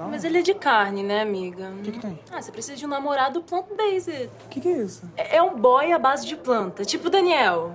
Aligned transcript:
Não. 0.00 0.08
Mas 0.08 0.24
ele 0.24 0.38
é 0.38 0.42
de 0.42 0.54
carne, 0.54 1.02
né, 1.02 1.20
amiga? 1.20 1.70
O 1.78 1.82
que, 1.82 1.92
que 1.92 1.98
tem? 2.00 2.18
Ah, 2.32 2.40
você 2.40 2.50
precisa 2.50 2.74
de 2.74 2.86
um 2.86 2.88
namorado 2.88 3.42
plant-based. 3.42 4.30
O 4.46 4.48
que, 4.48 4.58
que 4.58 4.68
é 4.68 4.78
isso? 4.82 5.02
É 5.14 5.36
é 5.36 5.42
um 5.42 5.54
boy 5.54 5.92
à 5.92 5.98
base 5.98 6.26
de 6.26 6.36
planta, 6.36 6.86
tipo 6.86 7.08
o 7.08 7.10
Daniel. 7.10 7.72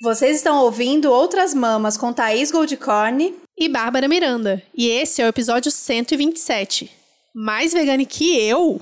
Vocês 0.00 0.36
estão 0.36 0.62
ouvindo 0.62 1.10
Outras 1.10 1.52
Mamas 1.52 1.96
com 1.96 2.12
Thaís 2.12 2.52
Goldcorn. 2.52 3.34
e 3.58 3.68
Bárbara 3.68 4.06
Miranda. 4.06 4.62
E 4.72 4.88
esse 4.88 5.20
é 5.20 5.24
o 5.24 5.28
episódio 5.28 5.70
127. 5.72 6.90
Mais 7.34 7.72
vegane 7.72 8.06
que 8.06 8.38
eu? 8.38 8.80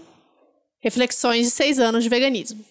Reflexões 0.82 1.46
de 1.46 1.50
seis 1.50 1.78
anos 1.78 2.04
de 2.04 2.10
veganismo. 2.10 2.62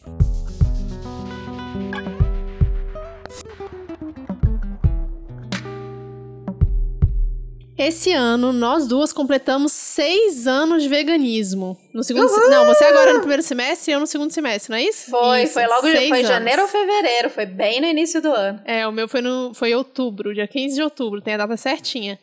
Esse 7.78 8.12
ano, 8.12 8.54
nós 8.54 8.88
duas 8.88 9.12
completamos 9.12 9.72
seis 9.72 10.46
anos 10.46 10.84
de 10.84 10.90
veganismo. 10.90 11.78
No 11.94 12.04
segundo 12.04 12.30
se- 12.30 12.50
Não, 12.50 12.66
você 12.68 12.84
agora 12.86 13.14
no 13.14 13.20
primeiro 13.20 13.42
semestre 13.42 13.92
e 13.92 13.96
eu 13.96 14.00
no 14.00 14.06
segundo 14.06 14.32
semestre, 14.32 14.70
não 14.70 14.78
é 14.78 14.84
isso? 14.84 15.10
Foi, 15.10 15.44
Isso, 15.44 15.54
foi 15.54 15.66
logo, 15.66 15.82
foi 15.82 16.08
anos. 16.08 16.28
janeiro 16.28 16.62
ou 16.62 16.68
fevereiro, 16.68 17.30
foi 17.32 17.46
bem 17.48 17.82
no 17.82 17.88
início 17.88 18.22
do 18.22 18.32
ano. 18.32 18.62
É, 18.66 18.88
o 18.88 18.92
meu 18.92 19.08
foi, 19.08 19.22
no, 19.22 19.54
foi 19.56 19.74
outubro, 19.74 20.34
dia 20.36 20.48
15 20.48 20.76
de 20.76 20.84
outubro, 20.84 21.20
tem 21.22 21.34
a 21.34 21.38
data 21.38 21.58
certinha. 21.58 22.20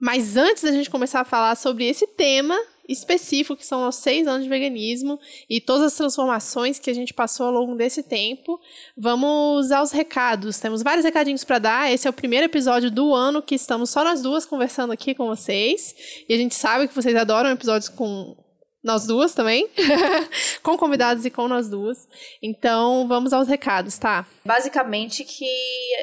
Mas 0.00 0.36
antes 0.36 0.62
da 0.62 0.70
gente 0.72 0.88
começar 0.90 1.20
a 1.20 1.24
falar 1.24 1.56
sobre 1.56 1.84
esse 1.88 2.06
tema 2.06 2.56
específico, 2.92 3.56
que 3.56 3.66
são 3.66 3.88
os 3.88 3.96
seis 3.96 4.26
anos 4.26 4.44
de 4.44 4.48
veganismo 4.48 5.18
e 5.48 5.60
todas 5.60 5.86
as 5.86 5.94
transformações 5.94 6.78
que 6.78 6.90
a 6.90 6.94
gente 6.94 7.14
passou 7.14 7.46
ao 7.46 7.52
longo 7.52 7.74
desse 7.74 8.02
tempo, 8.02 8.60
vamos 8.96 9.72
aos 9.72 9.92
recados. 9.92 10.58
Temos 10.58 10.82
vários 10.82 11.04
recadinhos 11.04 11.44
para 11.44 11.58
dar. 11.58 11.92
Esse 11.92 12.06
é 12.06 12.10
o 12.10 12.12
primeiro 12.12 12.46
episódio 12.46 12.90
do 12.90 13.14
ano 13.14 13.42
que 13.42 13.54
estamos 13.54 13.90
só 13.90 14.04
nós 14.04 14.22
duas 14.22 14.44
conversando 14.44 14.92
aqui 14.92 15.14
com 15.14 15.26
vocês. 15.26 15.94
E 16.28 16.34
a 16.34 16.36
gente 16.36 16.54
sabe 16.54 16.88
que 16.88 16.94
vocês 16.94 17.16
adoram 17.16 17.50
episódios 17.50 17.88
com 17.88 18.36
nós 18.82 19.06
duas 19.06 19.32
também, 19.32 19.68
com 20.62 20.76
convidados 20.76 21.24
e 21.24 21.30
com 21.30 21.46
nós 21.46 21.68
duas. 21.68 22.08
Então, 22.42 23.06
vamos 23.06 23.32
aos 23.32 23.46
recados, 23.46 23.96
tá? 23.96 24.26
Basicamente 24.44 25.24
que 25.24 25.46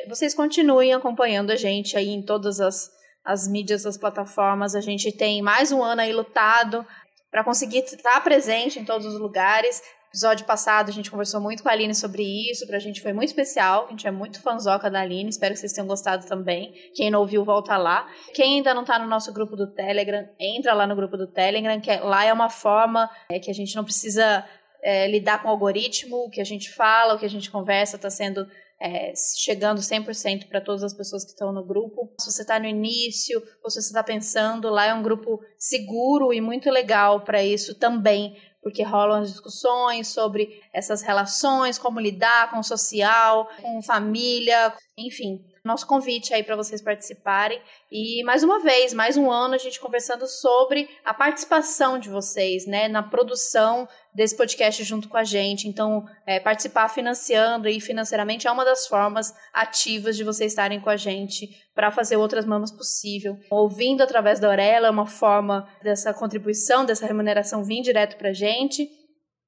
vocês 0.07 0.33
continuem 0.33 0.93
acompanhando 0.93 1.51
a 1.51 1.55
gente 1.55 1.97
aí 1.97 2.09
em 2.09 2.21
todas 2.21 2.61
as, 2.61 2.89
as 3.29 3.47
mídias, 3.47 3.85
as 3.85 3.95
plataformas. 3.95 4.73
A 4.73 4.81
gente 4.81 5.11
tem 5.11 5.39
mais 5.39 5.71
um 5.71 5.83
ano 5.83 6.01
aí 6.01 6.11
lutado 6.11 6.83
para 7.29 7.43
conseguir 7.43 7.79
estar 7.79 8.23
presente 8.23 8.79
em 8.79 8.83
todos 8.83 9.05
os 9.05 9.19
lugares. 9.19 9.83
Episódio 10.07 10.47
passado 10.47 10.89
a 10.89 10.91
gente 10.91 11.11
conversou 11.11 11.39
muito 11.39 11.61
com 11.61 11.69
a 11.69 11.71
Aline 11.71 11.93
sobre 11.93 12.23
isso, 12.23 12.65
pra 12.65 12.79
gente 12.79 12.99
foi 12.99 13.13
muito 13.13 13.29
especial, 13.29 13.85
a 13.85 13.91
gente 13.91 14.07
é 14.07 14.09
muito 14.09 14.41
fanzoca 14.41 14.89
da 14.89 15.01
Aline, 15.01 15.29
espero 15.29 15.53
que 15.53 15.59
vocês 15.59 15.71
tenham 15.71 15.85
gostado 15.85 16.25
também. 16.25 16.73
Quem 16.95 17.11
não 17.11 17.19
ouviu, 17.19 17.45
volta 17.45 17.77
lá. 17.77 18.07
Quem 18.33 18.55
ainda 18.55 18.73
não 18.73 18.83
tá 18.83 18.97
no 18.97 19.05
nosso 19.05 19.31
grupo 19.31 19.55
do 19.55 19.67
Telegram, 19.67 20.27
entra 20.39 20.73
lá 20.73 20.87
no 20.87 20.95
grupo 20.95 21.15
do 21.15 21.27
Telegram, 21.27 21.79
que 21.79 21.91
é- 21.91 21.99
lá 21.99 22.25
é 22.25 22.33
uma 22.33 22.49
forma 22.49 23.07
é, 23.31 23.37
que 23.37 23.51
a 23.51 23.53
gente 23.53 23.75
não 23.75 23.83
precisa 23.83 24.43
é, 24.81 25.07
lidar 25.07 25.43
com 25.43 25.49
o 25.49 25.51
algoritmo, 25.51 26.25
o 26.25 26.29
que 26.31 26.41
a 26.41 26.45
gente 26.45 26.71
fala, 26.71 27.13
o 27.13 27.19
que 27.19 27.25
a 27.25 27.29
gente 27.29 27.51
conversa 27.51 27.97
está 27.97 28.09
sendo 28.09 28.47
é, 28.81 29.13
chegando 29.37 29.81
100% 29.81 30.47
para 30.47 30.61
todas 30.61 30.83
as 30.83 30.93
pessoas 30.93 31.25
que 31.25 31.31
estão 31.31 31.51
no 31.51 31.65
grupo. 31.65 32.13
Se 32.19 32.31
você 32.31 32.43
está 32.43 32.59
no 32.59 32.65
início 32.65 33.41
ou 33.63 33.69
se 33.69 33.81
você 33.81 33.89
está 33.89 34.03
pensando, 34.03 34.69
lá 34.69 34.85
é 34.85 34.93
um 34.93 35.03
grupo 35.03 35.39
seguro 35.57 36.33
e 36.33 36.39
muito 36.39 36.69
legal 36.69 37.21
para 37.21 37.43
isso 37.43 37.77
também, 37.77 38.37
porque 38.61 38.81
rolam 38.83 39.21
as 39.21 39.31
discussões 39.31 40.07
sobre 40.07 40.61
essas 40.73 41.01
relações, 41.01 41.77
como 41.77 41.99
lidar 41.99 42.49
com 42.51 42.59
o 42.59 42.63
social, 42.63 43.49
com 43.61 43.81
família, 43.81 44.73
enfim. 44.97 45.43
Nosso 45.69 45.85
convite 45.85 46.33
aí 46.33 46.41
para 46.41 46.55
vocês 46.55 46.81
participarem. 46.81 47.61
E 47.91 48.23
mais 48.23 48.43
uma 48.43 48.59
vez, 48.59 48.91
mais 48.91 49.15
um 49.17 49.29
ano 49.29 49.53
a 49.53 49.57
gente 49.59 49.79
conversando 49.79 50.25
sobre 50.25 50.89
a 51.05 51.13
participação 51.13 51.99
de 51.99 52.09
vocês, 52.09 52.65
né, 52.65 52.87
na 52.87 53.03
produção 53.03 53.87
desse 54.11 54.35
podcast 54.35 54.83
junto 54.83 55.07
com 55.07 55.15
a 55.15 55.23
gente. 55.23 55.67
Então, 55.67 56.03
é, 56.25 56.39
participar 56.39 56.89
financiando 56.89 57.69
e 57.69 57.79
financeiramente 57.79 58.47
é 58.47 58.51
uma 58.51 58.65
das 58.65 58.87
formas 58.87 59.31
ativas 59.53 60.17
de 60.17 60.23
vocês 60.23 60.53
estarem 60.53 60.81
com 60.81 60.89
a 60.89 60.97
gente 60.97 61.47
para 61.75 61.91
fazer 61.91 62.17
outras 62.17 62.45
mamas 62.45 62.71
possível. 62.71 63.37
Ouvindo 63.51 64.01
através 64.01 64.39
da 64.39 64.47
Aurela 64.47 64.87
é 64.87 64.89
uma 64.91 65.05
forma 65.05 65.69
dessa 65.83 66.11
contribuição, 66.15 66.83
dessa 66.83 67.05
remuneração 67.05 67.63
vir 67.63 67.83
direto 67.83 68.17
para 68.17 68.29
a 68.29 68.33
gente. 68.33 68.89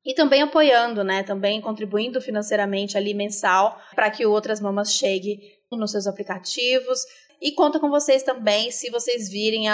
E 0.06 0.14
também 0.14 0.44
apoiando, 0.44 1.04
né? 1.04 1.24
Também 1.24 1.60
contribuindo 1.62 2.22
financeiramente 2.22 2.96
ali 2.96 3.16
mensal 3.16 3.80
para 3.96 4.12
que 4.12 4.24
Outras 4.24 4.60
Mamas 4.60 4.94
chegue 4.94 5.60
nos 5.78 5.92
seus 5.92 6.08
aplicativos. 6.08 7.00
E 7.42 7.54
conta 7.54 7.80
com 7.80 7.90
vocês 7.90 8.22
também 8.22 8.70
se 8.70 8.92
vocês 8.92 9.28
virem 9.28 9.66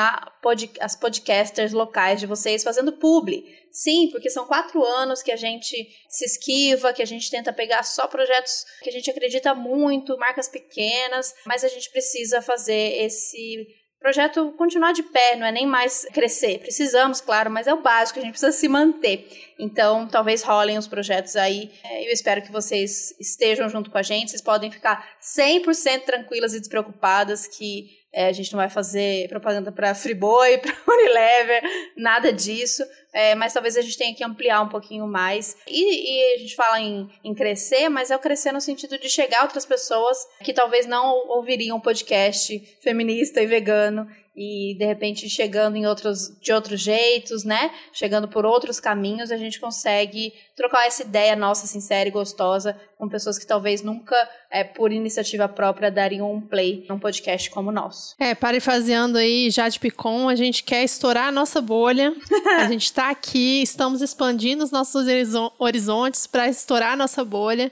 pod- 0.41 0.71
as 0.79 0.95
podcasters 0.95 1.73
locais 1.73 2.17
de 2.19 2.25
vocês 2.25 2.63
fazendo 2.63 2.93
publi. 2.93 3.43
Sim, 3.71 4.07
porque 4.09 4.29
são 4.29 4.45
quatro 4.47 4.81
anos 4.83 5.21
que 5.21 5.33
a 5.33 5.35
gente 5.35 5.75
se 6.07 6.25
esquiva, 6.25 6.93
que 6.93 7.01
a 7.01 7.05
gente 7.05 7.29
tenta 7.29 7.51
pegar 7.51 7.83
só 7.83 8.07
projetos 8.07 8.63
que 8.81 8.89
a 8.89 8.93
gente 8.93 9.11
acredita 9.11 9.53
muito, 9.53 10.17
marcas 10.17 10.47
pequenas, 10.47 11.33
mas 11.45 11.63
a 11.65 11.67
gente 11.67 11.91
precisa 11.91 12.41
fazer 12.41 13.03
esse 13.03 13.67
projeto 13.99 14.53
continuar 14.57 14.93
de 14.93 15.03
pé, 15.03 15.35
não 15.35 15.45
é 15.45 15.51
nem 15.51 15.67
mais 15.67 16.05
crescer. 16.13 16.59
Precisamos, 16.59 17.19
claro, 17.19 17.51
mas 17.51 17.67
é 17.67 17.73
o 17.73 17.81
básico, 17.81 18.17
a 18.17 18.21
gente 18.21 18.31
precisa 18.31 18.53
se 18.53 18.69
manter. 18.69 19.27
Então, 19.59 20.07
talvez 20.07 20.43
rolem 20.43 20.77
os 20.77 20.87
projetos 20.87 21.35
aí. 21.35 21.71
É, 21.83 22.07
Eu 22.07 22.11
espero 22.11 22.41
que 22.41 22.51
vocês 22.51 23.15
estejam 23.19 23.67
junto 23.69 23.89
com 23.89 23.97
a 23.97 24.03
gente. 24.03 24.29
Vocês 24.29 24.41
podem 24.41 24.71
ficar 24.71 25.17
100% 25.21 26.03
tranquilas 26.05 26.53
e 26.53 26.59
despreocupadas 26.59 27.47
que 27.47 27.97
é, 28.13 28.27
a 28.27 28.31
gente 28.31 28.51
não 28.51 28.57
vai 28.57 28.69
fazer 28.69 29.27
propaganda 29.27 29.71
para 29.71 29.93
Friboi, 29.93 30.57
para 30.59 30.73
Unilever, 30.87 31.61
nada 31.95 32.31
disso. 32.31 32.83
É, 33.13 33.35
mas 33.35 33.53
talvez 33.53 33.77
a 33.77 33.81
gente 33.81 33.97
tenha 33.97 34.15
que 34.15 34.23
ampliar 34.23 34.61
um 34.61 34.69
pouquinho 34.69 35.07
mais. 35.07 35.55
E, 35.67 36.33
e 36.33 36.35
a 36.35 36.37
gente 36.39 36.55
fala 36.55 36.79
em, 36.79 37.09
em 37.23 37.33
crescer, 37.33 37.89
mas 37.89 38.11
é 38.11 38.15
o 38.15 38.19
crescer 38.19 38.51
no 38.51 38.61
sentido 38.61 38.97
de 38.97 39.09
chegar 39.09 39.39
a 39.39 39.43
outras 39.43 39.65
pessoas 39.65 40.17
que 40.43 40.53
talvez 40.53 40.85
não 40.85 41.27
ouviriam 41.29 41.79
podcast 41.79 42.57
feminista 42.81 43.41
e 43.41 43.45
vegano 43.45 44.07
e 44.37 44.75
de 44.77 44.85
repente 44.85 45.27
chegando 45.27 45.75
em 45.75 45.87
outros 45.87 46.31
de 46.39 46.53
outros 46.53 46.79
jeitos, 46.79 47.43
né? 47.43 47.71
Chegando 47.91 48.27
por 48.27 48.45
outros 48.45 48.79
caminhos, 48.79 49.31
a 49.31 49.37
gente 49.37 49.59
consegue 49.59 50.31
trocar 50.55 50.85
essa 50.85 51.01
ideia 51.01 51.35
nossa 51.35 51.65
sincera 51.65 52.07
e 52.07 52.11
gostosa 52.11 52.79
com 52.99 53.09
pessoas 53.09 53.37
que 53.39 53.45
talvez 53.47 53.81
nunca, 53.81 54.15
é, 54.51 54.63
por 54.63 54.91
iniciativa 54.91 55.47
própria, 55.47 55.89
dariam 55.91 56.31
um 56.31 56.39
play 56.41 56.85
num 56.87 56.99
podcast 56.99 57.49
como 57.49 57.69
o 57.69 57.73
nosso. 57.73 58.15
É, 58.19 58.33
parafraseando 58.35 59.17
aí 59.17 59.49
Jade 59.49 59.79
Picon, 59.79 60.29
a 60.29 60.35
gente 60.35 60.63
quer 60.63 60.83
estourar 60.83 61.27
a 61.27 61.31
nossa 61.31 61.59
bolha. 61.61 62.13
a 62.59 62.65
gente 62.69 62.93
tá 62.93 63.09
aqui, 63.09 63.61
estamos 63.63 64.01
expandindo 64.01 64.63
os 64.63 64.71
nossos 64.71 65.07
horizo- 65.07 65.51
horizontes 65.59 66.27
para 66.27 66.47
estourar 66.47 66.93
a 66.93 66.95
nossa 66.95 67.23
bolha. 67.25 67.71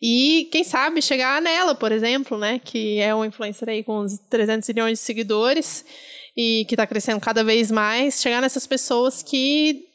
E 0.00 0.48
quem 0.50 0.64
sabe 0.64 1.00
chegar 1.00 1.40
nela, 1.40 1.74
por 1.74 1.92
exemplo, 1.92 2.38
né? 2.38 2.60
Que 2.62 2.98
é 2.98 3.14
uma 3.14 3.26
influencer 3.26 3.68
aí 3.68 3.82
com 3.82 4.00
uns 4.00 4.18
300 4.30 4.68
milhões 4.68 4.98
de 4.98 5.04
seguidores 5.04 5.84
e 6.36 6.64
que 6.68 6.76
tá 6.76 6.86
crescendo 6.86 7.20
cada 7.20 7.44
vez 7.44 7.70
mais. 7.70 8.20
Chegar 8.20 8.40
nessas 8.40 8.66
pessoas 8.66 9.22
que 9.22 9.86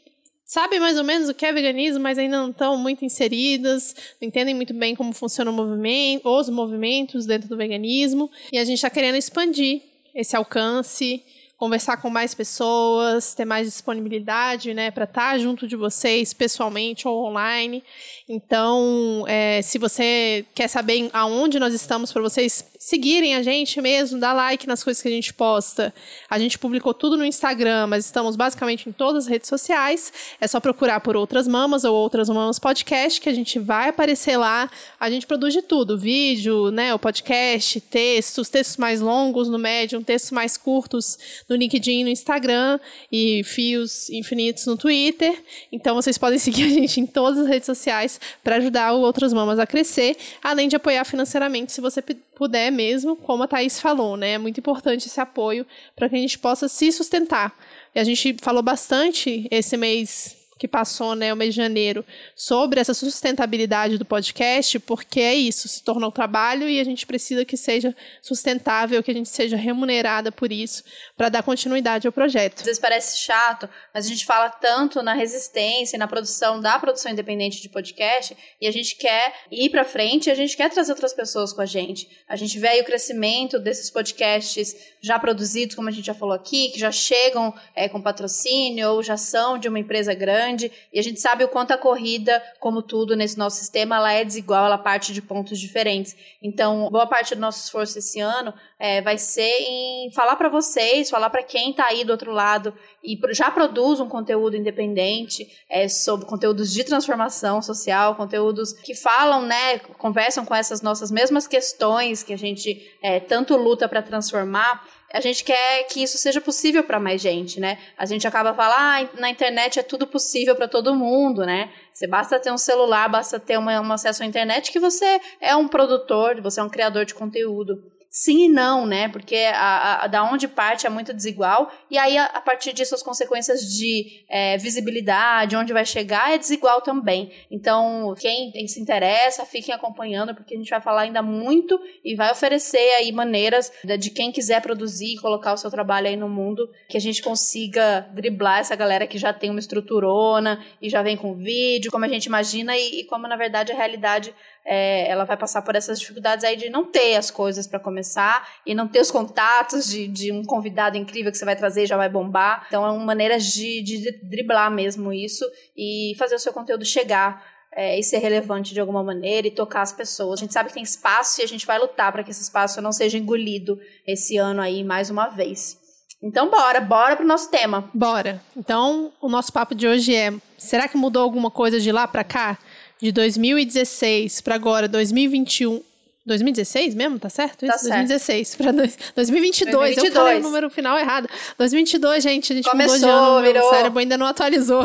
sabem 0.46 0.80
mais 0.80 0.98
ou 0.98 1.04
menos 1.04 1.30
o 1.30 1.34
que 1.34 1.46
é 1.46 1.54
veganismo, 1.54 2.00
mas 2.00 2.18
ainda 2.18 2.38
não 2.38 2.50
estão 2.50 2.76
muito 2.76 3.06
inseridas, 3.06 3.96
não 4.20 4.28
entendem 4.28 4.56
muito 4.56 4.74
bem 4.74 4.96
como 4.96 5.14
funciona 5.14 5.52
o 5.52 5.54
movimento, 5.54 6.28
os 6.28 6.50
movimentos 6.50 7.26
dentro 7.26 7.48
do 7.48 7.56
veganismo. 7.56 8.32
E 8.52 8.58
a 8.58 8.64
gente 8.64 8.78
está 8.78 8.90
querendo 8.90 9.16
expandir 9.16 9.82
esse 10.16 10.36
alcance, 10.36 11.24
conversar 11.60 11.98
com 11.98 12.10
mais 12.10 12.34
pessoas, 12.34 13.34
ter 13.34 13.44
mais 13.44 13.68
disponibilidade, 13.68 14.74
né, 14.74 14.92
para 14.92 15.04
estar 15.04 15.38
junto 15.38 15.68
de 15.68 15.76
vocês 15.76 16.34
pessoalmente 16.34 17.06
ou 17.06 17.26
online. 17.26 17.84
Então, 18.30 19.26
é, 19.28 19.62
se 19.62 19.78
você 19.78 20.46
quer 20.56 20.70
saber 20.70 21.10
aonde 21.12 21.60
nós 21.60 21.74
estamos 21.74 22.14
para 22.14 22.22
vocês 22.22 22.64
seguirem 22.80 23.36
a 23.36 23.44
gente 23.44 23.82
mesmo, 23.82 24.18
dar 24.20 24.32
like 24.32 24.66
nas 24.66 24.84
coisas 24.84 25.02
que 25.02 25.10
a 25.10 25.12
gente 25.12 25.34
posta. 25.34 25.94
A 26.30 26.40
gente 26.40 26.58
publicou 26.58 26.94
tudo 26.94 27.18
no 27.18 27.26
Instagram, 27.26 27.88
mas 27.88 28.06
estamos 28.06 28.38
basicamente 28.38 28.88
em 28.88 28.94
todas 28.94 29.26
as 29.26 29.30
redes 29.30 29.50
sociais. 29.50 30.14
É 30.40 30.48
só 30.48 30.62
procurar 30.62 31.02
por 31.02 31.18
Outras 31.18 31.46
Mamas 31.46 31.84
ou 31.84 31.94
Outras 31.94 32.30
Mamas 32.30 32.58
Podcast, 32.58 33.20
que 33.20 33.28
a 33.28 33.34
gente 33.34 33.60
vai 33.60 33.90
aparecer 33.90 34.38
lá. 34.38 34.72
A 34.98 35.10
gente 35.10 35.28
produz 35.28 35.54
de 35.54 35.62
tudo: 35.62 35.98
vídeo, 35.98 36.72
né, 36.72 36.94
o 36.94 37.00
podcast, 37.00 37.82
textos, 37.82 38.48
textos 38.48 38.78
mais 38.78 39.02
longos 39.02 39.50
no 39.50 39.60
Medium, 39.60 40.02
textos 40.02 40.32
mais 40.32 40.56
curtos 40.56 41.18
no 41.50 41.56
LinkedIn, 41.56 42.04
no 42.04 42.10
Instagram 42.10 42.80
e 43.12 43.44
fios 43.44 44.10
infinitos 44.10 44.66
no 44.68 44.78
Twitter. 44.78 45.42
Então 45.72 45.96
vocês 45.96 46.18
podem 46.18 46.38
seguir 46.40 46.64
a 46.64 46.70
gente 46.70 47.02
em 47.02 47.06
todas 47.06 47.40
as 47.40 47.48
redes 47.48 47.66
sociais 47.66 48.22
para 48.44 48.58
ajudar 48.58 48.94
o 48.94 49.02
Outras 49.02 49.34
Mamas 49.34 49.60
a 49.60 49.66
crescer, 49.66 50.16
além 50.44 50.68
de 50.68 50.76
apoiar 50.76 51.04
financeiramente 51.04 51.72
se 51.72 51.82
você 51.82 52.02
puder 52.02 52.72
mesmo, 52.72 53.16
como 53.16 53.44
a 53.44 53.48
Thaís 53.48 53.82
falou, 53.82 54.16
né? 54.16 54.34
É 54.34 54.38
muito 54.38 54.60
importante 54.60 55.08
esse 55.08 55.20
apoio 55.20 55.66
para 55.96 56.08
que 56.08 56.16
a 56.16 56.20
gente 56.20 56.40
possa 56.40 56.70
se 56.70 56.92
sustentar. 56.92 57.58
E 57.94 58.00
a 58.00 58.04
gente 58.04 58.38
falou 58.42 58.62
bastante 58.62 59.48
esse 59.52 59.76
mês 59.76 60.39
que 60.60 60.68
passou, 60.68 61.16
né, 61.16 61.32
o 61.34 61.38
mês 61.38 61.56
de 61.56 61.62
janeiro, 61.62 62.06
sobre 62.36 62.82
essa 62.82 62.94
sustentabilidade 62.94 63.98
do 63.98 64.04
podcast, 64.04 64.78
porque 64.80 65.22
é 65.22 65.34
isso, 65.34 65.70
se 65.70 65.82
tornou 65.82 66.12
trabalho 66.12 66.68
e 66.68 66.82
a 66.82 66.84
gente 66.84 67.08
precisa 67.08 67.46
que 67.46 67.56
seja 67.56 67.96
sustentável, 68.22 69.02
que 69.02 69.10
a 69.10 69.14
gente 69.14 69.30
seja 69.30 69.56
remunerada 69.56 70.34
por 70.34 70.52
isso, 70.52 70.84
para 71.16 71.30
dar 71.30 71.44
continuidade 71.44 72.06
ao 72.06 72.12
projeto. 72.12 72.60
Às 72.60 72.66
vezes 72.66 72.80
parece 72.80 73.20
chato, 73.20 73.70
mas 73.94 74.06
a 74.06 74.10
gente 74.10 74.26
fala 74.26 74.50
tanto 74.50 75.02
na 75.02 75.14
resistência, 75.14 75.98
na 75.98 76.08
produção 76.08 76.60
da 76.60 76.78
produção 76.78 77.12
independente 77.12 77.62
de 77.62 77.70
podcast, 77.70 78.36
e 78.60 78.68
a 78.68 78.72
gente 78.72 78.98
quer 78.98 79.34
ir 79.50 79.70
para 79.70 79.86
frente, 79.86 80.28
e 80.28 80.32
a 80.32 80.36
gente 80.36 80.58
quer 80.58 80.70
trazer 80.70 80.92
outras 80.92 81.14
pessoas 81.14 81.54
com 81.54 81.62
a 81.62 81.66
gente. 81.66 82.10
A 82.28 82.36
gente 82.36 82.60
vê 82.60 82.68
aí 82.68 82.82
o 82.82 82.86
crescimento 82.86 83.58
desses 83.58 83.90
podcasts 83.90 84.76
já 85.02 85.18
produzidos, 85.18 85.76
como 85.76 85.88
a 85.88 85.92
gente 85.92 86.06
já 86.06 86.14
falou 86.14 86.36
aqui, 86.36 86.70
que 86.70 86.80
já 86.80 86.92
chegam 86.92 87.54
é, 87.74 87.88
com 87.88 88.02
patrocínio 88.02 88.90
ou 88.92 89.02
já 89.02 89.16
são 89.16 89.58
de 89.58 89.70
uma 89.70 89.80
empresa 89.80 90.14
grande. 90.14 90.49
E 90.92 91.00
a 91.00 91.02
gente 91.02 91.20
sabe 91.20 91.44
o 91.44 91.48
quanto 91.48 91.72
a 91.72 91.78
corrida, 91.78 92.42
como 92.60 92.82
tudo 92.82 93.16
nesse 93.16 93.38
nosso 93.38 93.58
sistema, 93.58 93.98
ela 93.98 94.12
é 94.12 94.24
desigual, 94.24 94.66
ela 94.66 94.78
parte 94.78 95.14
de 95.14 95.22
pontos 95.22 95.60
diferentes. 95.60 96.16
Então, 96.42 96.90
boa 96.90 97.08
parte 97.08 97.36
do 97.36 97.42
nosso 97.42 97.64
esforço 97.64 98.00
esse 98.00 98.20
ano 98.20 98.54
é, 98.80 99.02
vai 99.02 99.18
ser 99.18 99.52
em 99.62 100.12
falar 100.12 100.36
para 100.36 100.50
vocês, 100.50 101.10
falar 101.10 101.30
para 101.30 101.44
quem 101.44 101.72
está 101.72 101.88
aí 101.88 102.04
do 102.04 102.12
outro 102.12 102.32
lado 102.32 102.74
e 103.04 103.20
já 103.32 103.52
produz 103.52 104.00
um 104.00 104.08
conteúdo 104.08 104.56
independente 104.56 105.48
é, 105.70 105.88
sobre 105.88 106.26
conteúdos 106.26 106.74
de 106.74 106.84
transformação 106.84 107.62
social, 107.62 108.16
conteúdos 108.16 108.74
que 108.74 108.94
falam, 108.96 109.44
né, 109.44 109.80
conversam 109.98 110.46
com 110.46 110.56
essas 110.56 110.82
nossas 110.82 111.12
mesmas 111.12 111.48
questões 111.48 112.24
que 112.24 112.34
a 112.34 112.38
gente 112.38 112.92
é, 113.02 113.20
tanto 113.20 113.56
luta 113.56 113.88
para 113.88 114.02
transformar 114.02 114.86
a 115.12 115.20
gente 115.20 115.44
quer 115.44 115.84
que 115.84 116.04
isso 116.04 116.18
seja 116.18 116.40
possível 116.40 116.84
para 116.84 117.00
mais 117.00 117.22
gente, 117.22 117.60
né? 117.60 117.78
A 117.98 118.06
gente 118.06 118.28
acaba 118.28 118.54
falando, 118.54 118.78
ah, 118.78 119.20
na 119.20 119.30
internet 119.30 119.80
é 119.80 119.84
tudo 119.84 120.06
possível 120.06 120.56
para 120.56 120.68
todo 120.68 120.96
mundo, 120.96 121.46
né? 121.46 121.72
Você 121.94 122.08
basta 122.08 122.40
ter 122.40 122.52
um 122.52 122.58
celular, 122.58 123.10
basta 123.10 123.40
ter 123.40 123.58
uma, 123.58 123.80
um 123.82 123.92
acesso 123.92 124.24
à 124.24 124.26
internet 124.26 124.72
que 124.72 124.80
você 124.80 125.20
é 125.42 125.56
um 125.56 125.68
produtor, 125.68 126.40
você 126.42 126.60
é 126.60 126.64
um 126.64 126.70
criador 126.70 127.06
de 127.06 127.14
conteúdo 127.14 127.82
sim 128.10 128.46
e 128.46 128.50
não, 128.50 128.86
né? 128.86 129.08
Porque 129.10 129.36
a, 129.54 130.04
a, 130.04 130.08
da 130.08 130.24
onde 130.24 130.48
parte 130.48 130.88
é 130.88 130.90
muito 130.90 131.14
desigual, 131.14 131.72
e 131.90 131.98
aí 131.98 132.18
a, 132.18 132.26
a 132.26 132.42
partir 132.42 132.74
disso 132.74 132.96
as 132.96 133.04
consequências 133.04 133.62
de 133.62 134.24
é, 134.28 134.58
visibilidade, 134.58 135.56
onde 135.56 135.72
vai 135.72 135.86
chegar, 135.86 136.34
é 136.34 136.38
desigual 136.38 136.82
também. 136.82 137.32
Então, 137.52 138.14
quem, 138.20 138.52
quem, 138.52 138.68
se 138.68 138.80
interessa, 138.82 139.46
fiquem 139.46 139.74
acompanhando, 139.74 140.34
porque 140.34 140.56
a 140.56 140.58
gente 140.58 140.70
vai 140.70 140.82
falar 140.82 141.02
ainda 141.02 141.22
muito 141.22 141.80
e 142.04 142.16
vai 142.16 142.32
oferecer 142.32 142.96
aí 142.96 143.12
maneiras 143.12 143.72
de, 143.84 143.98
de 143.98 144.10
quem 144.10 144.32
quiser 144.32 144.62
produzir 144.62 145.14
e 145.14 145.20
colocar 145.20 145.54
o 145.54 145.58
seu 145.58 145.70
trabalho 145.70 146.08
aí 146.08 146.16
no 146.16 146.30
mundo, 146.30 146.70
que 146.88 146.98
a 146.98 147.02
gente 147.02 147.22
consiga 147.22 148.10
driblar 148.14 148.60
essa 148.60 148.76
galera 148.76 149.06
que 149.06 149.18
já 149.18 149.32
tem 149.32 149.50
uma 149.50 149.60
estruturona 149.60 150.64
e 150.82 150.90
já 150.90 151.04
vem 151.04 151.16
com 151.16 151.36
vídeo, 151.36 151.92
como 151.92 152.06
a 152.06 152.08
gente 152.08 152.26
imagina, 152.26 152.76
e, 152.76 153.02
e 153.02 153.04
como 153.06 153.28
na 153.28 153.36
verdade 153.36 153.72
a 153.72 153.76
realidade 153.76 154.34
é, 154.66 155.10
ela 155.10 155.24
vai 155.24 155.38
passar 155.38 155.62
por 155.62 155.76
essas 155.76 156.00
dificuldades 156.00 156.46
aí 156.46 156.56
de 156.56 156.70
não 156.70 156.86
ter 156.86 157.16
as 157.16 157.32
coisas 157.32 157.68
para 157.68 157.80
começar 157.80 158.48
e 158.66 158.76
não 158.76 158.88
ter 158.88 159.00
os 159.00 159.12
contatos 159.12 159.88
de, 159.88 160.08
de 160.08 160.32
um 160.32 160.44
convidado 160.44 160.98
incrível 160.98 161.32
que 161.32 161.38
você 161.38 161.46
vai 161.46 161.56
trazer 161.56 161.84
e 161.84 161.88
já 161.88 161.98
vai 161.98 162.10
bombar. 162.10 162.66
Então, 162.68 162.86
é 162.86 162.92
uma 162.92 163.06
maneira 163.06 163.40
de, 163.40 163.82
de 163.82 164.12
driblar 164.24 164.72
mesmo 164.72 165.12
isso 165.12 165.46
e 165.76 166.14
fazer 166.18 166.36
o 166.36 166.40
seu 166.40 166.54
conteúdo 166.54 166.86
chegar 166.86 167.44
é, 167.72 167.98
e 167.98 168.04
ser 168.04 168.18
relevante 168.18 168.74
de 168.74 168.80
alguma 168.80 169.04
maneira 169.04 169.48
e 169.48 169.52
tocar 169.52 169.82
as 169.82 169.94
pessoas. 169.94 170.40
A 170.40 170.44
gente 170.44 170.54
sabe 170.54 170.70
que 170.70 170.76
tem 170.76 170.84
espaço 170.84 171.42
e 171.42 171.44
a 171.44 171.48
gente 171.48 171.66
vai 171.66 171.80
lutar 171.80 172.12
para 172.12 172.24
que 172.24 172.32
esse 172.32 172.42
espaço 172.42 172.82
não 172.82 172.92
seja 172.92 173.18
engolido 173.18 173.80
esse 174.06 174.38
ano 174.38 174.62
aí 174.62 174.84
mais 174.84 175.10
uma 175.10 175.28
vez. 175.28 175.78
Então, 176.22 176.50
bora, 176.50 176.82
bora 176.82 177.16
pro 177.16 177.26
nosso 177.26 177.50
tema. 177.50 177.90
Bora. 177.94 178.42
Então, 178.56 179.12
o 179.22 179.30
nosso 179.30 179.54
papo 179.54 179.74
de 179.74 179.88
hoje 179.88 180.14
é: 180.14 180.34
será 180.58 180.88
que 180.88 180.98
mudou 180.98 181.24
alguma 181.24 181.50
coisa 181.50 181.80
de 181.80 181.92
lá 181.92 182.06
para 182.08 182.26
cá? 182.26 182.58
De 183.02 183.12
2016 183.12 184.42
para 184.42 184.56
agora, 184.56 184.88
2021. 184.88 185.82
2016 186.26 186.94
mesmo? 186.94 187.18
Tá 187.18 187.30
certo? 187.30 187.66
Isso? 187.66 187.90
Tá 187.90 187.96
2016 187.96 188.56
para 188.56 188.72
2022. 188.72 189.16
2022. 189.16 190.06
Eu 190.06 190.12
falei 190.12 190.38
o 190.38 190.44
número 190.44 190.70
final 190.70 190.98
errado. 191.00 191.28
2022, 191.58 192.24
gente, 192.24 192.54
a 192.54 192.56
gente 192.56 192.70
Começou, 192.70 192.96
mudou 192.98 193.10
de 193.10 193.16
ano. 193.16 193.42
Virou. 193.42 193.64
Meu 193.64 193.78
cérebro 193.78 194.00
ainda 194.00 194.18
não 194.18 194.28
atualizou. 194.28 194.84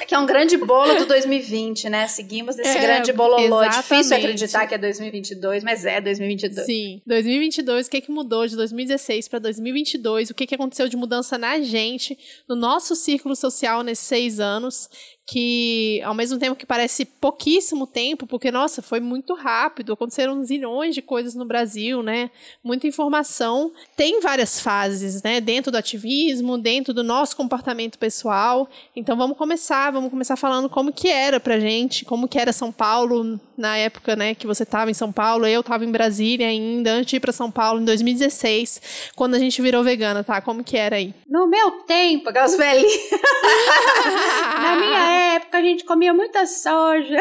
É 0.00 0.06
que 0.06 0.14
é 0.14 0.18
um 0.18 0.26
grande 0.26 0.56
bolo 0.58 0.94
do 0.96 1.06
2020, 1.06 1.88
né? 1.88 2.06
Seguimos 2.06 2.56
nesse 2.56 2.76
é, 2.76 2.80
grande 2.80 3.12
bololô. 3.12 3.62
É 3.62 3.70
difícil 3.70 4.16
acreditar 4.16 4.66
que 4.66 4.74
é 4.74 4.78
2022, 4.78 5.64
mas 5.64 5.84
é 5.84 6.00
2022. 6.00 6.66
Sim. 6.66 7.00
2022, 7.06 7.86
o 7.86 7.90
que, 7.90 8.00
que 8.02 8.10
mudou 8.10 8.46
de 8.46 8.54
2016 8.54 9.28
para 9.28 9.38
2022? 9.38 10.30
O 10.30 10.34
que, 10.34 10.46
que 10.46 10.54
aconteceu 10.54 10.88
de 10.88 10.96
mudança 10.96 11.38
na 11.38 11.58
gente, 11.60 12.16
no 12.46 12.54
nosso 12.54 12.94
círculo 12.94 13.34
social 13.34 13.82
nesses 13.82 14.06
seis 14.06 14.38
anos? 14.38 14.88
Que 15.26 16.02
ao 16.02 16.14
mesmo 16.14 16.38
tempo 16.38 16.56
que 16.56 16.66
parece 16.66 17.04
pouquíssimo 17.04 17.86
tempo, 17.86 18.26
porque 18.26 18.50
nossa, 18.50 18.82
foi 18.82 19.00
muito 19.00 19.34
rápido, 19.34 19.92
aconteceram 19.92 20.44
zilhões 20.44 20.94
de 20.94 21.00
coisas 21.00 21.34
no 21.34 21.46
Brasil, 21.46 22.02
né? 22.02 22.30
Muita 22.62 22.86
informação. 22.86 23.72
Tem 23.96 24.20
várias 24.20 24.60
fases, 24.60 25.22
né, 25.22 25.40
dentro 25.40 25.72
do 25.72 25.78
ativismo, 25.78 26.58
dentro 26.58 26.92
do 26.92 27.02
nosso 27.02 27.34
comportamento 27.36 27.98
pessoal. 27.98 28.68
Então 28.94 29.16
vamos 29.16 29.38
começar, 29.38 29.90
vamos 29.90 30.10
começar 30.10 30.36
falando 30.36 30.68
como 30.68 30.92
que 30.92 31.08
era 31.08 31.40
pra 31.40 31.58
gente, 31.58 32.04
como 32.04 32.28
que 32.28 32.38
era 32.38 32.52
São 32.52 32.70
Paulo 32.70 33.40
na 33.56 33.78
época, 33.78 34.16
né, 34.16 34.34
que 34.34 34.46
você 34.46 34.64
estava 34.64 34.90
em 34.90 34.94
São 34.94 35.12
Paulo, 35.12 35.46
eu 35.46 35.60
estava 35.60 35.84
em 35.84 35.90
Brasília 35.90 36.48
ainda, 36.48 36.92
antes 36.92 37.10
de 37.10 37.16
ir 37.16 37.20
para 37.20 37.32
São 37.32 37.50
Paulo 37.50 37.80
em 37.80 37.84
2016, 37.84 39.10
quando 39.14 39.34
a 39.34 39.38
gente 39.38 39.62
virou 39.62 39.82
vegana, 39.82 40.22
tá? 40.24 40.40
Como 40.40 40.64
que 40.64 40.76
era 40.76 40.96
aí? 40.96 41.14
No 41.28 41.46
meu 41.46 41.70
tempo, 41.82 42.28
aquelas 42.28 42.56
na 42.58 42.66
minha 44.76 45.13
época 45.14 45.58
a 45.58 45.62
gente 45.62 45.84
comia 45.84 46.12
muita 46.12 46.46
soja. 46.46 47.18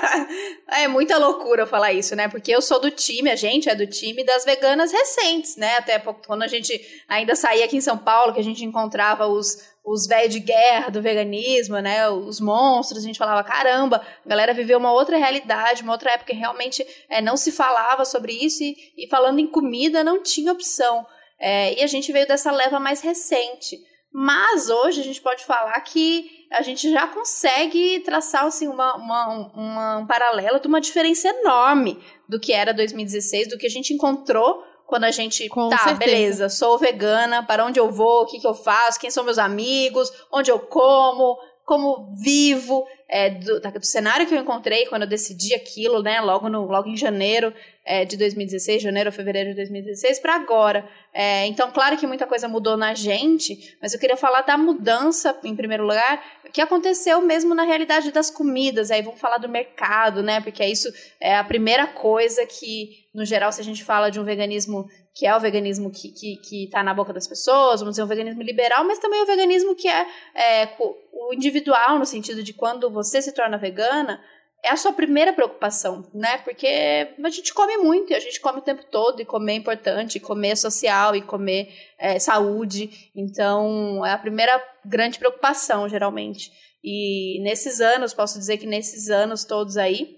é 0.68 0.88
muita 0.88 1.16
loucura 1.18 1.66
falar 1.66 1.92
isso, 1.92 2.14
né? 2.16 2.28
Porque 2.28 2.50
eu 2.50 2.60
sou 2.60 2.80
do 2.80 2.90
time, 2.90 3.30
a 3.30 3.36
gente 3.36 3.68
é 3.68 3.74
do 3.74 3.86
time 3.86 4.24
das 4.24 4.44
veganas 4.44 4.92
recentes, 4.92 5.56
né? 5.56 5.76
Até 5.76 5.98
quando 5.98 6.42
a 6.42 6.46
gente 6.46 6.80
ainda 7.08 7.34
saía 7.36 7.64
aqui 7.64 7.76
em 7.76 7.80
São 7.80 7.96
Paulo, 7.96 8.32
que 8.32 8.40
a 8.40 8.44
gente 8.44 8.64
encontrava 8.64 9.26
os, 9.26 9.58
os 9.84 10.06
velhos 10.06 10.32
de 10.32 10.40
guerra 10.40 10.90
do 10.90 11.00
veganismo, 11.00 11.78
né? 11.78 12.08
Os 12.08 12.40
monstros, 12.40 13.02
a 13.02 13.06
gente 13.06 13.18
falava, 13.18 13.42
caramba, 13.42 14.04
a 14.24 14.28
galera 14.28 14.52
viveu 14.52 14.78
uma 14.78 14.92
outra 14.92 15.16
realidade, 15.16 15.82
uma 15.82 15.92
outra 15.92 16.12
época 16.12 16.32
que 16.32 16.38
realmente 16.38 16.86
é, 17.08 17.20
não 17.20 17.36
se 17.36 17.52
falava 17.52 18.04
sobre 18.04 18.32
isso 18.32 18.62
e, 18.62 18.76
e 18.96 19.08
falando 19.08 19.38
em 19.38 19.46
comida 19.46 20.04
não 20.04 20.22
tinha 20.22 20.52
opção. 20.52 21.06
É, 21.38 21.78
e 21.78 21.82
a 21.82 21.86
gente 21.86 22.12
veio 22.12 22.26
dessa 22.26 22.50
leva 22.50 22.80
mais 22.80 23.00
recente. 23.00 23.78
Mas 24.12 24.68
hoje 24.68 25.00
a 25.00 25.04
gente 25.04 25.20
pode 25.20 25.44
falar 25.44 25.78
que 25.82 26.37
a 26.50 26.62
gente 26.62 26.90
já 26.90 27.06
consegue 27.06 28.00
traçar 28.00 28.44
assim, 28.44 28.68
uma, 28.68 28.96
uma, 28.96 29.28
uma, 29.54 29.98
um 29.98 30.06
paralelo 30.06 30.60
de 30.60 30.66
uma 30.66 30.80
diferença 30.80 31.28
enorme 31.28 31.98
do 32.28 32.40
que 32.40 32.52
era 32.52 32.72
2016, 32.72 33.48
do 33.48 33.58
que 33.58 33.66
a 33.66 33.70
gente 33.70 33.92
encontrou 33.92 34.64
quando 34.86 35.04
a 35.04 35.10
gente 35.10 35.46
Com 35.50 35.68
tá, 35.68 35.76
certeza. 35.76 35.98
beleza, 35.98 36.48
sou 36.48 36.78
vegana, 36.78 37.42
para 37.42 37.64
onde 37.64 37.78
eu 37.78 37.90
vou, 37.90 38.22
o 38.22 38.26
que, 38.26 38.40
que 38.40 38.46
eu 38.46 38.54
faço, 38.54 38.98
quem 38.98 39.10
são 39.10 39.22
meus 39.22 39.36
amigos, 39.36 40.10
onde 40.32 40.50
eu 40.50 40.58
como, 40.58 41.38
como 41.68 42.14
vivo, 42.14 42.86
é, 43.06 43.28
do, 43.28 43.60
do, 43.60 43.84
cenário 43.84 44.26
que 44.26 44.34
eu 44.34 44.40
encontrei 44.40 44.86
quando 44.86 45.02
eu 45.02 45.08
decidi 45.08 45.54
aquilo, 45.54 46.02
né, 46.02 46.18
logo, 46.18 46.48
no, 46.48 46.64
logo 46.64 46.88
em 46.88 46.96
janeiro 46.96 47.52
é, 47.84 48.06
de 48.06 48.16
2016, 48.16 48.80
janeiro 48.80 49.10
ou 49.10 49.12
fevereiro 49.12 49.50
de 49.50 49.56
2016, 49.56 50.18
para 50.18 50.34
agora. 50.34 50.88
É, 51.12 51.44
então, 51.44 51.70
claro 51.70 51.98
que 51.98 52.06
muita 52.06 52.26
coisa 52.26 52.48
mudou 52.48 52.74
na 52.74 52.94
gente, 52.94 53.76
mas 53.82 53.92
eu 53.92 54.00
queria 54.00 54.16
falar 54.16 54.40
da 54.40 54.56
mudança, 54.56 55.38
em 55.44 55.54
primeiro 55.54 55.82
lugar, 55.82 56.24
que 56.54 56.62
aconteceu 56.62 57.20
mesmo 57.20 57.54
na 57.54 57.64
realidade 57.64 58.10
das 58.12 58.30
comidas. 58.30 58.90
Aí 58.90 59.02
vamos 59.02 59.20
falar 59.20 59.36
do 59.36 59.46
mercado, 59.46 60.22
né, 60.22 60.40
porque 60.40 60.64
isso 60.64 60.88
é 61.20 61.36
a 61.36 61.44
primeira 61.44 61.86
coisa 61.86 62.46
que, 62.46 62.92
no 63.14 63.26
geral, 63.26 63.52
se 63.52 63.60
a 63.60 63.64
gente 63.64 63.84
fala 63.84 64.08
de 64.08 64.18
um 64.18 64.24
veganismo 64.24 64.88
que 65.18 65.26
é 65.26 65.36
o 65.36 65.40
veganismo 65.40 65.90
que 65.90 66.12
que, 66.12 66.36
que 66.36 66.70
tá 66.70 66.80
na 66.80 66.94
boca 66.94 67.12
das 67.12 67.26
pessoas, 67.26 67.80
vamos 67.80 67.94
dizer, 67.94 68.04
um 68.04 68.06
veganismo 68.06 68.40
liberal, 68.40 68.84
mas 68.84 69.00
também 69.00 69.20
o 69.20 69.26
veganismo 69.26 69.74
que 69.74 69.88
é, 69.88 70.06
é 70.32 70.76
o 71.12 71.34
individual, 71.34 71.98
no 71.98 72.06
sentido 72.06 72.40
de 72.40 72.52
quando 72.52 72.88
você 72.88 73.20
se 73.20 73.32
torna 73.32 73.58
vegana, 73.58 74.22
é 74.62 74.70
a 74.70 74.76
sua 74.76 74.92
primeira 74.92 75.32
preocupação, 75.32 76.08
né? 76.14 76.38
Porque 76.38 77.14
a 77.22 77.30
gente 77.30 77.52
come 77.52 77.76
muito, 77.78 78.12
e 78.12 78.14
a 78.14 78.20
gente 78.20 78.40
come 78.40 78.58
o 78.58 78.62
tempo 78.62 78.84
todo, 78.84 79.20
e 79.20 79.24
comer 79.24 79.52
é 79.52 79.56
importante, 79.56 80.20
comer 80.20 80.50
é 80.50 80.56
social, 80.56 81.16
e 81.16 81.22
comer 81.22 81.72
é 81.98 82.18
saúde. 82.18 83.10
Então, 83.14 84.04
é 84.04 84.12
a 84.12 84.18
primeira 84.18 84.60
grande 84.84 85.18
preocupação, 85.18 85.88
geralmente. 85.88 86.50
E 86.82 87.40
nesses 87.42 87.80
anos, 87.80 88.14
posso 88.14 88.38
dizer 88.38 88.58
que 88.58 88.66
nesses 88.66 89.10
anos 89.10 89.44
todos 89.44 89.76
aí, 89.76 90.16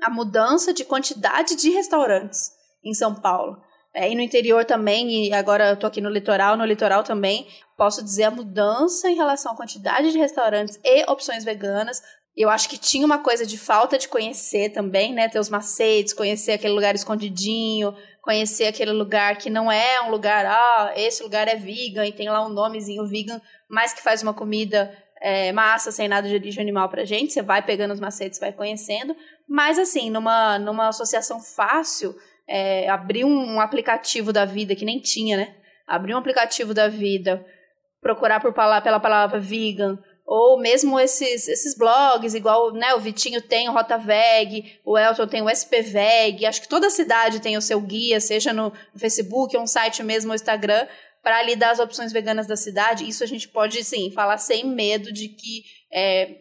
a 0.00 0.10
mudança 0.10 0.72
de 0.72 0.84
quantidade 0.84 1.56
de 1.56 1.70
restaurantes 1.70 2.50
em 2.84 2.94
São 2.94 3.14
Paulo. 3.14 3.60
É, 3.94 4.10
e 4.10 4.14
no 4.14 4.20
interior 4.20 4.64
também, 4.64 5.26
e 5.26 5.32
agora 5.32 5.70
eu 5.70 5.76
tô 5.76 5.86
aqui 5.86 6.00
no 6.00 6.10
litoral, 6.10 6.56
no 6.56 6.64
litoral 6.64 7.02
também, 7.02 7.46
posso 7.76 8.04
dizer 8.04 8.24
a 8.24 8.30
mudança 8.30 9.10
em 9.10 9.14
relação 9.14 9.52
à 9.52 9.56
quantidade 9.56 10.12
de 10.12 10.18
restaurantes 10.18 10.78
e 10.84 11.10
opções 11.10 11.42
veganas, 11.42 12.02
eu 12.36 12.48
acho 12.48 12.68
que 12.68 12.78
tinha 12.78 13.04
uma 13.04 13.18
coisa 13.18 13.44
de 13.44 13.58
falta 13.58 13.98
de 13.98 14.06
conhecer 14.06 14.70
também, 14.70 15.12
né? 15.12 15.28
Ter 15.28 15.40
os 15.40 15.48
macetes, 15.48 16.12
conhecer 16.12 16.52
aquele 16.52 16.72
lugar 16.72 16.94
escondidinho, 16.94 17.92
conhecer 18.22 18.66
aquele 18.66 18.92
lugar 18.92 19.36
que 19.38 19.50
não 19.50 19.72
é 19.72 20.00
um 20.02 20.10
lugar, 20.10 20.46
ah, 20.46 20.92
esse 20.94 21.20
lugar 21.20 21.48
é 21.48 21.56
vegan 21.56 22.06
e 22.06 22.12
tem 22.12 22.28
lá 22.28 22.46
um 22.46 22.48
nomezinho 22.48 23.08
vegan, 23.08 23.40
mas 23.68 23.92
que 23.92 24.02
faz 24.02 24.22
uma 24.22 24.32
comida 24.32 24.96
é, 25.20 25.50
massa, 25.50 25.90
sem 25.90 26.06
nada 26.06 26.28
de 26.28 26.34
origem 26.34 26.62
animal 26.62 26.88
pra 26.88 27.04
gente. 27.04 27.32
Você 27.32 27.42
vai 27.42 27.60
pegando 27.60 27.92
os 27.92 28.00
macetes, 28.00 28.38
vai 28.38 28.52
conhecendo. 28.52 29.16
Mas, 29.48 29.76
assim, 29.76 30.10
numa, 30.10 30.58
numa 30.60 30.88
associação 30.88 31.40
fácil, 31.40 32.14
é, 32.48 32.88
abrir 32.88 33.24
um 33.24 33.60
aplicativo 33.60 34.32
da 34.32 34.44
vida, 34.44 34.74
que 34.74 34.84
nem 34.84 34.98
tinha, 34.98 35.36
né? 35.36 35.54
Abrir 35.86 36.14
um 36.14 36.18
aplicativo 36.18 36.72
da 36.72 36.88
vida, 36.88 37.44
procurar 38.00 38.40
por, 38.40 38.52
pela 38.52 39.00
palavra 39.00 39.38
vegan, 39.38 39.98
ou 40.26 40.58
mesmo 40.60 41.00
esses, 41.00 41.48
esses 41.48 41.74
blogs, 41.74 42.34
igual 42.34 42.72
né, 42.72 42.92
o 42.94 43.00
Vitinho 43.00 43.40
tem 43.40 43.66
o 43.66 43.72
RotaVeg, 43.72 44.78
o 44.84 44.98
Elton 44.98 45.26
tem 45.26 45.40
o 45.40 45.48
SPVeg, 45.48 46.44
acho 46.44 46.60
que 46.60 46.68
toda 46.68 46.90
cidade 46.90 47.40
tem 47.40 47.56
o 47.56 47.62
seu 47.62 47.80
guia, 47.80 48.20
seja 48.20 48.52
no 48.52 48.70
Facebook, 48.94 49.56
ou 49.56 49.62
um 49.62 49.66
site 49.66 50.02
mesmo, 50.02 50.30
ou 50.30 50.34
Instagram, 50.34 50.86
para 51.22 51.42
lhe 51.42 51.56
dar 51.56 51.70
as 51.70 51.78
opções 51.78 52.12
veganas 52.12 52.46
da 52.46 52.56
cidade. 52.56 53.08
Isso 53.08 53.24
a 53.24 53.26
gente 53.26 53.48
pode, 53.48 53.82
sim, 53.82 54.10
falar 54.10 54.36
sem 54.36 54.66
medo 54.66 55.10
de 55.10 55.28
que 55.28 55.62
é, 55.90 56.36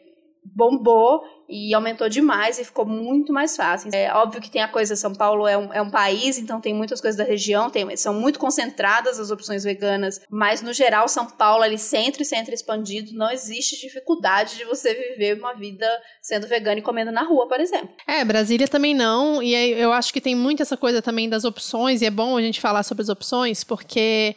bombou 0.56 1.22
e 1.50 1.74
aumentou 1.74 2.10
demais 2.10 2.60
e 2.60 2.66
ficou 2.66 2.86
muito 2.86 3.32
mais 3.32 3.56
fácil. 3.56 3.90
É 3.94 4.14
óbvio 4.14 4.42
que 4.42 4.52
tem 4.52 4.62
a 4.62 4.68
coisa, 4.68 4.96
São 4.96 5.14
Paulo 5.14 5.48
é 5.48 5.58
um, 5.58 5.74
é 5.74 5.82
um 5.82 5.90
país, 5.90 6.38
então 6.38 6.60
tem 6.60 6.74
muitas 6.74 7.00
coisas 7.00 7.18
da 7.18 7.24
região, 7.24 7.70
tem, 7.70 7.96
são 7.96 8.14
muito 8.14 8.38
concentradas 8.38 9.20
as 9.20 9.32
opções 9.32 9.64
veganas, 9.64 10.20
mas 10.30 10.62
no 10.62 10.74
geral 10.74 11.08
São 11.08 11.26
Paulo 11.26 11.64
ali 11.64 11.78
centro 11.78 12.22
e 12.22 12.26
centro 12.26 12.54
expandido, 12.54 13.14
não 13.14 13.32
existe 13.32 13.80
dificuldade 13.80 14.58
de 14.58 14.66
você 14.66 14.94
viver 14.94 15.40
uma 15.40 15.54
vida 15.54 15.88
sendo 16.22 16.48
vegano 16.48 16.80
e 16.80 16.84
comendo 16.84 17.12
na 17.12 17.24
rua, 17.24 17.48
por 17.48 17.60
exemplo. 17.60 17.90
É, 18.06 18.24
Brasília 18.26 18.68
também 18.68 18.94
não, 18.94 19.42
e 19.42 19.54
eu 19.54 19.94
acho 19.94 20.12
que 20.12 20.20
tem 20.20 20.36
muito 20.36 20.62
essa 20.62 20.76
coisa 20.76 21.02
também 21.02 21.30
das 21.30 21.46
opções, 21.46 22.02
e 22.02 22.06
é 22.06 22.12
bom 22.12 22.36
a 22.36 22.42
gente 22.42 22.60
falar 22.60 22.84
sobre 22.84 23.04
as 23.04 23.10
opções, 23.10 23.64
porque 23.64 24.36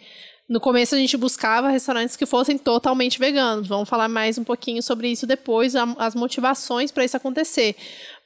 no 0.50 0.58
começo 0.58 0.96
a 0.96 0.98
gente 0.98 1.16
buscava 1.16 1.68
restaurantes 1.68 2.16
que 2.16 2.26
fossem 2.26 2.58
totalmente 2.58 3.20
veganos. 3.20 3.68
Vamos 3.68 3.88
falar 3.88 4.08
mais 4.08 4.36
um 4.36 4.42
pouquinho 4.42 4.82
sobre 4.82 5.06
isso 5.06 5.24
depois, 5.24 5.76
as 5.76 6.16
motivações 6.16 6.90
para 6.90 7.04
isso 7.04 7.16
acontecer. 7.16 7.76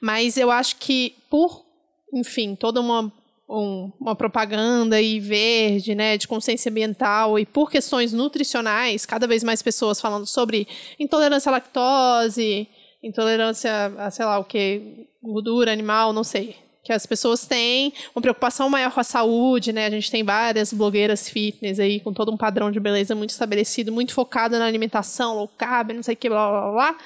Mas 0.01 0.35
eu 0.35 0.49
acho 0.49 0.77
que 0.77 1.13
por, 1.29 1.63
enfim, 2.11 2.55
toda 2.55 2.81
uma 2.81 3.13
um, 3.47 3.91
uma 4.01 4.15
propaganda 4.15 4.99
e 4.99 5.19
verde, 5.19 5.93
né, 5.93 6.17
de 6.17 6.27
consciência 6.27 6.71
ambiental 6.71 7.37
e 7.37 7.45
por 7.45 7.69
questões 7.69 8.11
nutricionais, 8.11 9.05
cada 9.05 9.27
vez 9.27 9.43
mais 9.43 9.61
pessoas 9.61 10.01
falando 10.01 10.25
sobre 10.25 10.67
intolerância 10.99 11.51
à 11.51 11.53
lactose, 11.53 12.67
intolerância 13.03 13.93
a, 13.99 14.09
sei 14.09 14.25
lá, 14.25 14.39
o 14.39 14.43
que, 14.43 15.07
gordura 15.21 15.71
animal, 15.71 16.11
não 16.11 16.23
sei, 16.23 16.55
que 16.85 16.93
as 16.93 17.03
pessoas 17.03 17.47
têm 17.47 17.91
uma 18.15 18.21
preocupação 18.21 18.69
maior 18.69 18.91
com 18.91 18.99
a 18.99 19.03
saúde, 19.03 19.73
né? 19.73 19.87
A 19.87 19.89
gente 19.89 20.11
tem 20.11 20.23
várias 20.23 20.71
blogueiras 20.71 21.27
fitness 21.27 21.79
aí 21.79 21.99
com 21.99 22.13
todo 22.13 22.31
um 22.31 22.37
padrão 22.37 22.69
de 22.69 22.79
beleza 22.79 23.15
muito 23.15 23.31
estabelecido, 23.31 23.91
muito 23.91 24.13
focado 24.13 24.59
na 24.59 24.67
alimentação, 24.67 25.35
low 25.35 25.47
carb, 25.47 25.93
não 25.93 26.03
sei 26.03 26.13
o 26.13 26.17
que, 26.17 26.29
blá 26.29 26.47
blá 26.47 26.71
blá. 26.71 26.97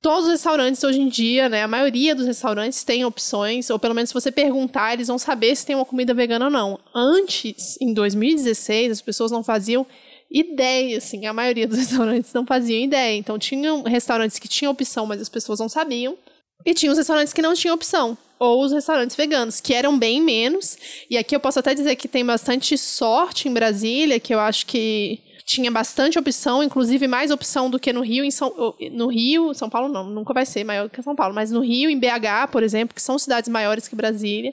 Todos 0.00 0.26
os 0.26 0.30
restaurantes 0.30 0.84
hoje 0.84 1.00
em 1.00 1.08
dia, 1.08 1.48
né? 1.48 1.64
A 1.64 1.68
maioria 1.68 2.14
dos 2.14 2.24
restaurantes 2.24 2.84
tem 2.84 3.04
opções, 3.04 3.68
ou 3.68 3.80
pelo 3.80 3.96
menos 3.96 4.10
se 4.10 4.14
você 4.14 4.30
perguntar, 4.30 4.92
eles 4.92 5.08
vão 5.08 5.18
saber 5.18 5.56
se 5.56 5.66
tem 5.66 5.74
uma 5.74 5.84
comida 5.84 6.14
vegana 6.14 6.44
ou 6.44 6.50
não. 6.50 6.78
Antes, 6.94 7.76
em 7.80 7.92
2016, 7.92 8.92
as 8.92 9.00
pessoas 9.00 9.32
não 9.32 9.42
faziam 9.42 9.84
ideia, 10.30 10.98
assim, 10.98 11.26
a 11.26 11.32
maioria 11.32 11.66
dos 11.66 11.78
restaurantes 11.82 12.32
não 12.32 12.46
faziam 12.46 12.80
ideia. 12.80 13.16
Então, 13.16 13.40
tinham 13.40 13.82
restaurantes 13.82 14.38
que 14.38 14.46
tinham 14.46 14.70
opção, 14.70 15.04
mas 15.04 15.20
as 15.20 15.28
pessoas 15.28 15.58
não 15.58 15.68
sabiam. 15.68 16.16
E 16.64 16.72
tinha 16.72 16.92
os 16.92 16.98
restaurantes 16.98 17.32
que 17.32 17.42
não 17.42 17.54
tinham 17.54 17.74
opção 17.74 18.16
ou 18.38 18.62
os 18.62 18.72
restaurantes 18.72 19.16
veganos, 19.16 19.60
que 19.60 19.74
eram 19.74 19.98
bem 19.98 20.20
menos. 20.20 20.76
E 21.08 21.16
aqui 21.16 21.34
eu 21.34 21.40
posso 21.40 21.58
até 21.58 21.74
dizer 21.74 21.96
que 21.96 22.08
tem 22.08 22.24
bastante 22.24 22.76
sorte 22.76 23.48
em 23.48 23.52
Brasília, 23.52 24.20
que 24.20 24.34
eu 24.34 24.40
acho 24.40 24.66
que 24.66 25.20
tinha 25.46 25.70
bastante 25.70 26.18
opção, 26.18 26.60
inclusive 26.60 27.06
mais 27.06 27.30
opção 27.30 27.70
do 27.70 27.78
que 27.78 27.92
no 27.92 28.00
Rio, 28.00 28.24
em 28.24 28.32
São, 28.32 28.74
no 28.90 29.06
Rio, 29.06 29.54
São 29.54 29.70
Paulo 29.70 29.88
não, 29.88 30.10
nunca 30.10 30.34
vai 30.34 30.44
ser 30.44 30.64
maior 30.64 30.90
que 30.90 31.00
São 31.00 31.14
Paulo, 31.14 31.32
mas 31.32 31.52
no 31.52 31.60
Rio, 31.60 31.88
em 31.88 31.96
BH, 31.96 32.50
por 32.50 32.64
exemplo, 32.64 32.92
que 32.92 33.00
são 33.00 33.16
cidades 33.16 33.48
maiores 33.48 33.86
que 33.86 33.94
Brasília, 33.94 34.52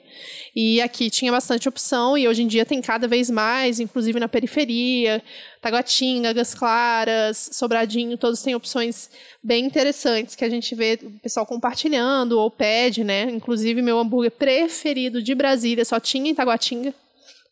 e 0.54 0.80
aqui 0.80 1.10
tinha 1.10 1.32
bastante 1.32 1.68
opção, 1.68 2.16
e 2.16 2.28
hoje 2.28 2.44
em 2.44 2.46
dia 2.46 2.64
tem 2.64 2.80
cada 2.80 3.08
vez 3.08 3.28
mais, 3.28 3.80
inclusive 3.80 4.20
na 4.20 4.28
periferia, 4.28 5.20
Taguatinga, 5.60 6.30
Águas 6.30 6.54
Claras, 6.54 7.50
Sobradinho, 7.52 8.16
todos 8.16 8.40
têm 8.40 8.54
opções 8.54 9.10
bem 9.42 9.64
interessantes 9.64 10.36
que 10.36 10.44
a 10.44 10.48
gente 10.48 10.76
vê 10.76 11.00
o 11.02 11.10
pessoal 11.18 11.44
compartilhando 11.44 12.38
ou 12.38 12.48
pede, 12.52 13.02
né? 13.02 13.22
Inclusive, 13.32 13.82
meu 13.82 13.98
hambúrguer 13.98 14.30
preferido 14.30 15.20
de 15.20 15.34
Brasília 15.34 15.84
só 15.84 15.98
tinha 15.98 16.30
em 16.30 16.34
Taguatinga. 16.34 16.94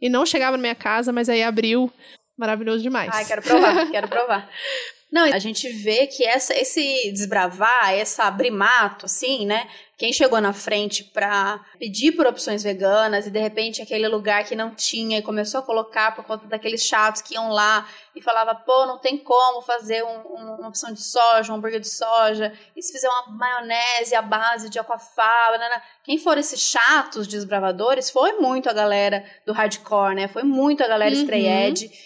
E 0.01 0.09
não 0.09 0.27
chegava 0.27 0.57
na 0.57 0.61
minha 0.61 0.75
casa, 0.75 1.13
mas 1.13 1.29
aí 1.29 1.43
abriu 1.43 1.91
Maravilhoso 2.37 2.83
demais. 2.83 3.11
Ai, 3.13 3.25
quero 3.25 3.43
provar, 3.43 3.87
quero 3.91 4.09
provar. 4.09 4.51
Não, 5.13 5.25
a 5.25 5.39
gente 5.39 5.69
vê 5.69 6.07
que 6.07 6.25
essa, 6.25 6.55
esse 6.55 7.13
desbravar, 7.13 7.93
essa 7.93 8.25
abrir 8.25 8.51
mato, 8.51 9.05
assim, 9.05 9.45
né? 9.45 9.69
Quem 9.99 10.11
chegou 10.11 10.41
na 10.41 10.55
frente 10.55 11.05
para 11.05 11.61
pedir 11.79 12.13
por 12.13 12.27
opções 12.27 12.63
veganas 12.63 13.27
e 13.27 13.31
de 13.31 13.39
repente 13.39 13.83
aquele 13.83 14.09
lugar 14.09 14.45
que 14.45 14.57
não 14.57 14.75
tinha 14.75 15.19
e 15.19 15.23
começou 15.23 15.61
a 15.61 15.63
colocar 15.63 16.17
por 16.17 16.25
conta 16.25 16.47
daqueles 16.47 16.83
chatos 16.83 17.21
que 17.21 17.35
iam 17.35 17.51
lá 17.51 17.87
e 18.15 18.23
falava, 18.23 18.55
pô, 18.55 18.87
não 18.87 18.99
tem 18.99 19.19
como 19.19 19.63
fazer 19.63 20.05
um, 20.05 20.21
um, 20.35 20.55
uma 20.59 20.69
opção 20.69 20.93
de 20.93 21.03
soja, 21.03 21.53
um 21.53 21.57
hambúrguer 21.57 21.81
de 21.81 21.89
soja, 21.89 22.53
e 22.77 22.83
se 22.83 22.93
fizer 22.93 23.09
uma 23.09 23.29
maionese 23.37 24.15
à 24.15 24.23
base 24.23 24.69
de 24.69 24.79
aquafaba, 24.79 25.59
né, 25.59 25.69
né? 25.69 25.83
quem 26.05 26.19
foram 26.19 26.41
esses 26.41 26.61
chatos 26.61 27.27
desbravadores 27.27 28.11
foi 28.11 28.33
muito 28.33 28.69
a 28.69 28.73
galera 28.73 29.25
do 29.47 29.53
hardcore, 29.53 30.15
né? 30.15 30.29
Foi 30.29 30.43
muito 30.43 30.83
a 30.83 30.89
galera 30.89 31.15
uhum. 31.15 31.21
Stray 31.21 31.43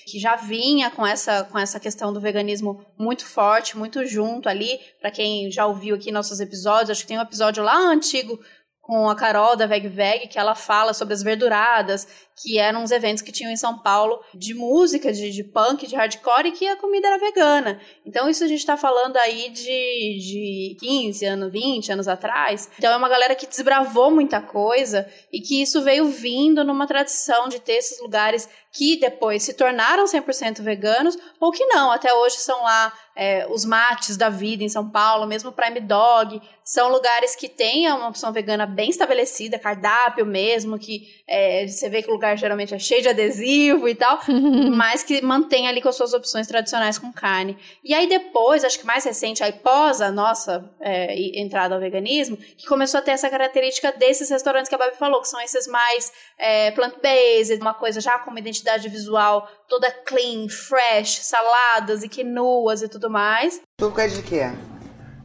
que 0.06 0.18
já 0.18 0.36
vinha 0.36 0.90
com 0.90 1.06
essa, 1.06 1.44
com 1.44 1.58
essa 1.58 1.80
questão 1.80 2.12
do 2.12 2.20
veganismo 2.20 2.84
muito 2.98 3.24
forte, 3.24 3.76
muito 3.76 4.04
junto 4.06 4.48
ali. 4.48 4.78
Para 5.00 5.10
quem 5.10 5.50
já 5.50 5.66
ouviu 5.66 5.96
aqui 5.96 6.12
nossos 6.12 6.40
episódios, 6.40 6.90
acho 6.90 7.02
que 7.02 7.08
tem 7.08 7.18
um 7.18 7.22
episódio 7.22 7.62
lá 7.62 7.76
antigo 7.76 8.38
com 8.86 9.10
a 9.10 9.16
Carol 9.16 9.56
da 9.56 9.66
Veg 9.66 9.88
Veg, 9.88 10.28
que 10.28 10.38
ela 10.38 10.54
fala 10.54 10.94
sobre 10.94 11.12
as 11.12 11.20
verduradas, 11.20 12.06
que 12.40 12.56
eram 12.56 12.84
uns 12.84 12.92
eventos 12.92 13.20
que 13.20 13.32
tinham 13.32 13.50
em 13.50 13.56
São 13.56 13.76
Paulo 13.76 14.20
de 14.32 14.54
música, 14.54 15.12
de, 15.12 15.32
de 15.32 15.42
punk, 15.42 15.88
de 15.88 15.96
hardcore, 15.96 16.46
e 16.46 16.52
que 16.52 16.68
a 16.68 16.76
comida 16.76 17.08
era 17.08 17.18
vegana. 17.18 17.80
Então, 18.04 18.28
isso 18.30 18.44
a 18.44 18.46
gente 18.46 18.60
está 18.60 18.76
falando 18.76 19.16
aí 19.16 19.50
de, 19.50 20.18
de 20.20 20.76
15 20.78 21.24
anos, 21.24 21.52
20 21.52 21.92
anos 21.92 22.06
atrás. 22.06 22.70
Então, 22.78 22.92
é 22.92 22.96
uma 22.96 23.08
galera 23.08 23.34
que 23.34 23.48
desbravou 23.48 24.12
muita 24.12 24.40
coisa 24.40 25.04
e 25.32 25.40
que 25.40 25.60
isso 25.60 25.82
veio 25.82 26.04
vindo 26.04 26.62
numa 26.62 26.86
tradição 26.86 27.48
de 27.48 27.58
ter 27.58 27.78
esses 27.78 28.00
lugares 28.00 28.48
que 28.72 28.96
depois 28.98 29.42
se 29.42 29.54
tornaram 29.54 30.04
100% 30.04 30.62
veganos 30.62 31.16
ou 31.40 31.50
que 31.50 31.64
não, 31.66 31.90
até 31.90 32.12
hoje 32.12 32.36
são 32.36 32.62
lá 32.62 32.92
é, 33.16 33.46
os 33.48 33.64
mates 33.64 34.16
da 34.16 34.28
vida 34.28 34.62
em 34.62 34.68
São 34.68 34.90
Paulo, 34.90 35.26
mesmo 35.26 35.50
Prime 35.50 35.80
Dog, 35.80 36.40
são 36.62 36.90
lugares 36.90 37.34
que 37.34 37.48
têm 37.48 37.90
uma 37.90 38.08
opção 38.08 38.32
vegana 38.32 38.66
bem 38.66 38.90
estabelecida, 38.90 39.58
cardápio 39.58 40.26
mesmo, 40.26 40.78
que 40.78 41.08
é, 41.26 41.66
você 41.66 41.88
vê 41.88 42.02
que 42.02 42.10
o 42.10 42.12
lugar 42.12 42.36
geralmente 42.36 42.74
é 42.74 42.78
cheio 42.78 43.00
de 43.00 43.08
adesivo 43.08 43.88
e 43.88 43.94
tal, 43.94 44.20
mas 44.74 45.02
que 45.02 45.22
mantém 45.22 45.66
ali 45.66 45.80
com 45.80 45.88
as 45.88 45.96
suas 45.96 46.12
opções 46.12 46.46
tradicionais 46.46 46.98
com 46.98 47.10
carne. 47.12 47.56
E 47.82 47.94
aí 47.94 48.06
depois, 48.06 48.64
acho 48.64 48.78
que 48.78 48.84
mais 48.84 49.04
recente, 49.04 49.42
aí 49.42 49.52
pós 49.52 50.02
a 50.02 50.10
nossa 50.10 50.68
é, 50.80 51.40
entrada 51.40 51.74
ao 51.74 51.80
veganismo, 51.80 52.36
que 52.36 52.66
começou 52.66 52.98
a 52.98 53.02
ter 53.02 53.12
essa 53.12 53.30
característica 53.30 53.92
desses 53.92 54.28
restaurantes 54.28 54.68
que 54.68 54.74
a 54.74 54.78
Babi 54.78 54.96
falou, 54.96 55.22
que 55.22 55.28
são 55.28 55.40
esses 55.40 55.66
mais 55.68 56.12
é, 56.36 56.72
plant-based, 56.72 57.60
uma 57.60 57.74
coisa 57.74 58.00
já 58.00 58.18
com 58.18 58.30
uma 58.30 58.40
identidade 58.40 58.65
visual 58.88 59.48
toda 59.68 59.90
clean, 59.90 60.48
fresh, 60.48 61.20
saladas 61.22 62.02
e 62.02 62.08
quinoas 62.08 62.82
e 62.82 62.88
tudo 62.88 63.08
mais. 63.08 63.60
Suco 63.80 64.00
é 64.00 64.08
de 64.08 64.22
quê? 64.22 64.42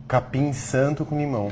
Capim 0.07 0.53
santo 0.53 1.05
com 1.05 1.17
limão. 1.17 1.50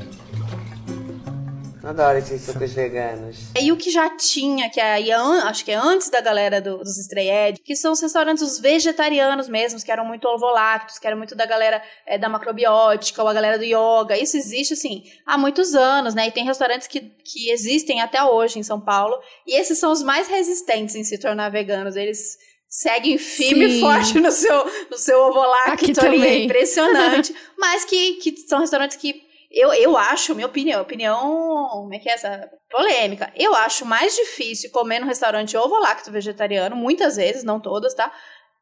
Adoro 1.82 2.18
esses 2.18 2.42
sucos 2.42 2.72
veganos. 2.72 3.36
E 3.58 3.72
o 3.72 3.76
que 3.76 3.90
já 3.90 4.10
tinha, 4.16 4.68
que 4.68 4.80
é, 4.80 5.12
acho 5.44 5.64
que 5.64 5.70
é 5.70 5.74
antes 5.74 6.10
da 6.10 6.20
galera 6.20 6.60
do, 6.60 6.78
dos 6.78 6.98
Stray 6.98 7.30
Ed, 7.30 7.60
que 7.64 7.74
são 7.74 7.92
os 7.92 8.00
restaurantes 8.00 8.42
os 8.42 8.58
vegetarianos 8.58 9.48
mesmos, 9.48 9.82
que 9.82 9.90
eram 9.90 10.04
muito 10.04 10.28
ovolactos, 10.28 10.98
que 10.98 11.06
eram 11.06 11.16
muito 11.16 11.34
da 11.34 11.46
galera 11.46 11.82
é, 12.06 12.18
da 12.18 12.28
macrobiótica, 12.28 13.22
ou 13.22 13.28
a 13.28 13.32
galera 13.32 13.58
do 13.58 13.64
yoga. 13.64 14.16
Isso 14.16 14.36
existe, 14.36 14.74
assim, 14.74 15.04
há 15.24 15.38
muitos 15.38 15.74
anos, 15.74 16.14
né? 16.14 16.28
E 16.28 16.30
tem 16.30 16.44
restaurantes 16.44 16.86
que, 16.86 17.00
que 17.00 17.50
existem 17.50 18.00
até 18.00 18.22
hoje 18.22 18.58
em 18.58 18.62
São 18.62 18.80
Paulo. 18.80 19.18
E 19.46 19.58
esses 19.58 19.78
são 19.78 19.90
os 19.90 20.02
mais 20.02 20.28
resistentes 20.28 20.94
em 20.94 21.04
se 21.04 21.18
tornar 21.18 21.48
veganos. 21.48 21.96
Eles 21.96 22.36
seguem 22.68 23.16
firme 23.18 23.78
e 23.78 23.80
forte 23.80 24.20
no 24.20 24.30
seu, 24.30 24.64
no 24.90 24.98
seu 24.98 25.18
ovolacto 25.22 26.04
ali, 26.04 26.26
é 26.26 26.44
impressionante. 26.44 27.34
mas 27.58 27.84
que, 27.84 28.14
que 28.14 28.36
são 28.46 28.60
restaurantes 28.60 28.96
que 28.96 29.29
eu, 29.50 29.72
eu 29.74 29.96
acho, 29.96 30.34
minha 30.34 30.46
opinião, 30.46 30.80
opinião, 30.80 31.18
como 31.70 31.94
é 31.94 31.98
que 31.98 32.08
é 32.08 32.12
essa? 32.12 32.48
Polêmica. 32.70 33.32
Eu 33.34 33.54
acho 33.54 33.84
mais 33.84 34.14
difícil 34.14 34.70
comer 34.70 35.00
num 35.00 35.06
restaurante 35.06 35.56
ovo 35.56 35.78
lacto 35.80 36.10
vegetariano, 36.12 36.76
muitas 36.76 37.16
vezes, 37.16 37.42
não 37.42 37.58
todas, 37.58 37.92
tá? 37.92 38.12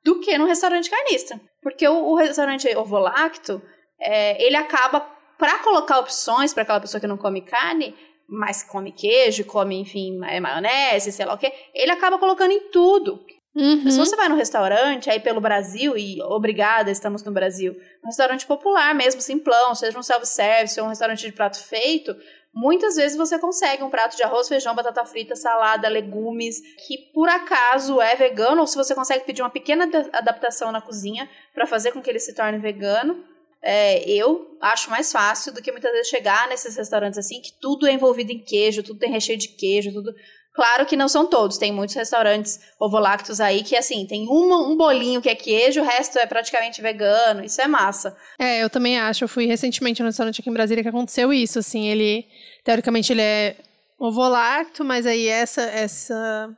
Do 0.02 0.20
que 0.20 0.38
num 0.38 0.46
restaurante 0.46 0.88
carnista. 0.88 1.38
Porque 1.62 1.86
o, 1.86 2.12
o 2.12 2.14
restaurante 2.14 2.74
ovo 2.74 2.98
lacto, 2.98 3.60
é, 4.00 4.42
ele 4.42 4.56
acaba, 4.56 5.00
para 5.38 5.58
colocar 5.58 5.98
opções 5.98 6.54
para 6.54 6.62
aquela 6.62 6.80
pessoa 6.80 7.00
que 7.00 7.06
não 7.06 7.18
come 7.18 7.42
carne, 7.42 7.94
mas 8.26 8.62
come 8.62 8.90
queijo, 8.90 9.44
come, 9.44 9.80
enfim, 9.80 10.18
maionese, 10.18 11.12
sei 11.12 11.26
lá 11.26 11.34
o 11.34 11.38
quê, 11.38 11.52
ele 11.74 11.92
acaba 11.92 12.18
colocando 12.18 12.52
em 12.52 12.70
tudo. 12.70 13.24
Uhum. 13.58 13.90
Se 13.90 13.98
você 13.98 14.14
vai 14.14 14.28
no 14.28 14.36
restaurante, 14.36 15.10
aí 15.10 15.18
pelo 15.18 15.40
Brasil, 15.40 15.96
e 15.96 16.22
obrigada, 16.22 16.92
estamos 16.92 17.24
no 17.24 17.32
Brasil, 17.32 17.76
um 18.04 18.06
restaurante 18.06 18.46
popular 18.46 18.94
mesmo, 18.94 19.20
simplão, 19.20 19.74
seja 19.74 19.98
um 19.98 20.02
self-service 20.02 20.78
ou 20.78 20.86
um 20.86 20.90
restaurante 20.90 21.26
de 21.26 21.32
prato 21.32 21.58
feito, 21.58 22.14
muitas 22.54 22.94
vezes 22.94 23.16
você 23.16 23.36
consegue 23.36 23.82
um 23.82 23.90
prato 23.90 24.16
de 24.16 24.22
arroz, 24.22 24.48
feijão, 24.48 24.76
batata 24.76 25.04
frita, 25.04 25.34
salada, 25.34 25.88
legumes, 25.88 26.60
que 26.86 26.98
por 27.12 27.28
acaso 27.28 28.00
é 28.00 28.14
vegano, 28.14 28.60
ou 28.60 28.66
se 28.66 28.76
você 28.76 28.94
consegue 28.94 29.24
pedir 29.24 29.42
uma 29.42 29.50
pequena 29.50 29.84
ada- 29.84 30.08
adaptação 30.12 30.70
na 30.70 30.80
cozinha 30.80 31.28
para 31.52 31.66
fazer 31.66 31.90
com 31.90 32.00
que 32.00 32.08
ele 32.08 32.20
se 32.20 32.34
torne 32.34 32.58
vegano. 32.58 33.24
É, 33.60 34.08
eu 34.08 34.56
acho 34.60 34.88
mais 34.88 35.10
fácil 35.10 35.52
do 35.52 35.60
que 35.60 35.72
muitas 35.72 35.90
vezes 35.90 36.06
chegar 36.06 36.48
nesses 36.48 36.76
restaurantes 36.76 37.18
assim, 37.18 37.40
que 37.40 37.52
tudo 37.60 37.88
é 37.88 37.92
envolvido 37.92 38.30
em 38.30 38.38
queijo, 38.38 38.84
tudo 38.84 39.00
tem 39.00 39.10
recheio 39.10 39.36
de 39.36 39.48
queijo, 39.48 39.92
tudo. 39.92 40.14
Claro 40.58 40.86
que 40.86 40.96
não 40.96 41.06
são 41.06 41.24
todos, 41.24 41.56
tem 41.56 41.70
muitos 41.70 41.94
restaurantes 41.94 42.58
ovolactos 42.80 43.40
aí 43.40 43.62
que, 43.62 43.76
assim, 43.76 44.04
tem 44.04 44.26
uma, 44.26 44.66
um 44.66 44.76
bolinho 44.76 45.22
que 45.22 45.28
é 45.28 45.34
queijo, 45.36 45.80
o 45.80 45.84
resto 45.84 46.18
é 46.18 46.26
praticamente 46.26 46.82
vegano, 46.82 47.44
isso 47.44 47.60
é 47.60 47.68
massa. 47.68 48.16
É, 48.36 48.60
eu 48.60 48.68
também 48.68 48.98
acho. 48.98 49.22
Eu 49.22 49.28
fui 49.28 49.46
recentemente 49.46 50.02
num 50.02 50.08
restaurante 50.08 50.40
aqui 50.40 50.50
em 50.50 50.52
Brasília 50.52 50.82
que 50.82 50.88
aconteceu 50.88 51.32
isso, 51.32 51.60
assim, 51.60 51.86
ele, 51.86 52.26
teoricamente, 52.64 53.12
ele 53.12 53.22
é 53.22 53.54
ovolacto, 54.00 54.84
mas 54.84 55.06
aí 55.06 55.28
essa, 55.28 55.62
essa, 55.62 56.50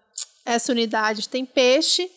essa 0.46 0.72
unidade 0.72 1.28
tem 1.28 1.44
peixe, 1.44 2.10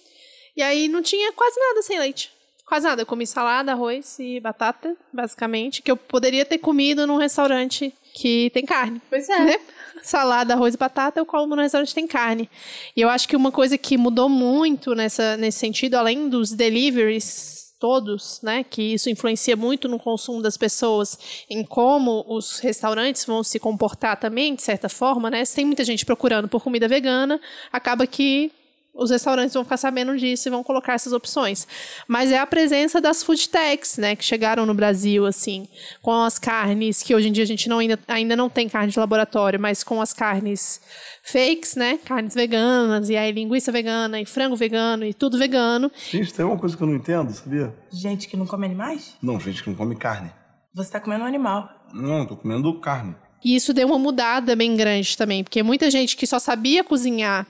e 0.56 0.64
aí 0.64 0.88
não 0.88 1.02
tinha 1.02 1.34
quase 1.34 1.60
nada 1.60 1.82
sem 1.82 2.00
leite. 2.00 2.32
Quase 2.66 2.88
nada. 2.88 3.02
Eu 3.02 3.06
comi 3.06 3.28
salada, 3.28 3.74
arroz 3.74 4.18
e 4.20 4.40
batata, 4.40 4.96
basicamente, 5.12 5.82
que 5.82 5.92
eu 5.92 5.98
poderia 5.98 6.46
ter 6.46 6.60
comido 6.60 7.06
num 7.06 7.18
restaurante 7.18 7.94
que 8.14 8.50
tem 8.54 8.66
carne. 8.66 9.02
Pois 9.10 9.28
é. 9.28 9.40
né? 9.40 9.56
Salada, 10.04 10.54
arroz 10.54 10.76
e 10.76 10.78
batata, 10.78 11.20
eu 11.20 11.26
como 11.26 11.56
no 11.56 11.62
restaurante 11.62 11.96
tem 11.96 12.06
carne. 12.06 12.50
E 12.96 13.02
eu 13.02 13.10
acho 13.10 13.28
que 13.28 13.36
uma 13.36 13.52
coisa 13.52 13.78
que 13.78 13.98
mudou 13.98 14.28
muito 14.30 14.94
nessa, 14.94 15.38
nesse 15.38 15.60
sentido, 15.60 15.96
além 15.96 16.30
dos 16.30 16.52
deliveries 16.52 17.64
todos, 17.80 18.40
né, 18.42 18.64
que 18.64 18.82
isso 18.94 19.10
influencia 19.10 19.58
muito 19.58 19.90
no 19.90 20.00
consumo 20.00 20.42
das 20.42 20.56
pessoas, 20.56 21.18
em 21.50 21.66
como 21.66 22.24
os 22.30 22.60
restaurantes 22.60 23.26
vão 23.26 23.44
se 23.44 23.60
comportar 23.60 24.18
também, 24.18 24.56
de 24.56 24.62
certa 24.62 24.88
forma, 24.88 25.30
né? 25.30 25.44
Se 25.44 25.56
tem 25.56 25.66
muita 25.66 25.84
gente 25.84 26.06
procurando 26.06 26.48
por 26.48 26.64
comida 26.64 26.88
vegana, 26.88 27.42
acaba 27.74 28.08
que 28.08 28.54
os 28.94 29.10
restaurantes 29.10 29.54
vão 29.54 29.64
ficar 29.64 29.78
sabendo 29.78 30.16
disso 30.18 30.48
e 30.48 30.52
vão 30.52 30.64
colocar 30.64 30.94
essas 30.94 31.14
opções. 31.14 31.68
Mas 32.08 32.32
é 32.32 32.38
a 32.38 32.46
presença 32.46 33.02
das 33.02 33.24
food 33.24 33.50
techs, 33.50 33.98
né, 33.98 34.16
que 34.16 34.24
chegaram 34.24 34.66
no 34.66 34.74
Brasil, 34.74 35.26
assim, 35.26 35.68
com 36.02 36.14
as 36.14 36.38
carnes, 36.38 37.02
que 37.02 37.16
hoje 37.16 37.30
em 37.30 37.32
dia 37.32 37.44
a 37.44 37.48
gente 37.48 37.68
não, 37.68 37.80
ainda, 37.80 38.00
ainda 38.08 38.36
não 38.36 38.50
tem 38.50 38.70
carne 38.70 38.92
de 38.92 39.00
laboratório, 39.00 39.60
mas 39.60 39.84
com 39.84 40.00
as 40.00 40.14
carnes 40.14 40.80
fakes, 41.24 41.76
né, 41.76 41.98
carnes 42.06 42.36
veganas, 42.36 43.10
e 43.10 43.18
aí 43.18 43.32
linguiça 43.32 43.72
vegana, 43.72 44.22
e 44.22 44.26
frango 44.26 44.56
vegano, 44.56 45.06
e 45.06 45.14
tudo 45.14 45.38
vegano. 45.38 45.92
Gente, 46.12 46.34
tem 46.34 46.46
uma 46.46 46.58
coisa 46.58 46.78
que 46.78 46.84
eu 46.84 46.88
não 46.88 46.96
entendo, 46.96 47.32
sabia? 47.34 47.74
Gente 47.92 48.28
que 48.28 48.38
não 48.38 48.46
come 48.46 48.66
animais? 48.66 49.16
Não, 49.22 49.40
gente 49.40 49.64
que 49.64 49.70
não 49.70 49.76
come 49.76 49.96
carne. 49.96 50.32
Você 50.76 50.92
tá 50.92 51.00
comendo 51.00 51.24
um 51.24 51.28
animal. 51.28 51.70
Não, 51.94 52.26
tô 52.26 52.36
comendo 52.36 52.80
carne. 52.80 53.16
E 53.44 53.56
isso 53.56 53.74
deu 53.74 53.88
uma 53.88 54.00
mudada 54.00 54.56
bem 54.56 54.76
grande 54.76 55.18
também, 55.18 55.44
porque 55.44 55.62
muita 55.62 55.92
gente 55.92 56.16
que 56.16 56.26
só 56.26 56.40
sabia 56.40 56.84
cozinhar 56.84 57.46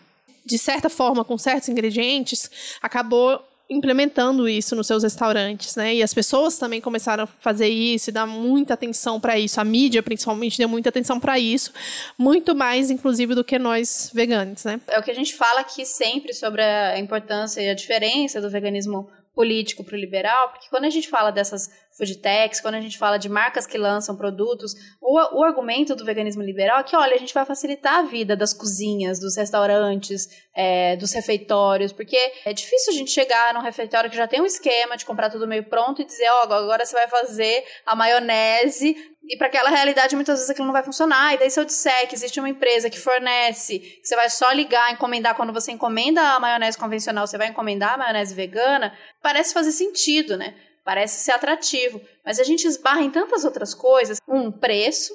de 0.45 0.57
certa 0.57 0.89
forma 0.89 1.23
com 1.23 1.38
certos 1.38 1.69
ingredientes 1.69 2.50
acabou 2.81 3.43
implementando 3.69 4.47
isso 4.47 4.75
nos 4.75 4.88
seus 4.88 5.03
restaurantes, 5.03 5.75
né? 5.75 5.95
E 5.95 6.03
as 6.03 6.13
pessoas 6.13 6.57
também 6.57 6.81
começaram 6.81 7.23
a 7.23 7.27
fazer 7.27 7.67
isso 7.67 8.09
e 8.09 8.13
dar 8.13 8.25
muita 8.25 8.73
atenção 8.73 9.19
para 9.19 9.39
isso. 9.39 9.59
A 9.59 9.63
mídia, 9.63 10.03
principalmente, 10.03 10.57
deu 10.57 10.69
muita 10.69 10.89
atenção 10.89 11.19
para 11.19 11.39
isso, 11.39 11.71
muito 12.17 12.53
mais, 12.53 12.91
inclusive, 12.91 13.33
do 13.33 13.43
que 13.43 13.57
nós 13.57 14.12
veganos, 14.13 14.63
né? 14.63 14.79
É 14.88 15.00
o 15.00 15.03
que 15.03 15.12
a 15.12 15.15
gente 15.15 15.33
fala 15.33 15.62
aqui 15.62 15.85
sempre 15.85 16.33
sobre 16.33 16.62
a 16.62 17.00
importância 17.00 17.62
e 17.62 17.69
a 17.69 17.73
diferença 17.73 18.41
do 18.41 18.50
veganismo 18.50 19.09
político 19.33 19.83
para 19.83 19.95
o 19.95 19.99
liberal, 19.99 20.49
porque 20.49 20.69
quando 20.69 20.85
a 20.85 20.89
gente 20.89 21.09
fala 21.09 21.31
dessas 21.31 21.69
food 21.97 22.17
techs, 22.17 22.61
quando 22.61 22.75
a 22.75 22.81
gente 22.81 22.97
fala 22.97 23.17
de 23.17 23.27
marcas 23.27 23.65
que 23.65 23.77
lançam 23.77 24.15
produtos, 24.15 24.73
o, 25.01 25.39
o 25.39 25.43
argumento 25.43 25.95
do 25.95 26.05
veganismo 26.05 26.43
liberal 26.43 26.79
é 26.79 26.83
que, 26.83 26.95
olha, 26.95 27.15
a 27.15 27.17
gente 27.17 27.33
vai 27.33 27.45
facilitar 27.45 27.95
a 27.95 28.01
vida 28.03 28.35
das 28.35 28.53
cozinhas, 28.53 29.19
dos 29.19 29.35
restaurantes, 29.35 30.27
é, 30.55 30.95
dos 30.97 31.11
refeitórios, 31.13 31.91
porque 31.91 32.17
é 32.45 32.53
difícil 32.53 32.93
a 32.93 32.95
gente 32.95 33.11
chegar 33.11 33.53
num 33.53 33.61
refeitório 33.61 34.09
que 34.09 34.17
já 34.17 34.27
tem 34.27 34.41
um 34.41 34.45
esquema 34.45 34.95
de 34.95 35.05
comprar 35.05 35.29
tudo 35.29 35.47
meio 35.47 35.63
pronto 35.63 36.01
e 36.01 36.05
dizer, 36.05 36.29
ó, 36.29 36.43
agora 36.43 36.85
você 36.85 36.93
vai 36.93 37.07
fazer 37.07 37.63
a 37.85 37.95
maionese 37.95 38.95
e 39.25 39.38
para 39.38 39.48
aquela 39.48 39.70
realidade, 39.70 40.15
muitas 40.15 40.36
vezes 40.36 40.50
aquilo 40.50 40.65
não 40.65 40.74
vai 40.74 40.84
funcionar. 40.84 41.33
E 41.33 41.38
daí, 41.38 41.50
se 41.50 41.59
eu 41.59 41.64
disser 41.64 42.07
que 42.07 42.16
existe 42.16 42.40
uma 42.40 42.50
empresa 42.50 42.90
que 42.90 43.00
fornece, 43.00 43.79
que 43.79 44.01
você 44.03 44.16
vai 44.16 44.29
só 44.29 44.51
ligar, 44.51 44.92
encomendar, 44.92 45.36
quando 45.36 45.53
você 45.53 45.72
encomenda 45.72 46.22
a 46.22 46.40
maionese 46.40 46.77
convencional, 46.77 47.25
você 47.25 47.38
vai 47.38 47.48
encomendar 47.48 47.94
a 47.94 47.98
maionese 47.98 48.36
vegana, 48.36 48.94
parece 49.22 49.53
fazer 49.53 49.72
sentido, 49.72 50.36
né? 50.36 50.55
Parece 50.83 51.20
ser 51.20 51.31
atrativo. 51.31 52.01
Mas 52.25 52.40
a 52.40 52.44
gente 52.44 52.68
esbarra 52.68 53.01
em 53.01 53.09
tantas 53.09 53.46
outras 53.46 53.74
coisas. 53.74 54.18
Um, 54.27 54.51
preço. 54.51 55.14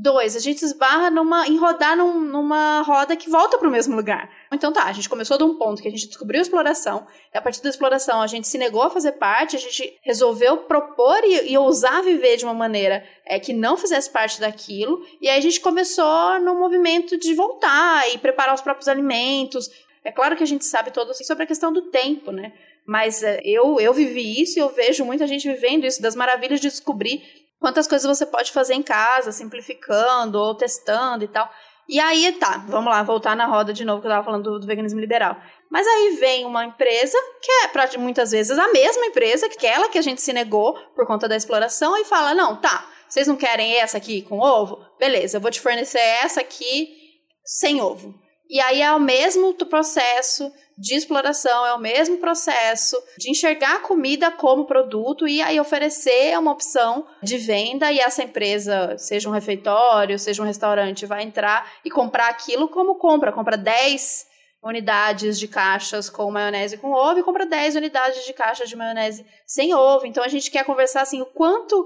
Dois, 0.00 0.36
a 0.36 0.38
gente 0.38 0.64
esbarra 0.64 1.10
numa, 1.10 1.48
em 1.48 1.56
rodar 1.56 1.96
num, 1.96 2.20
numa 2.20 2.82
roda 2.82 3.16
que 3.16 3.28
volta 3.28 3.58
para 3.58 3.66
o 3.66 3.70
mesmo 3.70 3.96
lugar. 3.96 4.30
Então 4.52 4.72
tá, 4.72 4.84
a 4.84 4.92
gente 4.92 5.08
começou 5.08 5.36
de 5.36 5.42
um 5.42 5.56
ponto 5.56 5.82
que 5.82 5.88
a 5.88 5.90
gente 5.90 6.06
descobriu 6.06 6.38
a 6.38 6.42
exploração, 6.42 7.04
a 7.34 7.40
partir 7.40 7.60
da 7.64 7.68
exploração 7.68 8.22
a 8.22 8.28
gente 8.28 8.46
se 8.46 8.56
negou 8.56 8.84
a 8.84 8.90
fazer 8.90 9.12
parte, 9.12 9.56
a 9.56 9.58
gente 9.58 9.98
resolveu 10.02 10.58
propor 10.58 11.18
e, 11.24 11.50
e 11.50 11.58
ousar 11.58 12.00
viver 12.04 12.36
de 12.36 12.44
uma 12.44 12.54
maneira 12.54 13.04
é, 13.26 13.40
que 13.40 13.52
não 13.52 13.76
fizesse 13.76 14.08
parte 14.08 14.40
daquilo, 14.40 15.04
e 15.20 15.28
aí 15.28 15.36
a 15.36 15.42
gente 15.42 15.60
começou 15.60 16.38
no 16.42 16.54
movimento 16.54 17.18
de 17.18 17.34
voltar 17.34 18.08
e 18.14 18.18
preparar 18.18 18.54
os 18.54 18.60
próprios 18.60 18.86
alimentos. 18.86 19.68
É 20.04 20.12
claro 20.12 20.36
que 20.36 20.44
a 20.44 20.46
gente 20.46 20.64
sabe 20.64 20.92
todo 20.92 21.12
sobre 21.12 21.42
a 21.42 21.46
questão 21.46 21.72
do 21.72 21.82
tempo, 21.82 22.30
né? 22.30 22.52
Mas 22.86 23.22
é, 23.22 23.42
eu, 23.44 23.78
eu 23.80 23.92
vivi 23.92 24.40
isso 24.40 24.58
e 24.58 24.62
eu 24.62 24.70
vejo 24.70 25.04
muita 25.04 25.26
gente 25.26 25.46
vivendo 25.46 25.84
isso, 25.84 26.00
das 26.00 26.14
maravilhas 26.14 26.60
de 26.60 26.68
descobrir 26.68 27.37
quantas 27.60 27.86
coisas 27.86 28.06
você 28.06 28.26
pode 28.26 28.52
fazer 28.52 28.74
em 28.74 28.82
casa, 28.82 29.32
simplificando 29.32 30.38
ou 30.38 30.54
testando 30.54 31.24
e 31.24 31.28
tal. 31.28 31.50
E 31.88 31.98
aí, 31.98 32.30
tá, 32.32 32.64
vamos 32.68 32.92
lá, 32.92 33.02
voltar 33.02 33.34
na 33.34 33.46
roda 33.46 33.72
de 33.72 33.82
novo 33.82 34.02
que 34.02 34.06
eu 34.06 34.10
tava 34.10 34.24
falando 34.24 34.44
do, 34.44 34.60
do 34.60 34.66
veganismo 34.66 35.00
liberal. 35.00 35.36
Mas 35.70 35.86
aí 35.86 36.16
vem 36.20 36.44
uma 36.44 36.66
empresa, 36.66 37.16
que 37.42 37.50
é 37.50 37.68
pra, 37.68 37.88
muitas 37.96 38.30
vezes 38.30 38.58
a 38.58 38.68
mesma 38.68 39.06
empresa, 39.06 39.48
que 39.48 39.66
é 39.66 39.70
aquela 39.70 39.88
que 39.88 39.98
a 39.98 40.02
gente 40.02 40.20
se 40.20 40.32
negou 40.32 40.74
por 40.94 41.06
conta 41.06 41.26
da 41.26 41.36
exploração, 41.36 41.96
e 41.96 42.04
fala: 42.04 42.34
não, 42.34 42.56
tá, 42.56 42.86
vocês 43.08 43.26
não 43.26 43.36
querem 43.36 43.76
essa 43.76 43.96
aqui 43.96 44.20
com 44.20 44.38
ovo? 44.38 44.78
Beleza, 44.98 45.38
eu 45.38 45.40
vou 45.40 45.50
te 45.50 45.62
fornecer 45.62 45.98
essa 45.98 46.40
aqui 46.40 46.94
sem 47.42 47.80
ovo. 47.80 48.14
E 48.48 48.60
aí 48.60 48.80
é 48.80 48.90
o 48.92 49.00
mesmo 49.00 49.52
processo 49.54 50.50
de 50.76 50.94
exploração, 50.94 51.66
é 51.66 51.74
o 51.74 51.78
mesmo 51.78 52.18
processo 52.18 52.96
de 53.18 53.30
enxergar 53.30 53.76
a 53.76 53.80
comida 53.80 54.30
como 54.30 54.64
produto 54.64 55.26
e 55.28 55.42
aí 55.42 55.58
oferecer 55.60 56.38
uma 56.38 56.52
opção 56.52 57.06
de 57.22 57.36
venda 57.36 57.92
e 57.92 57.98
essa 57.98 58.22
empresa, 58.22 58.96
seja 58.96 59.28
um 59.28 59.32
refeitório, 59.32 60.18
seja 60.18 60.42
um 60.42 60.46
restaurante, 60.46 61.04
vai 61.04 61.24
entrar 61.24 61.70
e 61.84 61.90
comprar 61.90 62.28
aquilo 62.28 62.68
como 62.68 62.94
compra, 62.94 63.32
compra 63.32 63.56
10 63.56 64.26
unidades 64.62 65.38
de 65.38 65.46
caixas 65.46 66.08
com 66.08 66.30
maionese 66.30 66.78
com 66.78 66.92
ovo 66.92 67.20
e 67.20 67.22
compra 67.22 67.44
10 67.44 67.76
unidades 67.76 68.24
de 68.24 68.32
caixas 68.32 68.68
de 68.68 68.76
maionese 68.76 69.26
sem 69.46 69.74
ovo. 69.74 70.06
Então 70.06 70.22
a 70.22 70.28
gente 70.28 70.50
quer 70.50 70.64
conversar 70.64 71.02
assim 71.02 71.20
o 71.20 71.26
quanto 71.26 71.76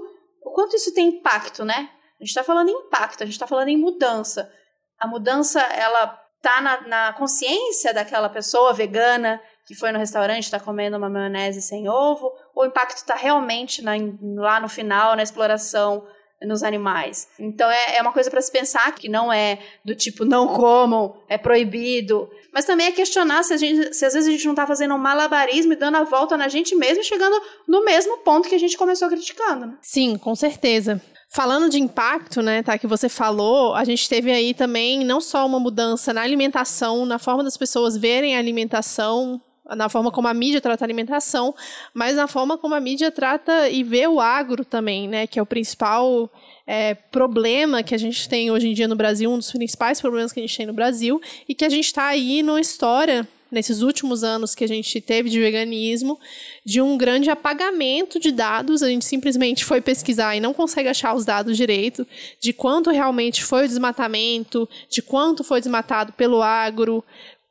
o 0.41 0.51
quanto 0.51 0.75
isso 0.75 0.93
tem 0.93 1.07
impacto, 1.07 1.63
né? 1.65 1.89
A 2.19 2.23
gente 2.23 2.29
está 2.29 2.43
falando 2.43 2.69
em 2.69 2.73
impacto, 2.73 3.23
a 3.23 3.25
gente 3.25 3.35
está 3.35 3.47
falando 3.47 3.69
em 3.69 3.77
mudança. 3.77 4.51
A 4.99 5.07
mudança, 5.07 5.59
ela 5.61 6.22
tá 6.43 6.61
na, 6.61 6.81
na, 6.87 7.13
consciência 7.13 7.93
daquela 7.93 8.29
pessoa 8.29 8.73
vegana 8.73 9.41
que 9.65 9.73
foi 9.73 9.93
no 9.93 9.97
restaurante, 9.97 10.43
está 10.43 10.59
comendo 10.59 10.97
uma 10.97 11.09
maionese 11.09 11.61
sem 11.61 11.87
ovo, 11.87 12.33
o 12.53 12.65
impacto 12.65 12.97
está 12.97 13.15
realmente 13.15 13.81
na, 13.81 13.93
lá 14.35 14.59
no 14.59 14.67
final, 14.67 15.15
na 15.15 15.23
exploração 15.23 16.05
nos 16.45 16.61
animais. 16.61 17.29
Então 17.39 17.71
é, 17.71 17.95
é 17.95 18.01
uma 18.01 18.11
coisa 18.11 18.29
para 18.29 18.41
se 18.41 18.51
pensar 18.51 18.93
que 18.93 19.07
não 19.07 19.31
é 19.31 19.59
do 19.85 19.95
tipo 19.95 20.25
não 20.25 20.49
comam, 20.49 21.15
é 21.29 21.37
proibido, 21.37 22.29
mas 22.51 22.65
também 22.65 22.87
é 22.87 22.91
questionar 22.91 23.43
se, 23.43 23.57
gente, 23.57 23.93
se 23.93 24.05
às 24.05 24.13
vezes 24.13 24.27
a 24.27 24.31
gente 24.31 24.43
não 24.43 24.51
está 24.51 24.67
fazendo 24.67 24.93
um 24.93 24.97
malabarismo 24.97 25.71
e 25.71 25.77
dando 25.77 25.95
a 25.95 26.03
volta 26.03 26.35
na 26.35 26.49
gente 26.49 26.75
mesmo 26.75 27.01
e 27.01 27.05
chegando 27.05 27.41
no 27.65 27.85
mesmo 27.85 28.17
ponto 28.17 28.49
que 28.49 28.55
a 28.55 28.59
gente 28.59 28.77
começou 28.77 29.07
criticando. 29.07 29.67
Né? 29.67 29.77
Sim, 29.81 30.17
com 30.17 30.35
certeza. 30.35 31.01
Falando 31.35 31.67
de 31.67 31.79
impacto, 31.79 32.43
né, 32.43 32.61
tá, 32.61 32.77
que 32.77 32.85
você 32.85 33.09
falou, 33.09 33.73
a 33.73 33.83
gente 33.83 34.07
teve 34.07 34.31
aí 34.31 34.53
também 34.53 35.03
não 35.03 35.19
só 35.19 35.47
uma 35.47 35.59
mudança 35.59 36.13
na 36.13 36.21
alimentação, 36.21 37.07
na 37.07 37.17
forma 37.17 37.43
das 37.43 37.57
pessoas 37.57 37.97
verem 37.97 38.35
a 38.35 38.39
alimentação, 38.39 39.41
na 39.75 39.89
forma 39.89 40.11
como 40.11 40.27
a 40.27 40.33
mídia 40.33 40.61
trata 40.61 40.83
a 40.83 40.85
alimentação, 40.85 41.55
mas 41.91 42.15
na 42.15 42.27
forma 42.27 42.55
como 42.55 42.75
a 42.75 42.79
mídia 42.79 43.09
trata 43.09 43.67
e 43.67 43.83
vê 43.83 44.05
o 44.05 44.21
agro 44.21 44.63
também, 44.63 45.07
né, 45.07 45.25
que 45.25 45.39
é 45.39 45.41
o 45.41 45.45
principal 45.45 46.31
é, 46.67 46.93
problema 46.93 47.81
que 47.81 47.95
a 47.95 47.97
gente 47.97 48.29
tem 48.29 48.51
hoje 48.51 48.67
em 48.67 48.73
dia 48.75 48.87
no 48.87 48.95
Brasil, 48.95 49.31
um 49.31 49.39
dos 49.39 49.51
principais 49.51 49.99
problemas 49.99 50.31
que 50.31 50.39
a 50.39 50.43
gente 50.43 50.55
tem 50.55 50.67
no 50.67 50.73
Brasil, 50.73 51.19
e 51.49 51.55
que 51.55 51.65
a 51.65 51.69
gente 51.69 51.85
está 51.85 52.05
aí 52.05 52.43
numa 52.43 52.61
história 52.61 53.27
nesses 53.53 53.81
últimos 53.81 54.23
anos 54.23 54.55
que 54.55 54.63
a 54.63 54.67
gente 54.67 54.99
teve 54.99 55.29
de 55.29 55.39
veganismo, 55.39 56.19
de 56.65 56.81
um 56.81 56.97
grande 56.97 57.29
apagamento 57.29 58.19
de 58.19 58.31
dados. 58.31 58.81
A 58.83 58.89
gente 58.89 59.05
simplesmente 59.05 59.63
foi 59.63 59.79
pesquisar 59.79 60.35
e 60.35 60.39
não 60.39 60.53
consegue 60.53 60.89
achar 60.89 61.13
os 61.13 61.23
dados 61.23 61.55
direito 61.55 62.05
de 62.39 62.51
quanto 62.51 62.89
realmente 62.89 63.43
foi 63.43 63.65
o 63.65 63.67
desmatamento, 63.67 64.67
de 64.89 65.01
quanto 65.01 65.43
foi 65.43 65.59
desmatado 65.59 66.11
pelo 66.13 66.41
agro, 66.41 67.03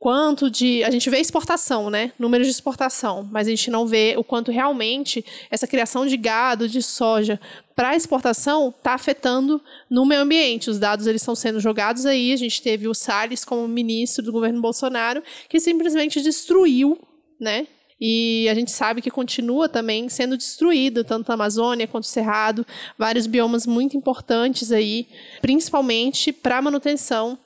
quanto 0.03 0.51
de. 0.51 0.83
A 0.83 0.91
gente 0.91 1.09
vê 1.09 1.21
exportação, 1.21 1.89
né? 1.89 2.11
Números 2.19 2.49
de 2.49 2.53
exportação, 2.53 3.29
mas 3.31 3.47
a 3.47 3.51
gente 3.51 3.71
não 3.71 3.87
vê 3.87 4.17
o 4.19 4.25
quanto 4.25 4.51
realmente 4.51 5.25
essa 5.49 5.65
criação 5.65 6.09
de 6.09 6.17
gado, 6.17 6.69
de 6.69 6.83
soja 6.83 7.39
para 7.77 7.95
exportação 7.95 8.75
está 8.77 8.95
afetando 8.95 9.63
no 9.89 10.05
meio 10.05 10.23
ambiente. 10.23 10.69
Os 10.69 10.81
dados 10.81 11.07
eles 11.07 11.23
estão 11.23 11.37
sendo 11.37 11.61
jogados 11.61 12.05
aí. 12.05 12.33
A 12.33 12.37
gente 12.37 12.61
teve 12.61 12.89
o 12.89 12.95
Salles 12.95 13.45
como 13.45 13.69
ministro 13.69 14.25
do 14.25 14.33
governo 14.33 14.61
Bolsonaro, 14.61 15.23
que 15.49 15.61
simplesmente 15.61 16.21
destruiu, 16.21 16.99
né? 17.39 17.69
E 18.01 18.49
a 18.51 18.55
gente 18.55 18.73
sabe 18.73 19.01
que 19.01 19.11
continua 19.11 19.69
também 19.69 20.09
sendo 20.09 20.37
destruído, 20.37 21.05
tanto 21.05 21.31
a 21.31 21.35
Amazônia 21.35 21.87
quanto 21.87 22.03
o 22.03 22.09
Cerrado, 22.09 22.67
vários 22.99 23.29
biomas 23.29 23.69
muito 23.69 23.97
importantes 23.97 24.73
aí, 24.73 25.07
principalmente 25.41 26.33
para 26.33 26.59
a 26.59 26.63
manutenção 26.63 27.39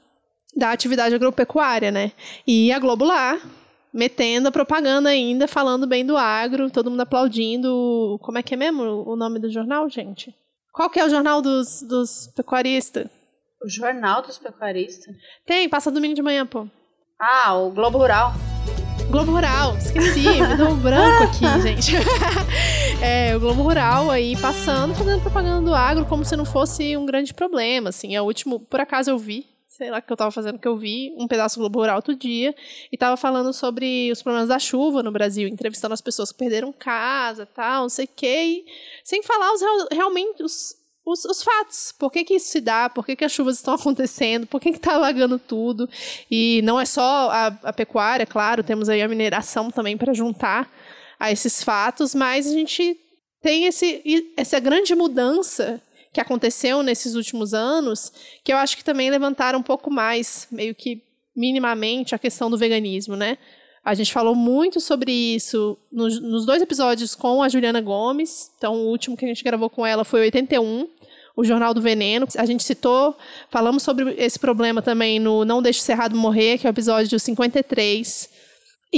da 0.57 0.73
atividade 0.73 1.15
agropecuária, 1.15 1.91
né? 1.91 2.13
E 2.47 2.73
a 2.73 2.79
Globo 2.79 3.05
lá, 3.05 3.39
metendo 3.93 4.49
a 4.49 4.53
propaganda 4.53 5.11
ainda, 5.11 5.47
falando 5.47 5.87
bem 5.87 6.05
do 6.05 6.17
agro, 6.17 6.71
todo 6.71 6.91
mundo 6.91 7.03
aplaudindo. 7.03 8.19
Como 8.23 8.39
é 8.39 8.43
que 8.43 8.55
é 8.55 8.57
mesmo 8.57 9.05
o 9.07 9.17
nome 9.17 9.39
do 9.39 9.51
jornal, 9.51 9.89
gente? 9.89 10.35
Qual 10.73 10.91
que 10.91 10.99
é 11.01 11.05
o 11.05 11.11
jornal 11.11 11.41
dos, 11.41 11.83
dos 11.83 12.29
pecuaristas? 12.35 13.07
O 13.65 13.69
Jornal 13.69 14.23
dos 14.23 14.39
Pecuaristas. 14.39 15.15
Tem, 15.47 15.69
passa 15.69 15.91
domingo 15.91 16.15
de 16.15 16.23
manhã, 16.23 16.47
pô. 16.47 16.69
Ah, 17.19 17.55
o 17.55 17.71
Globo 17.71 17.97
Rural. 17.97 18.35
Globo 19.11 19.33
Rural, 19.33 19.77
esqueci, 19.79 20.21
me 20.21 20.57
deu 20.57 20.69
um 20.69 20.77
branco 20.77 21.25
aqui, 21.25 21.47
gente. 21.63 21.93
é, 23.03 23.35
o 23.35 23.41
Globo 23.41 23.63
Rural 23.63 24.11
aí 24.11 24.37
passando, 24.37 24.95
fazendo 24.95 25.23
propaganda 25.23 25.65
do 25.65 25.75
agro 25.75 26.05
como 26.05 26.25
se 26.25 26.37
não 26.37 26.45
fosse 26.45 26.97
um 26.97 27.07
grande 27.07 27.33
problema, 27.33 27.89
assim. 27.89 28.15
É 28.15 28.21
o 28.21 28.25
último, 28.25 28.61
por 28.61 28.81
acaso 28.81 29.11
eu 29.11 29.19
vi, 29.19 29.47
sei 29.77 29.91
lá 29.91 29.99
o 29.99 30.03
que 30.03 30.11
eu 30.11 30.17
tava 30.17 30.31
fazendo, 30.31 30.59
que 30.59 30.67
eu 30.67 30.77
vi 30.77 31.15
um 31.19 31.29
pedaço 31.29 31.59
Globo 31.61 31.81
Rural 31.81 31.97
outro 31.97 32.15
dia, 32.15 32.55
e 32.91 32.97
tava 32.97 33.17
falando 33.17 33.53
sobre 33.53 34.11
os 34.11 34.23
problemas 34.23 34.49
da 34.49 34.59
chuva 34.59 35.03
no 35.03 35.13
Brasil, 35.13 35.47
entrevistando 35.47 35.93
as 35.93 36.01
pessoas 36.01 36.33
que 36.33 36.39
perderam 36.39 36.73
casa, 36.73 37.47
tal, 37.47 37.83
não 37.83 37.89
sei 37.89 38.07
o 38.07 38.11
quê, 38.15 38.65
sem 39.05 39.23
falar 39.23 39.53
os, 39.53 39.61
realmente 39.93 40.43
os, 40.43 40.75
os, 41.05 41.25
os, 41.27 41.43
fatos. 41.43 41.93
Por 41.99 42.11
que, 42.11 42.25
que 42.25 42.35
isso 42.35 42.49
se 42.49 42.61
dá? 42.61 42.89
Por 42.89 43.05
que, 43.05 43.15
que 43.15 43.25
as 43.25 43.33
chuvas 43.33 43.57
estão 43.57 43.75
acontecendo? 43.77 44.47
Por 44.47 44.61
que 44.61 44.71
está 44.71 44.95
alagando 44.95 45.39
tudo? 45.39 45.89
E 46.31 46.63
não 46.63 46.81
é 46.81 46.87
só 46.87 47.31
a, 47.31 47.47
a 47.65 47.73
pecuária, 47.73 48.25
claro, 48.25 48.65
temos 48.65 48.89
aí 48.89 49.03
a 49.03 49.09
mineração 49.09 49.71
também 49.71 49.97
para 49.97 50.15
juntar 50.15 50.71
a 51.21 51.31
esses 51.31 51.63
fatos, 51.63 52.15
mas 52.15 52.47
a 52.47 52.51
gente 52.51 52.99
tem 53.43 53.67
esse, 53.67 54.33
essa 54.37 54.59
grande 54.59 54.95
mudança 54.95 55.81
que 56.17 56.21
aconteceu 56.23 56.83
nesses 56.83 57.15
últimos 57.15 57.53
anos, 57.53 58.11
que 58.43 58.51
eu 58.51 58.57
acho 58.57 58.75
que 58.75 58.83
também 58.83 59.11
levantaram 59.11 59.59
um 59.59 59.63
pouco 59.63 59.91
mais, 59.91 60.49
meio 60.51 60.75
que 60.75 61.03
minimamente, 61.37 62.15
a 62.15 62.19
questão 62.19 62.49
do 62.49 62.57
veganismo, 62.57 63.15
né? 63.15 63.37
A 63.85 63.93
gente 63.93 64.11
falou 64.11 64.35
muito 64.35 64.81
sobre 64.81 65.13
isso 65.13 65.77
nos, 65.93 66.19
nos, 66.19 66.47
dois 66.47 66.63
episódios 66.63 67.15
com 67.15 67.43
a 67.43 67.51
Juliana 67.51 67.83
Gomes. 67.83 68.51
Então, 68.57 68.77
o 68.77 68.89
último 68.89 69.15
que 69.15 69.27
a 69.27 69.29
gente 69.29 69.45
gravou 69.45 69.69
com 69.69 69.85
ela 69.85 70.07
foi 70.07 70.23
81, 70.23 70.89
o 71.37 71.45
Jornal 71.45 71.75
do 71.75 71.83
Veneno. 71.83 72.27
A 72.39 72.47
gente 72.47 72.65
citou, 72.65 73.15
falamos 73.51 73.83
sobre 73.83 74.15
esse 74.17 74.39
problema 74.39 74.81
também 74.81 75.21
no 75.21 75.45
Não 75.45 75.61
Deixe 75.61 75.81
o 75.81 75.83
Cerrado 75.83 76.17
Morrer, 76.17 76.57
que 76.57 76.67
é 76.67 76.71
o 76.71 76.73
episódio 76.73 77.21
53. 77.21 78.31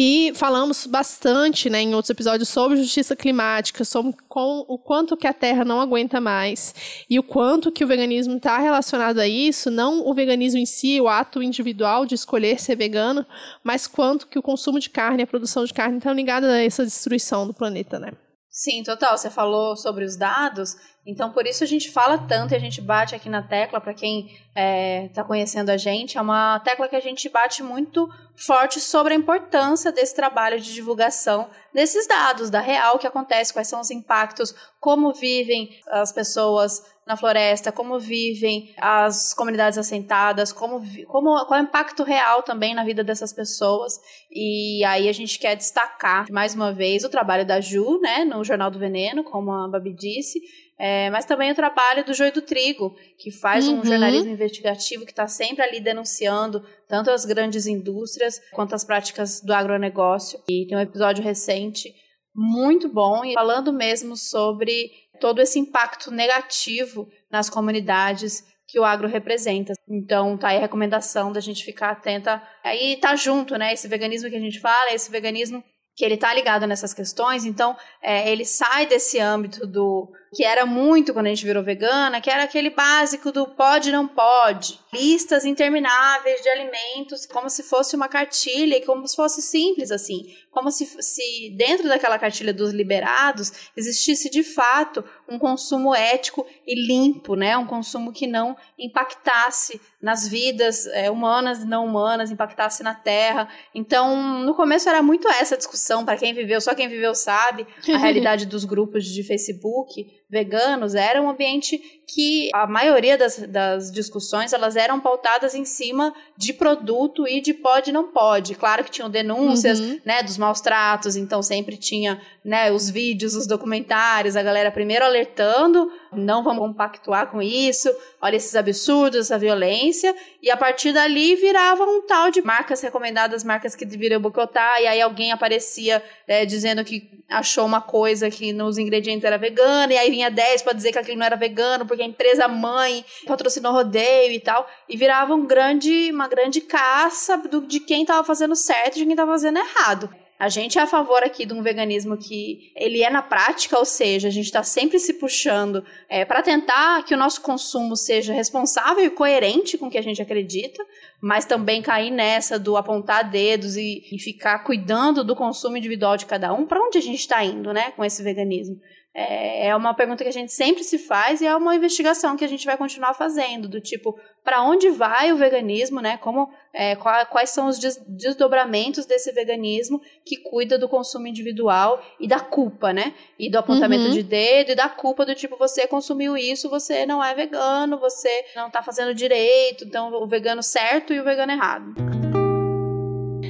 E 0.00 0.30
falamos 0.36 0.86
bastante 0.86 1.68
né, 1.68 1.82
em 1.82 1.92
outros 1.92 2.10
episódios 2.10 2.48
sobre 2.48 2.76
justiça 2.76 3.16
climática, 3.16 3.84
sobre 3.84 4.14
com, 4.28 4.64
o 4.68 4.78
quanto 4.78 5.16
que 5.16 5.26
a 5.26 5.32
Terra 5.32 5.64
não 5.64 5.80
aguenta 5.80 6.20
mais 6.20 6.72
e 7.10 7.18
o 7.18 7.22
quanto 7.24 7.72
que 7.72 7.82
o 7.82 7.86
veganismo 7.88 8.36
está 8.36 8.58
relacionado 8.58 9.18
a 9.18 9.26
isso, 9.26 9.72
não 9.72 10.06
o 10.06 10.14
veganismo 10.14 10.60
em 10.60 10.66
si, 10.66 11.00
o 11.00 11.08
ato 11.08 11.42
individual 11.42 12.06
de 12.06 12.14
escolher 12.14 12.60
ser 12.60 12.76
vegano, 12.76 13.26
mas 13.64 13.88
quanto 13.88 14.28
que 14.28 14.38
o 14.38 14.42
consumo 14.42 14.78
de 14.78 14.88
carne 14.88 15.20
e 15.20 15.24
a 15.24 15.26
produção 15.26 15.64
de 15.64 15.74
carne 15.74 15.98
estão 15.98 16.12
ligados 16.12 16.48
a 16.48 16.62
essa 16.62 16.84
destruição 16.84 17.44
do 17.44 17.52
planeta, 17.52 17.98
né? 17.98 18.12
Sim, 18.58 18.82
total. 18.82 19.16
Você 19.16 19.30
falou 19.30 19.76
sobre 19.76 20.04
os 20.04 20.16
dados, 20.16 20.76
então 21.06 21.30
por 21.30 21.46
isso 21.46 21.62
a 21.62 21.66
gente 21.66 21.92
fala 21.92 22.18
tanto 22.18 22.52
e 22.52 22.56
a 22.56 22.58
gente 22.58 22.80
bate 22.80 23.14
aqui 23.14 23.28
na 23.28 23.40
tecla, 23.40 23.80
para 23.80 23.94
quem 23.94 24.26
está 24.26 24.40
é, 24.56 25.08
tá 25.14 25.22
conhecendo 25.22 25.70
a 25.70 25.76
gente, 25.76 26.18
é 26.18 26.20
uma 26.20 26.58
tecla 26.58 26.88
que 26.88 26.96
a 26.96 27.00
gente 27.00 27.28
bate 27.28 27.62
muito 27.62 28.12
forte 28.34 28.80
sobre 28.80 29.14
a 29.14 29.16
importância 29.16 29.92
desse 29.92 30.12
trabalho 30.12 30.60
de 30.60 30.74
divulgação 30.74 31.48
desses 31.72 32.08
dados, 32.08 32.50
da 32.50 32.58
real 32.58 32.98
que 32.98 33.06
acontece, 33.06 33.52
quais 33.52 33.68
são 33.68 33.78
os 33.78 33.92
impactos, 33.92 34.52
como 34.80 35.14
vivem 35.14 35.78
as 35.92 36.10
pessoas 36.10 36.82
na 37.08 37.16
floresta, 37.16 37.72
como 37.72 37.98
vivem 37.98 38.74
as 38.76 39.32
comunidades 39.32 39.78
assentadas, 39.78 40.52
como, 40.52 40.82
como 41.06 41.44
qual 41.46 41.58
é 41.58 41.62
o 41.62 41.64
impacto 41.64 42.02
real 42.02 42.42
também 42.42 42.74
na 42.74 42.84
vida 42.84 43.02
dessas 43.02 43.32
pessoas. 43.32 43.94
E 44.30 44.84
aí 44.84 45.08
a 45.08 45.12
gente 45.12 45.38
quer 45.38 45.56
destacar 45.56 46.30
mais 46.30 46.54
uma 46.54 46.70
vez 46.70 47.04
o 47.04 47.08
trabalho 47.08 47.46
da 47.46 47.62
Ju, 47.62 47.98
né, 48.00 48.26
no 48.26 48.44
Jornal 48.44 48.70
do 48.70 48.78
Veneno, 48.78 49.24
como 49.24 49.50
a 49.50 49.66
Babi 49.66 49.94
disse, 49.94 50.38
é, 50.78 51.08
mas 51.08 51.24
também 51.24 51.50
o 51.50 51.54
trabalho 51.54 52.04
do 52.04 52.12
Joio 52.12 52.32
do 52.32 52.42
Trigo, 52.42 52.94
que 53.18 53.30
faz 53.30 53.66
uhum. 53.66 53.80
um 53.80 53.84
jornalismo 53.84 54.30
investigativo 54.30 55.06
que 55.06 55.10
está 55.10 55.26
sempre 55.26 55.64
ali 55.64 55.80
denunciando 55.80 56.62
tanto 56.86 57.10
as 57.10 57.24
grandes 57.24 57.66
indústrias 57.66 58.38
quanto 58.52 58.74
as 58.74 58.84
práticas 58.84 59.40
do 59.40 59.52
agronegócio. 59.54 60.38
E 60.46 60.66
tem 60.68 60.76
um 60.76 60.80
episódio 60.80 61.24
recente 61.24 61.92
muito 62.34 62.88
bom 62.88 63.24
e 63.24 63.34
falando 63.34 63.72
mesmo 63.72 64.16
sobre 64.16 64.90
todo 65.20 65.40
esse 65.40 65.58
impacto 65.58 66.10
negativo 66.10 67.08
nas 67.30 67.50
comunidades 67.50 68.44
que 68.66 68.78
o 68.78 68.84
agro 68.84 69.08
representa. 69.08 69.72
Então, 69.88 70.36
tá 70.36 70.48
aí 70.48 70.58
a 70.58 70.60
recomendação 70.60 71.32
da 71.32 71.40
gente 71.40 71.64
ficar 71.64 71.90
atenta. 71.90 72.42
Aí 72.62 72.98
tá 73.00 73.16
junto, 73.16 73.56
né? 73.56 73.72
Esse 73.72 73.88
veganismo 73.88 74.28
que 74.28 74.36
a 74.36 74.40
gente 74.40 74.60
fala, 74.60 74.92
esse 74.92 75.10
veganismo 75.10 75.64
que 75.96 76.04
ele 76.04 76.16
tá 76.16 76.32
ligado 76.32 76.64
nessas 76.64 76.94
questões, 76.94 77.44
então 77.44 77.76
é, 78.00 78.30
ele 78.30 78.44
sai 78.44 78.86
desse 78.86 79.18
âmbito 79.18 79.66
do 79.66 80.08
que 80.34 80.44
era 80.44 80.66
muito 80.66 81.12
quando 81.12 81.26
a 81.26 81.30
gente 81.30 81.44
virou 81.44 81.62
vegana, 81.62 82.20
que 82.20 82.30
era 82.30 82.44
aquele 82.44 82.70
básico 82.70 83.32
do 83.32 83.46
pode 83.46 83.90
não 83.90 84.06
pode, 84.06 84.78
listas 84.92 85.44
intermináveis 85.44 86.42
de 86.42 86.48
alimentos, 86.48 87.26
como 87.26 87.48
se 87.48 87.62
fosse 87.62 87.96
uma 87.96 88.08
cartilha, 88.08 88.84
como 88.84 89.06
se 89.06 89.16
fosse 89.16 89.42
simples 89.42 89.90
assim, 89.90 90.34
como 90.50 90.70
se, 90.70 90.86
se 91.00 91.54
dentro 91.56 91.88
daquela 91.88 92.18
cartilha 92.18 92.52
dos 92.52 92.72
liberados 92.72 93.70
existisse 93.76 94.28
de 94.30 94.42
fato 94.42 95.04
um 95.28 95.38
consumo 95.38 95.94
ético 95.94 96.46
e 96.66 96.74
limpo, 96.74 97.34
né, 97.34 97.56
um 97.56 97.66
consumo 97.66 98.12
que 98.12 98.26
não 98.26 98.56
impactasse 98.78 99.80
nas 100.00 100.28
vidas 100.28 100.86
é, 100.86 101.10
humanas 101.10 101.62
e 101.62 101.66
não 101.66 101.84
humanas, 101.84 102.30
impactasse 102.30 102.82
na 102.82 102.94
terra. 102.94 103.48
Então, 103.74 104.40
no 104.40 104.54
começo 104.54 104.88
era 104.88 105.02
muito 105.02 105.28
essa 105.28 105.56
discussão, 105.56 106.04
para 106.04 106.16
quem 106.16 106.32
viveu, 106.32 106.60
só 106.60 106.74
quem 106.74 106.88
viveu 106.88 107.14
sabe, 107.14 107.66
a 107.88 107.98
realidade 107.98 108.46
dos 108.46 108.64
grupos 108.64 109.04
de 109.04 109.22
Facebook 109.22 110.06
veganos 110.28 110.94
era 110.94 111.20
um 111.22 111.28
ambiente 111.28 111.97
que 112.08 112.48
a 112.54 112.66
maioria 112.66 113.18
das, 113.18 113.36
das 113.36 113.92
discussões 113.92 114.54
elas 114.54 114.76
eram 114.76 114.98
pautadas 114.98 115.54
em 115.54 115.66
cima 115.66 116.14
de 116.38 116.54
produto 116.54 117.28
e 117.28 117.38
de 117.42 117.52
pode 117.52 117.92
não 117.92 118.08
pode. 118.08 118.54
Claro 118.54 118.82
que 118.82 118.90
tinham 118.90 119.10
denúncias, 119.10 119.78
uhum. 119.78 120.00
né, 120.06 120.22
dos 120.22 120.38
maus 120.38 120.62
tratos, 120.62 121.16
então 121.16 121.42
sempre 121.42 121.76
tinha, 121.76 122.18
né, 122.42 122.72
os 122.72 122.88
vídeos, 122.88 123.34
os 123.34 123.46
documentários, 123.46 124.36
a 124.36 124.42
galera 124.42 124.70
primeiro 124.70 125.04
alertando, 125.04 125.92
não 126.10 126.42
vamos 126.42 126.66
compactuar 126.66 127.30
com 127.30 127.42
isso, 127.42 127.94
olha 128.22 128.36
esses 128.36 128.56
absurdos, 128.56 129.26
essa 129.26 129.38
violência, 129.38 130.16
e 130.42 130.50
a 130.50 130.56
partir 130.56 130.94
dali 130.94 131.36
virava 131.36 131.84
um 131.84 132.06
tal 132.06 132.30
de 132.30 132.40
marcas 132.40 132.80
recomendadas, 132.80 133.44
marcas 133.44 133.74
que 133.74 133.84
deveriam 133.84 134.20
boicotar, 134.20 134.80
e 134.80 134.86
aí 134.86 135.02
alguém 135.02 135.30
aparecia 135.30 136.02
é, 136.26 136.46
dizendo 136.46 136.82
que 136.82 137.22
achou 137.28 137.66
uma 137.66 137.82
coisa 137.82 138.30
que 138.30 138.50
nos 138.50 138.78
ingredientes 138.78 139.24
era 139.24 139.36
vegana, 139.36 139.92
e 139.92 139.98
aí 139.98 140.10
vinha 140.10 140.30
10 140.30 140.62
para 140.62 140.72
dizer 140.72 140.92
que 140.92 140.98
aquilo 140.98 141.18
não 141.18 141.26
era 141.26 141.36
vegano, 141.36 141.84
porque 141.84 141.97
a 142.02 142.06
empresa 142.06 142.48
mãe 142.48 143.04
patrocinou 143.26 143.72
rodeio 143.72 144.32
e 144.32 144.40
tal, 144.40 144.66
e 144.88 144.96
virava 144.96 145.34
um 145.34 145.46
grande, 145.46 146.10
uma 146.12 146.28
grande 146.28 146.60
caça 146.60 147.36
do, 147.36 147.60
de 147.60 147.80
quem 147.80 148.02
estava 148.02 148.24
fazendo 148.24 148.56
certo 148.56 148.96
e 148.96 148.98
de 148.98 149.04
quem 149.04 149.12
estava 149.12 149.32
fazendo 149.32 149.58
errado. 149.58 150.08
A 150.38 150.48
gente 150.48 150.78
é 150.78 150.82
a 150.82 150.86
favor 150.86 151.24
aqui 151.24 151.44
de 151.44 151.52
um 151.52 151.62
veganismo 151.62 152.16
que 152.16 152.70
ele 152.76 153.02
é 153.02 153.10
na 153.10 153.22
prática, 153.22 153.76
ou 153.76 153.84
seja, 153.84 154.28
a 154.28 154.30
gente 154.30 154.44
está 154.44 154.62
sempre 154.62 155.00
se 155.00 155.14
puxando 155.14 155.84
é, 156.08 156.24
para 156.24 156.42
tentar 156.42 157.02
que 157.04 157.12
o 157.12 157.16
nosso 157.16 157.40
consumo 157.42 157.96
seja 157.96 158.32
responsável 158.32 159.04
e 159.04 159.10
coerente 159.10 159.76
com 159.76 159.86
o 159.86 159.90
que 159.90 159.98
a 159.98 160.02
gente 160.02 160.22
acredita, 160.22 160.84
mas 161.20 161.44
também 161.44 161.82
cair 161.82 162.12
nessa 162.12 162.56
do 162.56 162.76
apontar 162.76 163.28
dedos 163.28 163.76
e, 163.76 164.04
e 164.12 164.18
ficar 164.20 164.60
cuidando 164.60 165.24
do 165.24 165.34
consumo 165.34 165.76
individual 165.76 166.16
de 166.16 166.26
cada 166.26 166.52
um. 166.52 166.64
Para 166.66 166.80
onde 166.80 166.98
a 166.98 167.02
gente 167.02 167.18
está 167.18 167.44
indo, 167.44 167.72
né, 167.72 167.90
com 167.96 168.04
esse 168.04 168.22
veganismo? 168.22 168.80
É, 169.14 169.68
é 169.68 169.76
uma 169.76 169.94
pergunta 169.94 170.22
que 170.22 170.28
a 170.28 170.32
gente 170.32 170.52
sempre 170.52 170.84
se 170.84 170.98
faz 170.98 171.40
e 171.40 171.46
é 171.46 171.56
uma 171.56 171.74
investigação 171.74 172.36
que 172.36 172.44
a 172.44 172.48
gente 172.48 172.64
vai 172.64 172.76
continuar 172.76 173.14
fazendo, 173.14 173.68
do 173.68 173.80
tipo, 173.80 174.18
para 174.44 174.62
onde 174.62 174.90
vai 174.90 175.32
o 175.32 175.36
veganismo, 175.36 176.00
né? 176.00 176.16
Como, 176.18 176.48
é, 176.72 176.94
quais 176.96 177.50
são 177.50 177.66
os 177.66 177.78
desdobramentos 178.06 179.06
desse 179.06 179.32
veganismo 179.32 180.00
que 180.24 180.36
cuida 180.36 180.78
do 180.78 180.88
consumo 180.88 181.26
individual 181.26 182.02
e 182.20 182.28
da 182.28 182.38
culpa, 182.38 182.92
né? 182.92 183.14
E 183.38 183.50
do 183.50 183.58
apontamento 183.58 184.04
uhum. 184.04 184.12
de 184.12 184.22
dedo 184.22 184.72
e 184.72 184.76
da 184.76 184.88
culpa 184.88 185.26
do 185.26 185.34
tipo, 185.34 185.56
você 185.56 185.86
consumiu 185.86 186.36
isso, 186.36 186.70
você 186.70 187.04
não 187.04 187.22
é 187.22 187.34
vegano, 187.34 187.98
você 187.98 188.44
não 188.54 188.68
está 188.68 188.82
fazendo 188.82 189.14
direito, 189.14 189.84
então 189.84 190.12
o 190.14 190.26
vegano 190.26 190.62
certo 190.62 191.12
e 191.12 191.20
o 191.20 191.24
vegano 191.24 191.52
errado. 191.52 191.94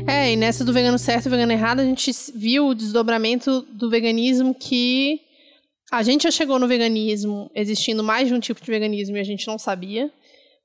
É, 0.08 0.32
e 0.32 0.36
nessa 0.36 0.64
do 0.64 0.72
vegano 0.72 0.98
certo 0.98 1.26
e 1.26 1.28
vegano 1.28 1.52
errado, 1.52 1.80
a 1.80 1.84
gente 1.84 2.10
viu 2.34 2.68
o 2.68 2.74
desdobramento 2.74 3.60
do 3.70 3.90
veganismo 3.90 4.54
que 4.54 5.27
a 5.90 6.02
gente 6.02 6.24
já 6.24 6.30
chegou 6.30 6.58
no 6.58 6.68
veganismo 6.68 7.50
existindo 7.54 8.04
mais 8.04 8.28
de 8.28 8.34
um 8.34 8.40
tipo 8.40 8.62
de 8.62 8.70
veganismo 8.70 9.16
e 9.16 9.20
a 9.20 9.24
gente 9.24 9.46
não 9.46 9.58
sabia. 9.58 10.10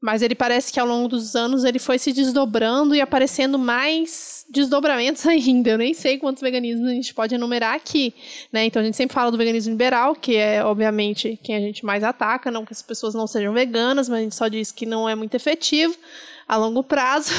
Mas 0.01 0.21
ele 0.21 0.35
parece 0.35 0.73
que 0.73 0.81
ao 0.81 0.85
longo 0.85 1.07
dos 1.07 1.33
anos 1.33 1.63
ele 1.63 1.79
foi 1.79 1.97
se 1.97 2.11
desdobrando 2.11 2.93
e 2.93 2.99
aparecendo 2.99 3.57
mais 3.57 4.45
desdobramentos 4.49 5.23
ainda. 5.27 5.69
Eu 5.69 5.77
nem 5.77 5.93
sei 5.93 6.17
quantos 6.17 6.43
veganismos 6.43 6.89
a 6.89 6.91
gente 6.91 7.13
pode 7.13 7.33
enumerar 7.33 7.73
aqui. 7.73 8.13
Né? 8.51 8.65
Então 8.65 8.81
a 8.81 8.85
gente 8.85 8.97
sempre 8.97 9.13
fala 9.13 9.31
do 9.31 9.37
veganismo 9.37 9.71
liberal, 9.71 10.13
que 10.13 10.35
é, 10.35 10.61
obviamente, 10.61 11.39
quem 11.41 11.55
a 11.55 11.59
gente 11.61 11.85
mais 11.85 12.03
ataca, 12.03 12.51
não 12.51 12.65
que 12.65 12.73
as 12.73 12.81
pessoas 12.81 13.13
não 13.13 13.25
sejam 13.25 13.53
veganas, 13.53 14.09
mas 14.09 14.19
a 14.19 14.23
gente 14.23 14.35
só 14.35 14.49
diz 14.49 14.73
que 14.73 14.85
não 14.85 15.07
é 15.07 15.15
muito 15.15 15.35
efetivo 15.35 15.97
a 16.47 16.57
longo 16.57 16.83
prazo. 16.83 17.31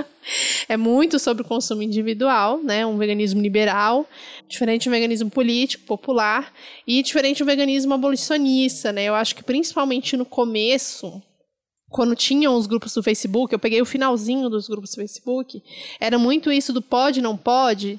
é 0.68 0.76
muito 0.76 1.18
sobre 1.18 1.42
o 1.42 1.46
consumo 1.46 1.82
individual, 1.82 2.62
né? 2.62 2.84
Um 2.84 2.96
veganismo 2.96 3.40
liberal, 3.40 4.06
diferente 4.48 4.88
do 4.88 4.92
veganismo 4.92 5.30
político, 5.30 5.84
popular, 5.84 6.52
e 6.86 7.02
diferente 7.02 7.38
do 7.38 7.46
veganismo 7.46 7.94
abolicionista, 7.94 8.92
né? 8.92 9.04
Eu 9.04 9.14
acho 9.14 9.34
que 9.34 9.42
principalmente 9.42 10.16
no 10.16 10.24
começo, 10.24 11.22
quando 11.88 12.14
tinham 12.14 12.54
os 12.54 12.66
grupos 12.66 12.94
do 12.94 13.02
Facebook, 13.02 13.52
eu 13.52 13.58
peguei 13.58 13.80
o 13.80 13.86
finalzinho 13.86 14.48
dos 14.48 14.68
grupos 14.68 14.90
do 14.90 14.96
Facebook, 14.96 15.62
era 15.98 16.18
muito 16.18 16.52
isso 16.52 16.72
do 16.72 16.82
pode, 16.82 17.22
não 17.22 17.36
pode, 17.36 17.98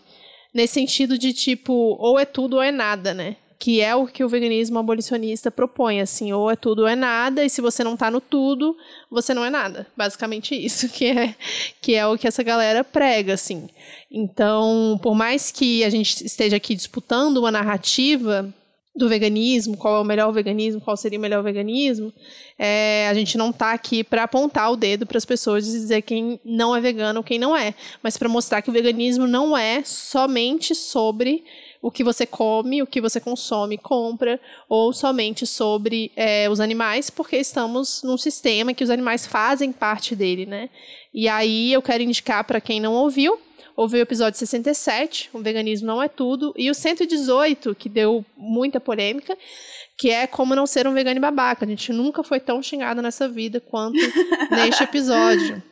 nesse 0.53 0.73
sentido 0.73 1.17
de 1.17 1.33
tipo, 1.33 1.73
ou 1.73 2.19
é 2.19 2.25
tudo 2.25 2.57
ou 2.57 2.61
é 2.61 2.71
nada, 2.71 3.13
né? 3.13 3.35
Que 3.59 3.81
é 3.81 3.93
o 3.93 4.07
que 4.07 4.23
o 4.23 4.29
veganismo 4.29 4.79
abolicionista 4.79 5.51
propõe, 5.51 5.99
assim, 5.99 6.31
ou 6.31 6.49
é 6.49 6.55
tudo 6.55 6.83
ou 6.83 6.87
é 6.87 6.95
nada, 6.95 7.43
e 7.43 7.49
se 7.49 7.59
você 7.59 7.83
não 7.83 7.97
tá 7.97 8.09
no 8.09 8.21
tudo, 8.21 8.75
você 9.11 9.33
não 9.33 9.43
é 9.43 9.49
nada. 9.49 9.85
Basicamente 9.97 10.55
isso 10.55 10.87
que 10.89 11.05
é, 11.05 11.35
que 11.81 11.93
é 11.93 12.07
o 12.07 12.17
que 12.17 12.27
essa 12.27 12.41
galera 12.41 12.83
prega, 12.83 13.33
assim. 13.33 13.67
Então, 14.09 14.97
por 15.03 15.13
mais 15.13 15.51
que 15.51 15.83
a 15.83 15.89
gente 15.89 16.25
esteja 16.25 16.55
aqui 16.55 16.73
disputando 16.73 17.37
uma 17.37 17.51
narrativa 17.51 18.53
do 18.99 19.07
veganismo, 19.07 19.77
qual 19.77 19.95
é 19.95 19.99
o 20.01 20.03
melhor 20.03 20.31
veganismo, 20.31 20.81
qual 20.81 20.97
seria 20.97 21.17
o 21.17 21.21
melhor 21.21 21.41
veganismo, 21.41 22.13
é, 22.57 23.07
a 23.09 23.13
gente 23.13 23.37
não 23.37 23.49
está 23.49 23.71
aqui 23.71 24.03
para 24.03 24.23
apontar 24.23 24.71
o 24.71 24.75
dedo 24.75 25.05
para 25.07 25.17
as 25.17 25.25
pessoas 25.25 25.67
e 25.67 25.71
dizer 25.71 26.01
quem 26.01 26.39
não 26.43 26.75
é 26.75 26.81
vegano 26.81 27.19
ou 27.19 27.23
quem 27.23 27.39
não 27.39 27.55
é, 27.55 27.73
mas 28.03 28.17
para 28.17 28.27
mostrar 28.27 28.61
que 28.61 28.69
o 28.69 28.73
veganismo 28.73 29.25
não 29.25 29.57
é 29.57 29.81
somente 29.85 30.75
sobre 30.75 31.43
o 31.81 31.89
que 31.89 32.03
você 32.03 32.25
come, 32.25 32.81
o 32.81 32.87
que 32.87 32.99
você 32.99 33.19
consome, 33.19 33.77
compra, 33.77 34.39
ou 34.67 34.91
somente 34.93 35.45
sobre 35.45 36.11
é, 36.15 36.49
os 36.49 36.59
animais, 36.59 37.09
porque 37.09 37.37
estamos 37.37 38.03
num 38.03 38.17
sistema 38.17 38.73
que 38.73 38.83
os 38.83 38.89
animais 38.89 39.25
fazem 39.25 39.71
parte 39.71 40.15
dele, 40.15 40.45
né? 40.45 40.69
E 41.13 41.27
aí 41.27 41.71
eu 41.71 41.81
quero 41.81 42.03
indicar 42.03 42.43
para 42.43 42.61
quem 42.61 42.79
não 42.79 42.93
ouviu, 42.93 43.39
Houve 43.79 43.97
o 43.97 44.01
episódio 44.01 44.37
67, 44.37 45.29
O 45.31 45.39
Veganismo 45.39 45.87
Não 45.87 46.03
É 46.03 46.09
Tudo, 46.09 46.53
e 46.57 46.69
o 46.69 46.73
118, 46.73 47.73
que 47.75 47.87
deu 47.87 48.25
muita 48.35 48.77
polêmica, 48.77 49.37
que 49.97 50.09
é 50.09 50.27
Como 50.27 50.53
Não 50.53 50.67
Ser 50.67 50.85
um 50.85 50.93
Vegano 50.93 51.21
Babaca. 51.21 51.63
A 51.63 51.67
gente 51.67 51.93
nunca 51.93 52.21
foi 52.21 52.41
tão 52.41 52.61
xingado 52.61 53.01
nessa 53.01 53.29
vida 53.29 53.61
quanto 53.61 53.95
neste 54.51 54.83
episódio. 54.83 55.63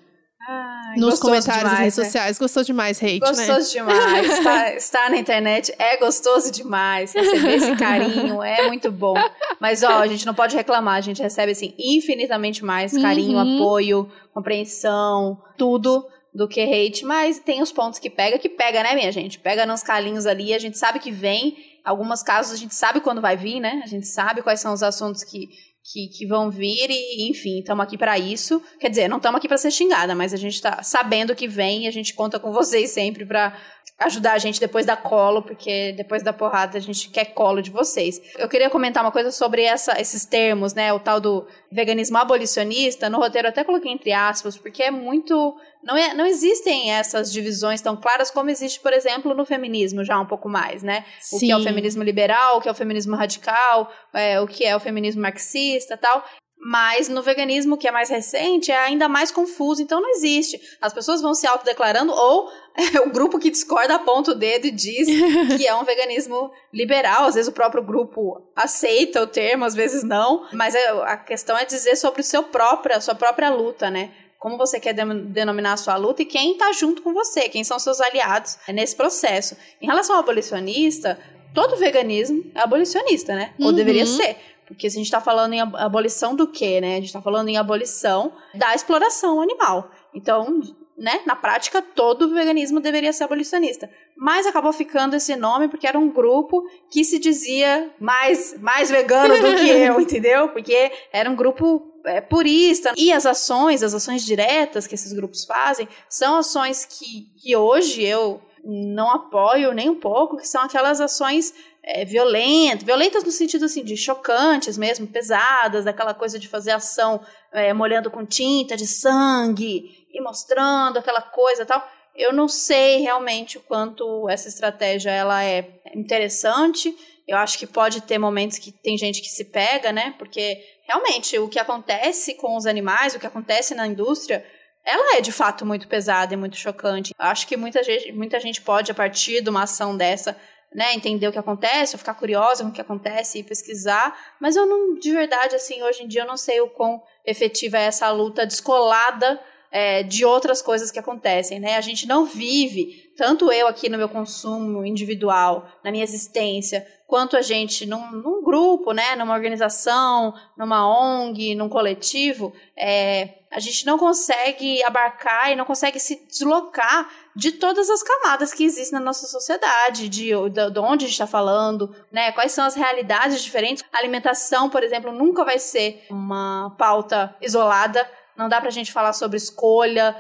Ai, 0.49 0.95
Nos 0.97 1.19
comentários 1.19 1.63
demais, 1.63 1.79
redes 1.79 1.97
né? 1.97 2.03
sociais. 2.05 2.39
Gostou 2.39 2.63
demais, 2.63 2.97
hate, 3.03 3.19
né? 3.19 3.27
Gostoso 3.27 3.71
demais. 3.73 4.29
Estar, 4.37 4.75
estar 4.77 5.09
na 5.09 5.17
internet 5.17 5.73
é 5.77 5.97
gostoso 5.97 6.49
demais. 6.51 7.11
Receber 7.13 7.55
esse 7.55 7.75
carinho 7.75 8.41
é 8.41 8.65
muito 8.67 8.89
bom. 8.91 9.15
Mas, 9.59 9.83
ó, 9.83 9.99
a 9.99 10.07
gente 10.07 10.25
não 10.25 10.33
pode 10.33 10.55
reclamar. 10.55 10.95
A 10.95 11.01
gente 11.01 11.21
recebe, 11.21 11.51
assim, 11.51 11.73
infinitamente 11.77 12.63
mais 12.63 12.93
carinho, 12.97 13.37
Uhum. 13.37 13.55
apoio, 13.57 14.11
compreensão, 14.33 15.41
tudo 15.57 16.07
do 16.33 16.47
que 16.47 16.61
hate. 16.61 17.03
Mas 17.03 17.39
tem 17.39 17.61
os 17.61 17.71
pontos 17.71 17.99
que 17.99 18.09
pega, 18.09 18.37
que 18.39 18.47
pega, 18.49 18.81
né, 18.83 18.93
minha 18.95 19.11
gente? 19.11 19.39
Pega 19.39 19.65
nos 19.65 19.83
calinhos 19.83 20.25
ali, 20.25 20.53
a 20.53 20.59
gente 20.59 20.77
sabe 20.77 20.99
que 20.99 21.11
vem. 21.11 21.57
Alguns 21.83 22.21
casos 22.21 22.53
a 22.53 22.57
gente 22.57 22.75
sabe 22.75 22.99
quando 22.99 23.21
vai 23.21 23.35
vir, 23.37 23.59
né? 23.59 23.81
A 23.83 23.87
gente 23.87 24.07
sabe 24.07 24.41
quais 24.41 24.59
são 24.59 24.73
os 24.73 24.83
assuntos 24.83 25.23
que, 25.23 25.49
que, 25.91 26.07
que 26.09 26.25
vão 26.25 26.51
vir 26.51 26.89
e, 26.89 27.29
enfim, 27.29 27.59
estamos 27.59 27.83
aqui 27.83 27.97
para 27.97 28.19
isso. 28.19 28.61
Quer 28.79 28.89
dizer, 28.89 29.07
não 29.07 29.17
estamos 29.17 29.37
aqui 29.37 29.47
para 29.47 29.57
ser 29.57 29.71
xingada, 29.71 30.13
mas 30.13 30.33
a 30.33 30.37
gente 30.37 30.61
tá 30.61 30.83
sabendo 30.83 31.33
que 31.33 31.47
vem 31.47 31.85
e 31.85 31.87
a 31.87 31.91
gente 31.91 32.13
conta 32.13 32.39
com 32.39 32.51
vocês 32.51 32.91
sempre 32.91 33.25
para 33.25 33.57
ajudar 33.99 34.33
a 34.33 34.37
gente 34.37 34.59
depois 34.59 34.85
da 34.85 34.95
colo, 34.95 35.41
porque 35.41 35.91
depois 35.93 36.21
da 36.21 36.31
porrada 36.31 36.77
a 36.77 36.81
gente 36.81 37.09
quer 37.09 37.25
colo 37.25 37.61
de 37.61 37.71
vocês. 37.71 38.21
Eu 38.37 38.47
queria 38.47 38.69
comentar 38.69 39.03
uma 39.03 39.11
coisa 39.11 39.31
sobre 39.31 39.63
essa, 39.63 39.99
esses 39.99 40.25
termos, 40.25 40.73
né? 40.73 40.93
O 40.93 40.99
tal 40.99 41.19
do 41.19 41.47
veganismo 41.71 42.17
abolicionista. 42.17 43.09
No 43.09 43.17
roteiro 43.17 43.47
eu 43.47 43.49
até 43.49 43.63
coloquei 43.63 43.91
entre 43.91 44.13
aspas, 44.13 44.57
porque 44.57 44.83
é 44.83 44.91
muito. 44.91 45.55
Não, 45.83 45.97
é, 45.97 46.13
não 46.13 46.25
existem 46.25 46.91
essas 46.91 47.31
divisões 47.31 47.81
tão 47.81 47.95
claras 47.95 48.29
como 48.29 48.49
existe, 48.49 48.79
por 48.79 48.93
exemplo, 48.93 49.33
no 49.33 49.45
feminismo, 49.45 50.03
já 50.03 50.19
um 50.19 50.25
pouco 50.25 50.47
mais, 50.47 50.83
né? 50.83 51.03
O 51.33 51.39
que 51.39 51.51
é 51.51 51.55
o 51.55 51.59
Sim. 51.59 51.65
feminismo 51.65 52.03
liberal, 52.03 52.57
o 52.57 52.61
que 52.61 52.69
é 52.69 52.71
o 52.71 52.75
feminismo 52.75 53.15
radical, 53.15 53.91
é, 54.13 54.39
o 54.39 54.47
que 54.47 54.63
é 54.63 54.75
o 54.75 54.79
feminismo 54.79 55.21
marxista 55.21 55.97
tal. 55.97 56.23
Mas 56.59 57.07
no 57.07 57.21
veganismo, 57.21 57.77
que 57.77 57.87
é 57.87 57.91
mais 57.91 58.09
recente, 58.09 58.71
é 58.71 58.77
ainda 58.77 59.07
mais 59.07 59.31
confuso, 59.31 59.81
então 59.81 60.01
não 60.01 60.09
existe. 60.09 60.59
As 60.81 60.91
pessoas 60.91 61.21
vão 61.21 61.33
se 61.33 61.45
autodeclarando, 61.47 62.11
ou 62.11 62.49
o 63.05 63.09
grupo 63.11 63.37
que 63.39 63.51
discorda 63.51 63.95
aponta 63.95 64.31
o 64.31 64.35
dedo 64.35 64.65
e 64.67 64.71
diz 64.71 65.07
que 65.55 65.67
é 65.67 65.75
um 65.75 65.83
veganismo 65.85 66.51
liberal. 66.73 67.25
Às 67.25 67.35
vezes 67.35 67.47
o 67.47 67.53
próprio 67.53 67.83
grupo 67.83 68.41
aceita 68.55 69.21
o 69.21 69.27
termo, 69.27 69.65
às 69.65 69.75
vezes 69.75 70.03
não. 70.03 70.47
Mas 70.51 70.73
é- 70.75 70.89
a 71.03 71.15
questão 71.15 71.57
é 71.57 71.63
dizer 71.63 71.95
sobre 71.95 72.21
o 72.21 72.23
seu 72.23 72.43
próprio, 72.43 72.95
a 72.97 73.01
sua 73.01 73.15
própria 73.15 73.49
luta, 73.49 73.89
né? 73.91 74.11
Como 74.39 74.57
você 74.57 74.79
quer 74.79 74.93
denominar 74.93 75.73
a 75.73 75.77
sua 75.77 75.95
luta 75.95 76.21
e 76.21 76.25
quem 76.25 76.53
está 76.53 76.71
junto 76.71 77.01
com 77.01 77.13
você, 77.13 77.49
quem 77.49 77.63
são 77.63 77.79
seus 77.79 77.99
aliados 78.01 78.57
nesse 78.69 78.95
processo. 78.95 79.55
Em 79.81 79.87
relação 79.87 80.15
ao 80.15 80.21
abolicionista, 80.21 81.19
todo 81.55 81.75
veganismo 81.77 82.43
é 82.53 82.59
abolicionista, 82.61 83.33
né? 83.35 83.53
Ou 83.59 83.67
Uhum. 83.67 83.73
deveria 83.73 84.05
ser. 84.05 84.37
Porque 84.67 84.89
se 84.89 84.97
a 84.97 84.99
gente 84.99 85.07
está 85.07 85.21
falando 85.21 85.53
em 85.53 85.61
ab- 85.61 85.75
abolição 85.77 86.35
do 86.35 86.47
quê, 86.47 86.81
né? 86.81 86.93
A 86.93 86.95
gente 86.97 87.05
está 87.05 87.21
falando 87.21 87.47
em 87.47 87.57
abolição 87.57 88.33
da 88.53 88.75
exploração 88.75 89.41
animal. 89.41 89.89
Então, 90.13 90.59
né, 90.97 91.21
na 91.25 91.35
prática, 91.35 91.81
todo 91.81 92.33
veganismo 92.33 92.79
deveria 92.79 93.13
ser 93.13 93.23
abolicionista. 93.23 93.89
Mas 94.15 94.47
acabou 94.47 94.73
ficando 94.73 95.15
esse 95.15 95.35
nome 95.35 95.67
porque 95.67 95.85
era 95.87 95.97
um 95.97 96.09
grupo 96.09 96.63
que 96.91 97.03
se 97.03 97.19
dizia 97.19 97.93
mais, 97.99 98.59
mais 98.59 98.89
vegano 98.89 99.35
do 99.35 99.55
que 99.55 99.69
eu, 99.69 99.99
entendeu? 100.01 100.49
Porque 100.49 100.91
era 101.13 101.29
um 101.29 101.35
grupo 101.35 101.93
é, 102.05 102.19
purista. 102.19 102.93
E 102.97 103.13
as 103.13 103.25
ações, 103.27 103.83
as 103.83 103.93
ações 103.93 104.25
diretas 104.25 104.87
que 104.87 104.95
esses 104.95 105.13
grupos 105.13 105.45
fazem, 105.45 105.87
são 106.09 106.37
ações 106.37 106.83
que, 106.83 107.31
que 107.37 107.55
hoje 107.55 108.03
eu 108.03 108.41
não 108.65 109.11
apoio 109.11 109.71
nem 109.73 109.89
um 109.89 109.95
pouco, 109.99 110.35
que 110.35 110.47
são 110.47 110.63
aquelas 110.63 110.99
ações 110.99 111.53
é, 111.89 112.03
violentas, 112.03 112.83
violentas 112.83 113.23
no 113.23 113.31
sentido 113.31 113.63
assim 113.63 113.81
de 113.81 113.95
chocantes 113.95 114.77
mesmo, 114.77 115.07
pesadas, 115.07 115.85
daquela 115.85 116.13
coisa 116.13 116.37
de 116.37 116.47
fazer 116.47 116.71
ação 116.71 117.21
é, 117.53 117.71
molhando 117.73 118.11
com 118.11 118.25
tinta 118.25 118.75
de 118.75 118.85
sangue 118.85 120.05
e 120.11 120.21
mostrando 120.21 120.99
aquela 120.99 121.21
coisa 121.21 121.65
tal. 121.65 121.87
Eu 122.13 122.33
não 122.33 122.47
sei 122.49 122.99
realmente 122.99 123.57
o 123.57 123.61
quanto 123.61 124.27
essa 124.27 124.49
estratégia 124.49 125.11
ela 125.11 125.45
é 125.45 125.79
interessante. 125.95 126.93
Eu 127.25 127.37
acho 127.37 127.57
que 127.57 127.65
pode 127.65 128.01
ter 128.01 128.17
momentos 128.17 128.57
que 128.57 128.71
tem 128.71 128.97
gente 128.97 129.21
que 129.21 129.29
se 129.29 129.45
pega, 129.45 129.91
né? 129.91 130.13
Porque 130.17 130.61
realmente 130.85 131.37
o 131.39 131.47
que 131.47 131.59
acontece 131.59 132.33
com 132.33 132.57
os 132.57 132.65
animais, 132.65 133.15
o 133.15 133.19
que 133.19 133.27
acontece 133.27 133.73
na 133.75 133.87
indústria, 133.87 134.45
ela 134.83 135.17
é 135.17 135.21
de 135.21 135.31
fato 135.31 135.65
muito 135.65 135.87
pesada 135.87 136.33
e 136.33 136.37
muito 136.37 136.57
chocante. 136.57 137.13
Eu 137.17 137.25
acho 137.27 137.47
que 137.47 137.55
muita 137.55 137.81
gente, 137.81 138.11
muita 138.11 138.39
gente 138.41 138.61
pode, 138.61 138.91
a 138.91 138.95
partir 138.95 139.41
de 139.41 139.49
uma 139.49 139.63
ação 139.63 139.95
dessa, 139.95 140.35
né, 140.73 140.93
entender 140.93 141.27
o 141.27 141.31
que 141.31 141.39
acontece, 141.39 141.95
ou 141.95 141.99
ficar 141.99 142.13
curiosa 142.13 142.63
com 142.63 142.69
o 142.69 142.73
que 142.73 142.81
acontece 142.81 143.39
e 143.39 143.43
pesquisar, 143.43 144.35
mas 144.39 144.55
eu 144.55 144.65
não, 144.65 144.95
de 144.95 145.11
verdade, 145.11 145.55
assim, 145.55 145.81
hoje 145.81 146.03
em 146.03 146.07
dia 146.07 146.21
eu 146.21 146.27
não 146.27 146.37
sei 146.37 146.61
o 146.61 146.69
quão 146.69 147.01
efetiva 147.25 147.77
é 147.77 147.85
essa 147.85 148.11
luta 148.11 148.45
descolada 148.45 149.39
é, 149.71 150.03
de 150.03 150.23
outras 150.25 150.61
coisas 150.61 150.91
que 150.91 150.99
acontecem, 150.99 151.59
né? 151.59 151.75
A 151.75 151.81
gente 151.81 152.07
não 152.07 152.25
vive, 152.25 153.11
tanto 153.17 153.51
eu 153.51 153.67
aqui 153.67 153.89
no 153.89 153.97
meu 153.97 154.09
consumo 154.09 154.85
individual, 154.85 155.67
na 155.83 155.91
minha 155.91 156.03
existência, 156.03 156.87
quanto 157.05 157.37
a 157.37 157.41
gente 157.41 157.85
num, 157.85 158.11
num 158.11 158.43
grupo, 158.43 158.91
né, 158.91 159.15
numa 159.15 159.33
organização, 159.33 160.33
numa 160.57 160.87
ONG, 160.87 161.55
num 161.55 161.69
coletivo, 161.69 162.53
é, 162.75 163.36
a 163.51 163.59
gente 163.59 163.85
não 163.85 163.97
consegue 163.97 164.83
abarcar 164.83 165.51
e 165.51 165.55
não 165.55 165.65
consegue 165.65 165.99
se 165.99 166.25
deslocar 166.27 167.09
de 167.35 167.51
todas 167.51 167.89
as 167.89 168.03
camadas 168.03 168.53
que 168.53 168.63
existem 168.63 168.99
na 168.99 169.05
nossa 169.05 169.27
sociedade, 169.27 170.09
de, 170.09 170.31
de, 170.49 170.71
de 170.71 170.79
onde 170.79 171.05
a 171.05 171.07
gente 171.07 171.11
está 171.11 171.27
falando, 171.27 171.95
né? 172.11 172.31
Quais 172.31 172.51
são 172.51 172.65
as 172.65 172.75
realidades 172.75 173.43
diferentes. 173.43 173.83
A 173.93 173.99
alimentação, 173.99 174.69
por 174.69 174.83
exemplo, 174.83 175.11
nunca 175.11 175.45
vai 175.45 175.59
ser 175.59 176.05
uma 176.09 176.75
pauta 176.77 177.35
isolada. 177.41 178.09
Não 178.35 178.49
dá 178.49 178.61
pra 178.61 178.69
gente 178.69 178.91
falar 178.91 179.13
sobre 179.13 179.37
escolha, 179.37 180.15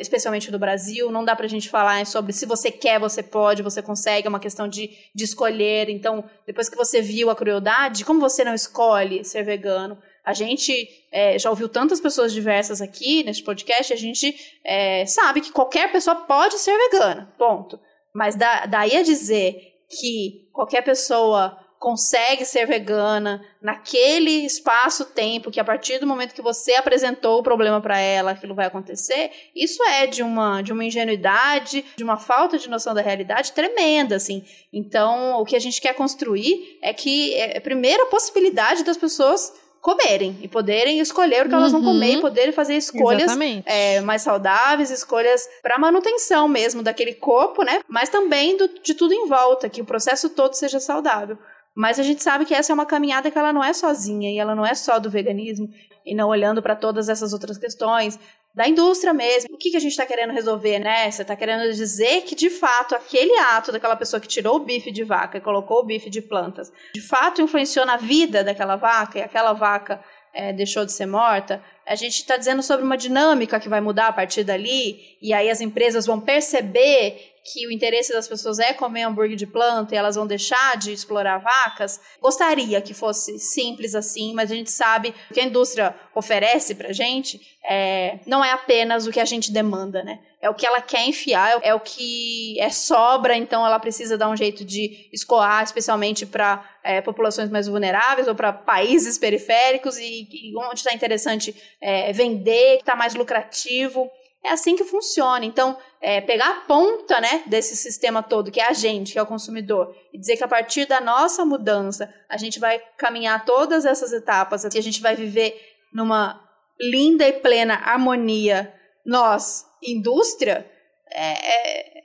especialmente 0.00 0.50
do 0.50 0.58
Brasil. 0.58 1.10
Não 1.10 1.24
dá 1.24 1.36
pra 1.36 1.46
gente 1.46 1.68
falar 1.68 2.06
sobre 2.06 2.32
se 2.32 2.46
você 2.46 2.70
quer, 2.70 2.98
você 2.98 3.22
pode, 3.22 3.62
você 3.62 3.82
consegue. 3.82 4.26
É 4.26 4.30
uma 4.30 4.40
questão 4.40 4.66
de, 4.66 4.90
de 5.14 5.24
escolher. 5.24 5.90
Então, 5.90 6.24
depois 6.46 6.70
que 6.70 6.76
você 6.76 7.02
viu 7.02 7.28
a 7.28 7.36
crueldade, 7.36 8.04
como 8.04 8.20
você 8.20 8.44
não 8.44 8.54
escolhe 8.54 9.24
ser 9.24 9.42
vegano? 9.42 9.98
A 10.24 10.32
gente 10.32 10.88
é, 11.10 11.38
já 11.38 11.50
ouviu 11.50 11.68
tantas 11.68 12.00
pessoas 12.00 12.32
diversas 12.32 12.80
aqui 12.80 13.24
neste 13.24 13.42
podcast, 13.42 13.92
a 13.92 13.96
gente 13.96 14.34
é, 14.64 15.04
sabe 15.06 15.40
que 15.40 15.52
qualquer 15.52 15.90
pessoa 15.90 16.16
pode 16.16 16.58
ser 16.58 16.76
vegana, 16.76 17.32
ponto. 17.38 17.80
Mas 18.14 18.34
da, 18.34 18.66
daí 18.66 18.96
a 18.96 19.02
dizer 19.02 19.70
que 19.88 20.48
qualquer 20.52 20.82
pessoa 20.82 21.58
consegue 21.80 22.44
ser 22.44 22.66
vegana 22.66 23.42
naquele 23.60 24.44
espaço-tempo 24.44 25.50
que 25.50 25.58
a 25.58 25.64
partir 25.64 25.98
do 25.98 26.06
momento 26.06 26.34
que 26.34 26.42
você 26.42 26.74
apresentou 26.74 27.40
o 27.40 27.42
problema 27.42 27.80
para 27.80 27.98
ela, 27.98 28.32
aquilo 28.32 28.54
vai 28.54 28.66
acontecer, 28.66 29.30
isso 29.56 29.82
é 29.84 30.06
de 30.06 30.22
uma 30.22 30.60
de 30.60 30.74
uma 30.74 30.84
ingenuidade, 30.84 31.82
de 31.96 32.04
uma 32.04 32.18
falta 32.18 32.58
de 32.58 32.68
noção 32.68 32.92
da 32.92 33.00
realidade 33.00 33.52
tremenda, 33.52 34.16
assim. 34.16 34.44
Então, 34.70 35.40
o 35.40 35.44
que 35.46 35.56
a 35.56 35.58
gente 35.58 35.80
quer 35.80 35.94
construir 35.94 36.78
é 36.82 36.92
que 36.92 37.32
é 37.32 37.56
a 37.56 37.62
primeira 37.62 38.04
possibilidade 38.06 38.84
das 38.84 38.98
pessoas 38.98 39.50
comerem 39.80 40.38
e 40.42 40.48
poderem 40.48 40.98
escolher 41.00 41.46
o 41.46 41.48
que 41.48 41.54
elas 41.54 41.72
vão 41.72 41.80
Uhum. 41.80 41.86
comer 41.94 42.14
e 42.18 42.20
poderem 42.20 42.52
fazer 42.52 42.74
escolhas 42.76 43.30
é, 43.66 44.00
mais 44.02 44.22
saudáveis, 44.22 44.90
escolhas 44.90 45.48
para 45.62 45.78
manutenção 45.78 46.46
mesmo 46.46 46.82
daquele 46.82 47.14
corpo, 47.14 47.62
né? 47.62 47.80
Mas 47.88 48.08
também 48.08 48.56
do- 48.56 48.68
de 48.82 48.94
tudo 48.94 49.14
em 49.14 49.26
volta, 49.26 49.68
que 49.68 49.80
o 49.80 49.84
processo 49.84 50.28
todo 50.30 50.54
seja 50.54 50.78
saudável. 50.78 51.38
Mas 51.74 51.98
a 51.98 52.02
gente 52.02 52.22
sabe 52.22 52.44
que 52.44 52.52
essa 52.54 52.72
é 52.72 52.74
uma 52.74 52.84
caminhada 52.84 53.30
que 53.30 53.38
ela 53.38 53.52
não 53.52 53.62
é 53.64 53.72
sozinha 53.72 54.30
e 54.30 54.38
ela 54.38 54.54
não 54.54 54.66
é 54.66 54.74
só 54.74 54.98
do 54.98 55.08
veganismo 55.08 55.68
e 56.04 56.14
não 56.14 56.28
olhando 56.28 56.60
para 56.60 56.74
todas 56.76 57.08
essas 57.08 57.32
outras 57.32 57.56
questões 57.56 58.18
da 58.54 58.68
indústria 58.68 59.14
mesmo. 59.14 59.54
O 59.54 59.58
que, 59.58 59.70
que 59.70 59.76
a 59.76 59.80
gente 59.80 59.92
está 59.92 60.04
querendo 60.04 60.32
resolver, 60.32 60.78
né? 60.78 61.10
Você 61.10 61.22
está 61.22 61.36
querendo 61.36 61.72
dizer 61.72 62.22
que, 62.22 62.34
de 62.34 62.50
fato, 62.50 62.94
aquele 62.94 63.36
ato 63.38 63.72
daquela 63.72 63.96
pessoa 63.96 64.20
que 64.20 64.28
tirou 64.28 64.56
o 64.56 64.64
bife 64.64 64.90
de 64.90 65.04
vaca 65.04 65.38
e 65.38 65.40
colocou 65.40 65.80
o 65.80 65.84
bife 65.84 66.10
de 66.10 66.20
plantas, 66.20 66.72
de 66.94 67.00
fato 67.00 67.40
influenciou 67.40 67.86
na 67.86 67.96
vida 67.96 68.42
daquela 68.42 68.76
vaca 68.76 69.18
e 69.18 69.22
aquela 69.22 69.52
vaca 69.52 70.02
é, 70.32 70.52
deixou 70.52 70.84
de 70.84 70.92
ser 70.92 71.06
morta. 71.06 71.62
A 71.86 71.94
gente 71.94 72.14
está 72.14 72.36
dizendo 72.36 72.62
sobre 72.62 72.84
uma 72.84 72.96
dinâmica 72.96 73.58
que 73.58 73.68
vai 73.68 73.80
mudar 73.80 74.08
a 74.08 74.12
partir 74.12 74.44
dali, 74.44 75.16
e 75.20 75.32
aí 75.32 75.50
as 75.50 75.60
empresas 75.60 76.06
vão 76.06 76.20
perceber 76.20 77.29
que 77.44 77.66
o 77.66 77.72
interesse 77.72 78.12
das 78.12 78.28
pessoas 78.28 78.58
é 78.58 78.72
comer 78.72 79.02
hambúrguer 79.02 79.36
de 79.36 79.46
planta 79.46 79.94
e 79.94 79.98
elas 79.98 80.16
vão 80.16 80.26
deixar 80.26 80.76
de 80.76 80.92
explorar 80.92 81.38
vacas. 81.38 82.00
Gostaria 82.20 82.80
que 82.80 82.94
fosse 82.94 83.38
simples 83.38 83.94
assim, 83.94 84.34
mas 84.34 84.50
a 84.50 84.54
gente 84.54 84.70
sabe 84.70 85.14
que 85.32 85.40
a 85.40 85.44
indústria 85.44 85.94
oferece 86.14 86.74
pra 86.74 86.92
gente 86.92 87.40
é, 87.68 88.18
não 88.26 88.44
é 88.44 88.52
apenas 88.52 89.06
o 89.06 89.12
que 89.12 89.20
a 89.20 89.24
gente 89.24 89.52
demanda, 89.52 90.02
né? 90.02 90.20
É 90.40 90.48
o 90.48 90.54
que 90.54 90.66
ela 90.66 90.80
quer 90.80 91.06
enfiar, 91.06 91.60
é 91.62 91.74
o 91.74 91.80
que 91.80 92.58
é 92.58 92.70
sobra, 92.70 93.36
então 93.36 93.64
ela 93.64 93.78
precisa 93.78 94.16
dar 94.16 94.30
um 94.30 94.36
jeito 94.36 94.64
de 94.64 95.08
escoar, 95.12 95.62
especialmente 95.62 96.24
para 96.24 96.64
é, 96.82 97.02
populações 97.02 97.50
mais 97.50 97.66
vulneráveis 97.68 98.26
ou 98.26 98.34
para 98.34 98.50
países 98.50 99.18
periféricos 99.18 99.98
e, 99.98 100.26
e 100.32 100.56
onde 100.56 100.80
está 100.80 100.94
interessante 100.94 101.54
é, 101.80 102.10
vender, 102.12 102.76
que 102.76 102.82
está 102.82 102.96
mais 102.96 103.14
lucrativo. 103.14 104.10
É 104.42 104.50
assim 104.50 104.74
que 104.74 104.84
funciona. 104.84 105.44
Então, 105.44 105.76
é, 106.00 106.20
pegar 106.20 106.50
a 106.50 106.60
ponta 106.62 107.20
né, 107.20 107.42
desse 107.46 107.76
sistema 107.76 108.22
todo, 108.22 108.50
que 108.50 108.60
é 108.60 108.68
a 108.68 108.72
gente, 108.72 109.12
que 109.12 109.18
é 109.18 109.22
o 109.22 109.26
consumidor, 109.26 109.94
e 110.12 110.18
dizer 110.18 110.36
que 110.36 110.44
a 110.44 110.48
partir 110.48 110.86
da 110.86 111.00
nossa 111.00 111.44
mudança 111.44 112.12
a 112.28 112.36
gente 112.36 112.58
vai 112.58 112.78
caminhar 112.96 113.44
todas 113.44 113.84
essas 113.84 114.12
etapas 114.12 114.64
e 114.64 114.78
a 114.78 114.82
gente 114.82 115.02
vai 115.02 115.14
viver 115.14 115.60
numa 115.92 116.40
linda 116.80 117.28
e 117.28 117.32
plena 117.34 117.74
harmonia, 117.74 118.72
nós, 119.04 119.66
indústria, 119.82 120.70
é, 121.10 121.32
é, 121.32 122.00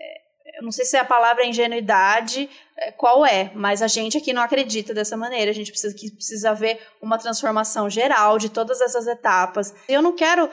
eu 0.58 0.63
não 0.63 0.71
sei 0.71 0.86
se 0.86 0.98
a 0.98 1.06
palavra 1.06 1.43
é 1.43 1.48
ingenuidade, 1.48 2.50
é, 2.50 2.50
qual 2.91 3.25
é, 3.25 3.51
mas 3.55 3.81
a 3.81 3.88
gente 3.88 4.17
aqui 4.17 4.33
não 4.33 4.41
acredita 4.41 4.93
dessa 4.93 5.15
maneira. 5.15 5.49
A 5.51 5.53
gente 5.53 5.71
precisa 5.71 5.95
que 5.95 6.11
precisa 6.11 6.53
ver 6.53 6.79
uma 7.01 7.17
transformação 7.17 7.89
geral 7.89 8.38
de 8.38 8.49
todas 8.49 8.81
essas 8.81 9.07
etapas. 9.07 9.73
Eu 9.88 10.01
não 10.01 10.13
quero 10.13 10.49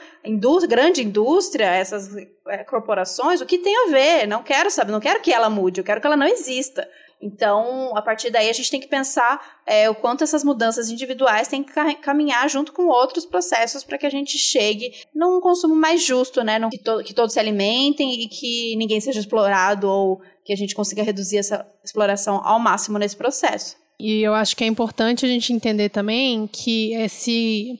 grande 0.67 1.03
indústria, 1.03 1.65
essas 1.65 2.09
é, 2.47 2.63
corporações, 2.63 3.41
o 3.41 3.45
que 3.45 3.57
tem 3.57 3.75
a 3.85 3.89
ver? 3.89 4.27
Não 4.27 4.41
quero 4.43 4.71
saber, 4.71 4.91
não 4.91 4.99
quero 5.01 5.19
que 5.21 5.33
ela 5.33 5.49
mude, 5.49 5.81
eu 5.81 5.83
quero 5.85 5.99
que 5.99 6.07
ela 6.07 6.17
não 6.17 6.27
exista. 6.27 6.87
Então, 7.25 7.95
a 7.95 8.01
partir 8.01 8.29
daí, 8.29 8.49
a 8.49 8.53
gente 8.53 8.69
tem 8.69 8.81
que 8.81 8.87
pensar 8.87 9.61
é, 9.65 9.89
o 9.89 9.95
quanto 9.95 10.25
essas 10.25 10.43
mudanças 10.43 10.89
individuais 10.89 11.47
têm 11.47 11.63
que 11.63 11.71
ca- 11.71 11.95
caminhar 11.95 12.49
junto 12.49 12.73
com 12.73 12.87
outros 12.87 13.25
processos 13.25 13.81
para 13.81 13.97
que 13.97 14.05
a 14.05 14.09
gente 14.09 14.37
chegue 14.37 14.91
num 15.15 15.39
consumo 15.39 15.73
mais 15.73 16.03
justo, 16.03 16.43
né? 16.43 16.59
Que, 16.69 16.77
to- 16.79 17.01
que 17.01 17.13
todos 17.13 17.31
se 17.33 17.39
alimentem 17.39 18.13
e 18.23 18.27
que 18.27 18.75
ninguém 18.75 18.99
seja 18.99 19.21
explorado 19.21 19.87
ou 19.89 20.21
que 20.45 20.53
a 20.53 20.55
gente 20.55 20.75
consiga 20.75 21.03
reduzir 21.03 21.37
essa 21.37 21.65
exploração 21.83 22.41
ao 22.45 22.59
máximo 22.59 22.97
nesse 22.97 23.15
processo. 23.15 23.75
E 23.99 24.21
eu 24.21 24.33
acho 24.33 24.55
que 24.55 24.63
é 24.63 24.67
importante 24.67 25.25
a 25.25 25.29
gente 25.29 25.53
entender 25.53 25.89
também 25.89 26.47
que 26.47 26.93
esse, 26.93 27.79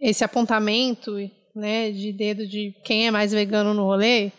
esse 0.00 0.22
apontamento 0.24 1.16
né, 1.54 1.90
de 1.90 2.12
dedo 2.12 2.46
de 2.46 2.74
quem 2.84 3.06
é 3.06 3.10
mais 3.10 3.32
vegano 3.32 3.72
no 3.72 3.84
rolê, 3.84 4.30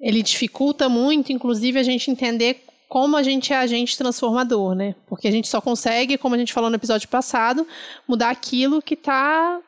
ele 0.00 0.22
dificulta 0.22 0.88
muito, 0.88 1.32
inclusive, 1.32 1.78
a 1.78 1.82
gente 1.82 2.10
entender 2.10 2.64
como 2.88 3.16
a 3.16 3.22
gente 3.22 3.52
é 3.52 3.56
agente 3.56 3.98
transformador, 3.98 4.74
né? 4.74 4.94
Porque 5.06 5.28
a 5.28 5.30
gente 5.30 5.46
só 5.48 5.60
consegue, 5.60 6.16
como 6.16 6.34
a 6.34 6.38
gente 6.38 6.52
falou 6.52 6.70
no 6.70 6.76
episódio 6.76 7.08
passado, 7.08 7.66
mudar 8.06 8.30
aquilo 8.30 8.80
que 8.80 8.94
está 8.94 9.60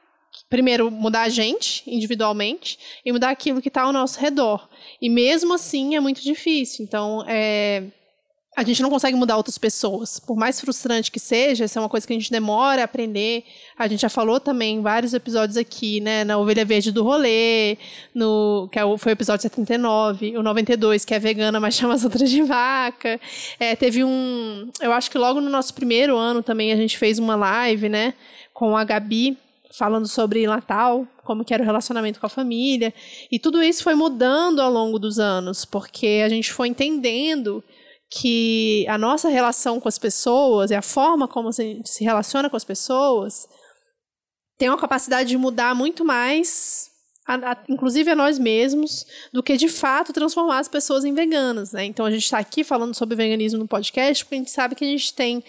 primeiro 0.49 0.91
mudar 0.91 1.23
a 1.23 1.29
gente 1.29 1.83
individualmente 1.87 2.79
e 3.05 3.13
mudar 3.13 3.31
aquilo 3.31 3.63
que 3.63 3.69
está 3.69 3.83
ao 3.83 3.93
nosso 3.93 4.19
redor. 4.19 4.69
E 5.01 5.09
mesmo 5.09 5.55
assim 5.55 5.95
é 5.95 6.01
muito 6.01 6.21
difícil. 6.23 6.85
Então, 6.85 7.25
é, 7.27 7.85
a 8.57 8.65
gente 8.65 8.83
não 8.83 8.91
consegue 8.91 9.17
mudar 9.17 9.37
outras 9.37 9.57
pessoas. 9.57 10.19
Por 10.19 10.37
mais 10.37 10.61
frustrante 10.61 11.11
que 11.11 11.21
seja, 11.21 11.65
essa 11.65 11.79
é 11.79 11.83
uma 11.83 11.89
coisa 11.89 12.07
que 12.07 12.13
a 12.13 12.17
gente 12.17 12.31
demora 12.31 12.83
a 12.83 12.85
aprender. 12.85 13.45
A 13.79 13.87
gente 13.87 14.01
já 14.01 14.09
falou 14.09 14.41
também 14.41 14.77
em 14.77 14.83
vários 14.83 15.15
episódios 15.15 15.57
aqui, 15.57 16.01
né? 16.01 16.25
Na 16.25 16.37
Ovelha 16.37 16.65
Verde 16.65 16.91
do 16.91 17.05
Rolê, 17.05 17.79
no, 18.15 18.69
que 18.71 18.79
é 18.79 18.83
foi 18.99 19.13
o 19.13 19.15
episódio 19.15 19.43
79, 19.43 20.37
o 20.37 20.43
92, 20.43 21.05
que 21.05 21.15
é 21.15 21.19
vegana, 21.19 21.61
mas 21.61 21.75
chama 21.75 21.95
as 21.95 22.05
outras 22.05 22.29
de 22.29 22.43
vaca. 22.43 23.21
É, 23.59 23.77
teve 23.77 24.05
um. 24.05 24.69
Eu 24.81 24.93
acho 24.93 25.11
que 25.11 25.17
logo 25.17 25.41
no 25.41 25.49
nosso 25.49 25.73
primeiro 25.73 26.17
ano 26.17 26.43
também 26.43 26.73
a 26.73 26.77
gente 26.77 26.99
fez 26.99 27.19
uma 27.19 27.37
live, 27.37 27.89
né? 27.89 28.15
Com 28.53 28.77
a 28.77 28.83
Gabi, 28.85 29.39
falando 29.77 30.07
sobre 30.09 30.47
Natal, 30.47 31.07
como 31.25 31.45
que 31.45 31.55
era 31.55 31.63
o 31.63 31.67
relacionamento 31.67 32.19
com 32.19 32.27
a 32.27 32.31
família. 32.31 32.93
E 33.31 33.39
tudo 33.39 33.63
isso 33.63 33.83
foi 33.83 33.95
mudando 33.95 34.61
ao 34.61 34.71
longo 34.71 34.99
dos 34.99 35.19
anos, 35.19 35.65
porque 35.65 36.23
a 36.25 36.29
gente 36.29 36.53
foi 36.53 36.69
entendendo 36.69 37.63
que 38.13 38.85
a 38.89 38.99
nossa 38.99 39.29
relação 39.29 39.79
com 39.79 39.89
as 39.89 39.99
pessoas 39.99 40.71
e 40.71 40.75
a 40.75 40.83
forma 40.83 41.29
como 41.29 41.49
a 41.49 41.53
gente 41.53 41.89
se 41.89 42.03
relaciona 42.03 42.51
com 42.51 42.57
as 42.57 42.65
pessoas 42.65 43.47
tem 44.59 44.69
uma 44.69 44.77
capacidade 44.79 45.29
de 45.29 45.37
mudar 45.39 45.75
muito 45.75 46.05
mais, 46.05 46.91
a- 47.27 47.53
a- 47.53 47.65
inclusive 47.69 48.11
a 48.11 48.17
nós 48.17 48.39
mesmos, 48.39 49.07
do 49.33 49.43
que 49.43 49.57
de 49.57 49.69
fato 49.69 50.13
transformar 50.13 50.59
as 50.59 50.69
pessoas 50.69 51.05
em 51.05 51.15
veganas. 51.15 51.73
Né? 51.73 51.85
Então 51.85 52.05
a 52.05 52.11
gente 52.11 52.25
está 52.25 52.39
aqui 52.39 52.63
falando 52.65 52.95
sobre 52.95 53.15
veganismo 53.17 53.61
no 53.61 53.69
podcast 53.69 54.25
porque 54.25 54.35
a 54.35 54.39
gente 54.39 54.51
sabe 54.51 54.75
que 54.75 54.85
a 54.85 54.89
gente 54.89 55.15
tem 55.15 55.43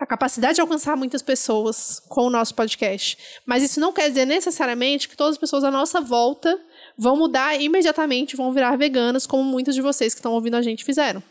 a 0.00 0.06
capacidade 0.06 0.54
de 0.54 0.62
alcançar 0.62 0.96
muitas 0.96 1.20
pessoas 1.20 2.00
com 2.08 2.22
o 2.26 2.30
nosso 2.30 2.54
podcast. 2.54 3.18
Mas 3.44 3.62
isso 3.62 3.78
não 3.78 3.92
quer 3.92 4.08
dizer 4.08 4.24
necessariamente 4.24 5.06
que 5.06 5.16
todas 5.16 5.34
as 5.34 5.38
pessoas 5.38 5.62
à 5.62 5.70
nossa 5.70 6.00
volta 6.00 6.58
vão 6.96 7.16
mudar 7.16 7.60
imediatamente, 7.60 8.34
vão 8.34 8.50
virar 8.50 8.76
veganas, 8.76 9.26
como 9.26 9.44
muitos 9.44 9.74
de 9.74 9.82
vocês 9.82 10.14
que 10.14 10.18
estão 10.18 10.32
ouvindo 10.32 10.56
a 10.56 10.62
gente 10.62 10.84
fizeram. 10.84 11.22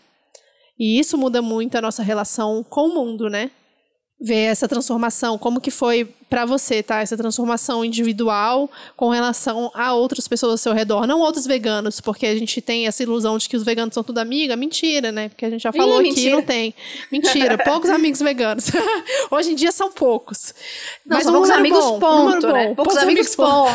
E 0.77 0.99
isso 0.99 1.17
muda 1.17 1.41
muito 1.41 1.75
a 1.75 1.82
nossa 1.82 2.03
relação 2.03 2.63
com 2.63 2.88
o 2.88 2.93
mundo, 2.93 3.27
né? 3.27 3.49
Ver 4.21 4.45
essa 4.51 4.67
transformação, 4.67 5.38
como 5.38 5.62
que 5.62 5.71
foi 5.71 6.10
pra 6.29 6.45
você, 6.45 6.84
tá? 6.84 7.01
Essa 7.01 7.17
transformação 7.17 7.84
individual 7.84 8.69
com 8.95 9.10
relação 9.10 9.71
a 9.73 9.93
outras 9.93 10.27
pessoas 10.27 10.51
ao 10.51 10.58
seu 10.58 10.73
redor, 10.73 11.08
não 11.08 11.19
outros 11.19 11.45
veganos, 11.47 11.99
porque 11.99 12.25
a 12.27 12.36
gente 12.36 12.62
tem 12.62 12.86
essa 12.86 13.01
ilusão 13.01 13.38
de 13.38 13.49
que 13.49 13.58
os 13.58 13.63
veganos 13.63 13.93
são 13.93 14.03
tudo 14.03 14.19
amiga, 14.19 14.55
mentira, 14.55 15.12
né? 15.12 15.29
Porque 15.29 15.45
a 15.45 15.49
gente 15.49 15.63
já 15.63 15.71
falou 15.71 15.99
aqui, 15.99 16.10
mentira. 16.10 16.36
não 16.36 16.43
tem. 16.43 16.75
Mentira, 17.12 17.58
poucos 17.63 17.89
amigos 17.89 18.19
veganos. 18.19 18.65
Hoje 19.32 19.51
em 19.51 19.55
dia 19.55 19.71
são 19.71 19.91
poucos. 19.91 20.53
Não, 21.05 21.17
Mas 21.17 21.23
são 21.23 21.34
um 21.34 21.38
poucos 21.38 21.49
amigos, 21.49 21.84
bom, 21.84 21.99
ponto, 21.99 22.47
né? 22.53 22.67
bom, 22.67 22.75
Poucos 22.75 22.97
amigos, 22.97 23.36
ponto. 23.36 23.73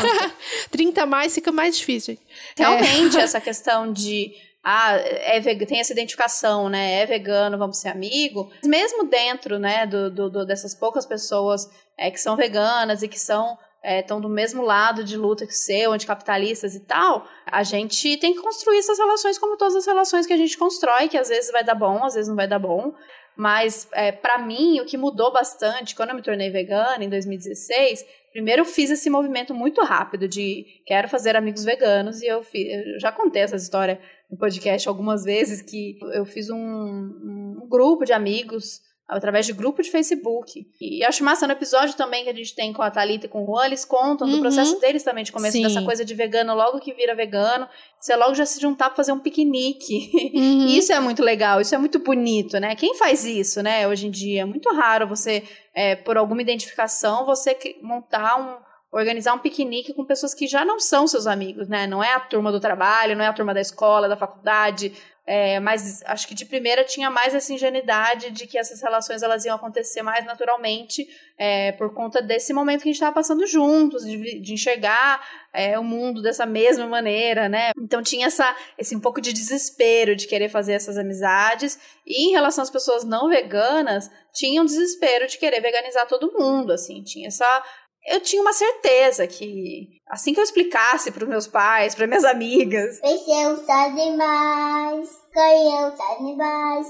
30 0.71 1.03
a 1.03 1.05
mais 1.05 1.35
fica 1.35 1.51
mais 1.51 1.77
difícil. 1.77 2.17
É. 2.57 2.61
Realmente, 2.63 3.17
essa 3.17 3.41
questão 3.41 3.91
de. 3.91 4.31
Ah, 4.67 4.95
é 4.97 5.39
tem 5.67 5.79
essa 5.79 5.93
identificação, 5.93 6.67
né? 6.69 7.01
É 7.01 7.05
vegano, 7.05 7.55
vamos 7.55 7.77
ser 7.77 7.89
amigo. 7.89 8.51
Mesmo 8.63 9.03
dentro, 9.03 9.59
né, 9.59 9.85
do, 9.85 10.09
do- 10.09 10.43
dessas 10.45 10.73
poucas 10.73 11.05
pessoas 11.05 11.69
é, 11.95 12.09
que 12.09 12.19
são 12.19 12.35
veganas 12.35 13.03
e 13.03 13.07
que 13.07 13.19
são 13.19 13.57
estão 13.87 14.19
do 14.19 14.27
mesmo 14.27 14.63
lado 14.63 15.03
de 15.03 15.15
luta 15.15 15.45
que 15.45 15.53
o 15.53 15.55
seu, 15.55 15.93
anticapitalistas 15.93 16.73
e 16.73 16.79
tal, 16.79 17.27
a 17.45 17.61
gente 17.61 18.17
tem 18.17 18.33
que 18.33 18.41
construir 18.41 18.79
essas 18.79 18.97
relações 18.97 19.37
como 19.37 19.57
todas 19.57 19.75
as 19.75 19.85
relações 19.85 20.25
que 20.25 20.33
a 20.33 20.37
gente 20.37 20.57
constrói, 20.57 21.07
que 21.07 21.15
às 21.15 21.29
vezes 21.29 21.51
vai 21.51 21.63
dar 21.63 21.75
bom, 21.75 22.03
às 22.03 22.15
vezes 22.15 22.27
não 22.27 22.35
vai 22.35 22.47
dar 22.47 22.57
bom. 22.57 22.95
Mas, 23.35 23.87
é, 23.93 24.11
para 24.11 24.37
mim, 24.37 24.79
o 24.79 24.85
que 24.85 24.97
mudou 24.97 25.31
bastante 25.31 25.95
quando 25.95 26.09
eu 26.09 26.15
me 26.15 26.21
tornei 26.21 26.49
vegana, 26.49 27.03
em 27.03 27.09
2016, 27.09 28.05
primeiro 28.31 28.61
eu 28.61 28.65
fiz 28.65 28.89
esse 28.89 29.09
movimento 29.09 29.53
muito 29.53 29.81
rápido 29.83 30.27
de 30.27 30.65
quero 30.85 31.07
fazer 31.09 31.35
amigos 31.35 31.63
veganos, 31.65 32.21
e 32.21 32.27
eu, 32.27 32.41
fiz, 32.41 32.67
eu 32.67 32.99
já 32.99 33.11
contei 33.11 33.41
essa 33.41 33.55
história 33.55 33.99
no 34.29 34.37
podcast 34.37 34.87
algumas 34.87 35.23
vezes, 35.23 35.61
que 35.61 35.97
eu 36.13 36.25
fiz 36.25 36.49
um, 36.49 36.57
um 36.57 37.67
grupo 37.69 38.05
de 38.05 38.13
amigos 38.13 38.81
através 39.07 39.45
de 39.45 39.53
grupo 39.53 39.81
de 39.83 39.91
Facebook. 39.91 40.65
E 40.81 41.03
acho 41.03 41.23
massa 41.23 41.45
no 41.45 41.53
episódio 41.53 41.95
também 41.95 42.23
que 42.23 42.29
a 42.29 42.33
gente 42.33 42.55
tem 42.55 42.73
com 42.73 42.81
a 42.81 42.89
Thalita 42.89 43.27
e 43.27 43.29
com 43.29 43.43
o 43.43 43.45
Juan, 43.45 43.65
eles 43.67 43.85
contam 43.85 44.27
do 44.27 44.35
Uhum. 44.35 44.41
processo 44.41 44.79
deles 44.79 45.03
também 45.03 45.23
de 45.23 45.31
começo 45.31 45.53
Sim. 45.57 45.63
dessa 45.63 45.81
coisa 45.83 46.03
de 46.03 46.13
vegano, 46.15 46.55
logo 46.55 46.79
que 46.79 46.91
vira 46.93 47.13
vegano, 47.13 47.67
você 47.99 48.15
logo 48.15 48.33
já 48.33 48.45
se 48.45 48.59
juntar 48.59 48.87
pra 48.87 48.95
fazer 48.95 49.11
um 49.11 49.19
piquenique. 49.19 50.11
Uhum. 50.35 50.67
E 50.67 50.77
isso 50.77 50.91
é 50.91 50.99
muito 50.99 51.21
legal, 51.23 51.61
isso 51.61 51.73
é 51.75 51.77
muito 51.77 51.99
bonito, 51.99 52.59
né? 52.59 52.75
Quem 52.75 52.95
faz 52.95 53.23
isso, 53.25 53.61
né, 53.61 53.87
hoje 53.87 54.07
em 54.07 54.11
dia? 54.11 54.41
É 54.41 54.45
muito 54.45 54.73
raro 54.73 55.07
você, 55.07 55.43
é, 55.73 55.95
por 55.95 56.17
alguma 56.17 56.41
identificação, 56.41 57.25
você 57.25 57.55
montar 57.81 58.39
um. 58.39 58.65
Organizar 58.91 59.33
um 59.33 59.39
piquenique 59.39 59.93
com 59.93 60.05
pessoas 60.05 60.33
que 60.33 60.47
já 60.47 60.63
não 60.63 60.79
são 60.79 61.05
seus 61.05 61.27
amigos, 61.27 61.67
né? 61.67 61.85
Não 61.85 62.01
é 62.01 62.13
a 62.13 62.19
turma 62.19 62.49
do 62.49 62.61
trabalho, 62.61 63.13
não 63.13 63.25
é 63.25 63.27
a 63.27 63.33
turma 63.33 63.53
da 63.53 63.59
escola, 63.59 64.07
da 64.07 64.15
faculdade. 64.15 64.93
É, 65.27 65.59
mas 65.59 66.03
acho 66.05 66.27
que 66.27 66.35
de 66.35 66.45
primeira 66.45 66.83
tinha 66.83 67.09
mais 67.09 67.33
essa 67.33 67.51
ingenuidade 67.51 68.29
de 68.29 68.45
que 68.45 68.59
essas 68.59 68.79
relações 68.79 69.23
elas 69.23 69.43
iam 69.43 69.55
acontecer 69.55 70.03
mais 70.03 70.23
naturalmente 70.23 71.07
é, 71.35 71.71
por 71.71 71.93
conta 71.95 72.21
desse 72.21 72.53
momento 72.53 72.83
que 72.83 72.89
a 72.89 72.91
gente 72.91 73.01
estava 73.01 73.15
passando 73.15 73.45
juntos, 73.47 74.05
de, 74.05 74.39
de 74.39 74.53
enxergar 74.53 75.19
é, 75.51 75.79
o 75.79 75.83
mundo 75.83 76.21
dessa 76.21 76.45
mesma 76.45 76.85
maneira, 76.85 77.49
né? 77.49 77.71
Então 77.77 78.03
tinha 78.03 78.27
essa, 78.27 78.55
esse 78.77 78.95
um 78.95 78.99
pouco 78.99 79.19
de 79.19 79.33
desespero 79.33 80.15
de 80.15 80.27
querer 80.27 80.49
fazer 80.49 80.73
essas 80.73 80.97
amizades. 80.97 81.79
E 82.05 82.29
em 82.29 82.31
relação 82.31 82.61
às 82.61 82.69
pessoas 82.69 83.03
não 83.03 83.27
veganas, 83.27 84.11
tinha 84.31 84.61
um 84.61 84.65
desespero 84.65 85.27
de 85.27 85.39
querer 85.39 85.59
veganizar 85.59 86.07
todo 86.07 86.33
mundo, 86.37 86.71
assim. 86.71 87.01
Tinha 87.01 87.27
essa... 87.27 87.63
Eu 88.07 88.21
tinha 88.21 88.41
uma 88.41 88.53
certeza 88.53 89.25
que 89.25 89.87
assim 90.07 90.33
que 90.33 90.39
eu 90.39 90.43
explicasse 90.43 91.11
para 91.11 91.23
os 91.23 91.29
meus 91.29 91.47
pais, 91.47 91.95
para 91.95 92.07
minhas 92.07 92.23
amigas, 92.23 92.99
Deixei 93.01 93.47
os 93.47 93.67
animais, 93.67 95.09
ganhei 95.33 95.85
os 95.85 95.99
animais. 95.99 96.87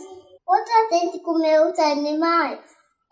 Outra 0.48 0.90
gente 0.92 1.20
comeu 1.20 1.70
os 1.72 1.80
animais. 1.80 2.60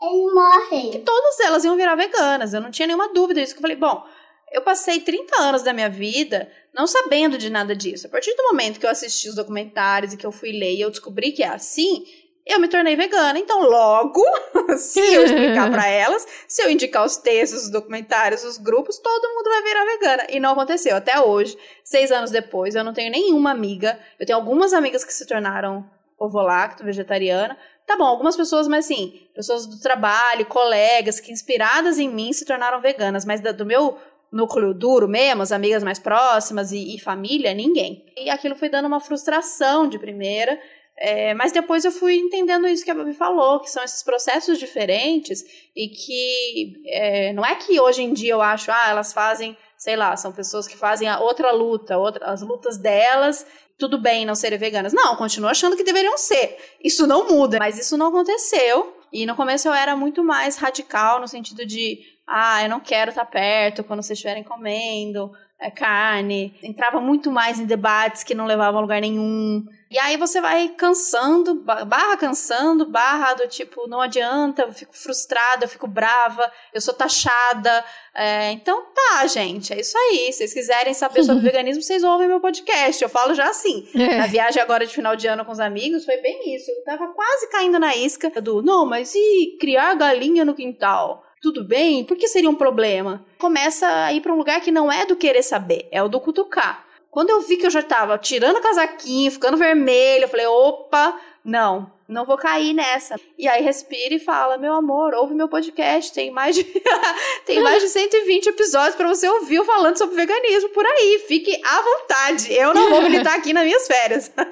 Eles 0.02 0.34
morrem. 0.34 1.04
todas 1.04 1.40
elas 1.40 1.64
iam 1.64 1.78
virar 1.78 1.96
veganas. 1.96 2.54
Eu 2.54 2.62
não 2.62 2.72
tinha 2.72 2.88
nenhuma 2.88 3.14
dúvida 3.14 3.40
disso. 3.40 3.54
Que 3.54 3.60
eu 3.60 3.62
falei, 3.62 3.78
bom, 3.78 4.04
eu 4.52 4.62
passei 4.62 5.00
30 5.00 5.42
anos 5.42 5.64
da 5.64 5.74
minha 5.74 5.90
vida 5.90 6.52
não 6.74 6.86
sabendo 6.86 7.38
de 7.38 7.50
nada 7.50 7.76
disso. 7.76 8.08
A 8.08 8.10
partir 8.10 8.36
do 8.36 8.44
momento 8.44 8.80
que 8.80 8.86
eu 8.86 8.90
assisti 8.90 9.30
os 9.30 9.36
documentários 9.36 10.14
e 10.14 10.18
que 10.18 10.26
eu 10.26 10.32
fui 10.32 10.52
ler 10.52 10.76
e 10.76 10.82
eu 10.82 10.90
descobri 10.90 11.32
que 11.32 11.44
é 11.44 11.48
assim, 11.48 12.04
eu 12.46 12.60
me 12.60 12.68
tornei 12.68 12.96
vegana. 12.96 13.40
Então, 13.40 13.64
logo, 13.64 14.22
se 14.78 15.00
eu 15.00 15.24
explicar 15.24 15.72
pra 15.72 15.88
elas, 15.90 16.28
se 16.48 16.62
eu 16.62 16.70
indicar 16.70 17.06
os 17.06 17.18
textos, 17.18 17.64
os 17.64 17.70
documentários, 17.70 18.44
os 18.44 18.58
grupos, 18.58 18.98
todo 19.00 19.34
mundo 19.34 19.50
vai 19.50 19.64
virar 19.64 19.86
vegana. 19.86 20.28
E 20.30 20.40
não 20.40 20.52
aconteceu. 20.52 20.96
Até 20.96 21.20
hoje, 21.20 21.58
seis 21.84 22.12
anos 22.12 22.32
depois, 22.32 22.76
eu 22.76 22.84
não 22.84 22.94
tenho 22.94 23.12
nenhuma 23.12 23.52
amiga. 23.52 24.00
Eu 24.20 24.26
tenho 24.26 24.38
algumas 24.38 24.74
amigas 24.74 25.04
que 25.04 25.14
se 25.14 25.26
tornaram 25.26 25.90
ovo-lacto, 26.20 26.84
vegetariana. 26.84 27.58
Tá 27.86 27.98
bom, 27.98 28.06
algumas 28.06 28.38
pessoas, 28.38 28.68
mas 28.68 28.86
assim, 28.86 29.28
pessoas 29.36 29.66
do 29.66 29.80
trabalho, 29.80 30.46
colegas, 30.46 31.20
que 31.20 31.32
inspiradas 31.32 32.00
em 32.00 32.08
mim 32.08 32.32
se 32.32 32.46
tornaram 32.46 32.80
veganas, 32.80 33.26
mas 33.26 33.42
do 33.42 33.66
meu 33.66 33.98
núcleo 34.32 34.74
duro 34.74 35.08
mesmo, 35.08 35.44
as 35.44 35.52
amigas 35.52 35.84
mais 35.84 36.00
próximas 36.00 36.72
e, 36.72 36.96
e 36.96 37.00
família, 37.00 37.54
ninguém. 37.54 38.06
E 38.18 38.30
aquilo 38.30 38.56
foi 38.56 38.70
dando 38.70 38.88
uma 38.88 39.00
frustração 39.00 39.88
de 39.88 40.00
primeira, 40.00 40.60
é, 40.98 41.34
mas 41.34 41.52
depois 41.52 41.84
eu 41.84 41.92
fui 41.92 42.16
entendendo 42.16 42.68
isso 42.68 42.84
que 42.84 42.92
a 42.92 42.96
Babi 42.96 43.14
falou, 43.14 43.60
que 43.60 43.70
são 43.70 43.84
esses 43.84 44.04
processos 44.04 44.60
diferentes 44.60 45.44
e 45.76 45.88
que 45.88 46.82
é, 46.88 47.34
não 47.34 47.46
é 47.46 47.56
que 47.56 47.80
hoje 47.80 48.04
em 48.04 48.14
dia 48.14 48.34
eu 48.34 48.42
acho, 48.42 48.72
ah, 48.72 48.90
elas 48.90 49.12
fazem, 49.12 49.58
sei 49.78 49.96
lá, 49.96 50.16
são 50.16 50.32
pessoas 50.32 50.68
que 50.68 50.78
fazem 50.78 51.08
a 51.10 51.20
outra 51.20 51.52
luta, 51.52 51.98
outra, 51.98 52.26
as 52.28 52.42
lutas 52.42 52.78
delas, 52.78 53.46
tudo 53.78 54.00
bem 54.00 54.26
não 54.26 54.36
serem 54.36 54.60
veganas. 54.60 54.94
Não, 54.94 55.16
continuo 55.16 55.50
achando 55.50 55.76
que 55.76 55.84
deveriam 55.84 56.18
ser. 56.18 56.58
Isso 56.84 57.08
não 57.08 57.28
muda, 57.28 57.58
mas 57.58 57.78
isso 57.78 57.98
não 57.98 58.08
aconteceu. 58.08 58.96
E 59.12 59.26
no 59.26 59.36
começo 59.36 59.68
eu 59.68 59.74
era 59.74 59.96
muito 59.96 60.24
mais 60.24 60.58
radical 60.58 61.20
no 61.20 61.28
sentido 61.28 61.66
de, 61.66 62.00
ah, 62.28 62.64
eu 62.64 62.70
não 62.70 62.80
quero 62.80 63.10
estar 63.10 63.26
perto 63.26 63.84
quando 63.84 64.02
vocês 64.02 64.18
estiverem 64.18 64.44
comendo 64.44 65.32
carne. 65.72 66.58
Entrava 66.62 67.00
muito 67.00 67.32
mais 67.32 67.60
em 67.60 67.66
debates 67.66 68.24
que 68.24 68.36
não 68.36 68.46
levavam 68.46 68.80
a 68.80 68.82
lugar 68.82 69.00
nenhum. 69.02 69.64
E 69.90 69.98
aí 70.00 70.18
você 70.18 70.42
vai 70.42 70.70
cansando, 70.70 71.54
ba- 71.54 71.86
barra 71.86 72.18
cansando, 72.18 72.84
barra 72.90 73.36
do 73.36 73.48
tipo, 73.48 73.88
não 73.88 74.02
adianta, 74.02 74.64
eu 74.64 74.74
fico 74.74 74.92
frustrada, 74.98 75.66
eu 75.66 75.70
fico 75.70 75.86
brava, 75.88 76.52
eu 76.74 76.82
sou 76.82 76.94
taxada. 76.96 77.86
É, 78.16 78.52
então 78.52 78.86
tá, 78.94 79.28
gente, 79.28 79.72
é 79.72 79.80
isso 79.80 79.96
aí. 79.98 80.32
Se 80.32 80.40
vocês 80.40 80.54
quiserem 80.54 80.94
saber 80.96 81.24
sobre 81.24 81.44
veganismo, 81.48 81.84
vocês 81.84 82.04
ouvem 82.04 82.28
meu 82.28 82.40
podcast. 82.40 83.04
Eu 83.04 83.10
falo 83.10 83.36
já 83.36 83.48
assim. 83.50 83.88
É. 83.96 84.18
Na 84.18 84.26
viagem 84.28 84.62
agora 84.62 84.86
de 84.86 84.94
final 84.94 85.16
de 85.16 85.28
ano 85.28 85.46
com 85.46 85.52
os 85.52 85.60
amigos, 85.60 86.04
foi 86.06 86.18
bem 86.18 86.56
isso. 86.56 86.72
Eu 86.72 86.84
tava 86.84 87.08
quase 87.14 87.48
caindo 87.52 87.80
na 87.80 87.96
isca 87.96 88.30
do, 88.42 88.64
não, 88.64 88.86
mas 88.88 89.14
e 89.14 89.58
criar 89.62 89.94
galinha 89.94 90.44
no 90.44 90.56
quintal? 90.56 91.23
Tudo 91.44 91.62
bem? 91.62 92.06
Por 92.06 92.16
que 92.16 92.26
seria 92.30 92.50
um 92.50 92.56
problema? 92.56 93.26
Começa 93.38 93.86
a 93.86 94.14
ir 94.14 94.22
pra 94.22 94.32
um 94.32 94.38
lugar 94.38 94.62
que 94.62 94.72
não 94.72 94.90
é 94.90 95.06
do 95.06 95.14
querer 95.14 95.44
saber, 95.44 95.90
é 95.92 96.02
o 96.02 96.08
do 96.08 96.22
cutucar. 96.22 96.86
Quando 97.12 97.32
eu 97.32 97.42
vi 97.42 97.58
que 97.58 97.66
eu 97.66 97.70
já 97.70 97.84
tava 97.84 98.18
tirando 98.18 98.56
o 98.56 98.62
casaquinho, 98.62 99.30
ficando 99.30 99.58
vermelho, 99.58 100.24
eu 100.24 100.30
falei, 100.30 100.46
opa, 100.46 101.20
não, 101.44 101.92
não 102.14 102.26
vou 102.26 102.38
cair 102.38 102.74
nessa. 102.74 103.20
E 103.38 103.48
aí 103.48 103.64
respira 103.64 104.16
e 104.16 104.20
fala, 104.20 104.58
meu 104.58 104.74
amor, 104.74 105.14
ouve 105.14 105.34
meu 105.34 105.50
podcast, 105.50 106.14
tem 106.14 106.32
mais 106.32 106.56
de, 106.56 106.64
tem 107.46 107.62
mais 107.62 107.82
de 107.82 107.90
120 107.90 108.48
episódios 108.48 108.96
pra 108.96 109.08
você 109.08 109.28
ouvir 109.28 109.64
falando 109.66 109.98
sobre 109.98 110.16
veganismo 110.16 110.70
por 110.70 110.86
aí. 110.86 111.24
Fique 111.28 111.60
à 111.64 111.82
vontade, 111.82 112.54
eu 112.54 112.74
não 112.74 112.90
vou 112.90 113.02
militar 113.02 113.38
aqui 113.38 113.52
nas 113.52 113.66
minhas 113.66 113.88
férias. 113.88 114.32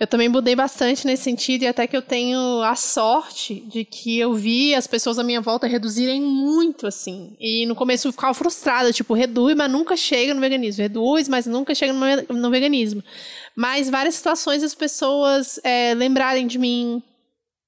Eu 0.00 0.06
também 0.06 0.28
mudei 0.28 0.56
bastante 0.56 1.06
nesse 1.06 1.22
sentido 1.22 1.62
e 1.62 1.66
até 1.66 1.86
que 1.86 1.96
eu 1.96 2.02
tenho 2.02 2.60
a 2.62 2.74
sorte 2.74 3.60
de 3.60 3.84
que 3.84 4.18
eu 4.18 4.34
vi 4.34 4.74
as 4.74 4.86
pessoas 4.86 5.18
à 5.18 5.22
minha 5.22 5.40
volta 5.40 5.66
reduzirem 5.66 6.20
muito, 6.20 6.86
assim. 6.86 7.34
E 7.38 7.64
no 7.64 7.74
começo 7.74 8.08
eu 8.08 8.12
ficava 8.12 8.34
frustrada, 8.34 8.92
tipo, 8.92 9.14
reduz, 9.14 9.54
mas 9.54 9.70
nunca 9.70 9.96
chega 9.96 10.34
no 10.34 10.40
veganismo. 10.40 10.82
Reduz, 10.82 11.28
mas 11.28 11.46
nunca 11.46 11.74
chega 11.74 11.92
no 11.92 12.50
veganismo. 12.50 13.02
Mas 13.56 13.88
várias 13.88 14.16
situações 14.16 14.62
as 14.62 14.74
pessoas 14.74 15.60
é, 15.62 15.94
lembrarem 15.94 16.46
de 16.46 16.58
mim. 16.58 17.02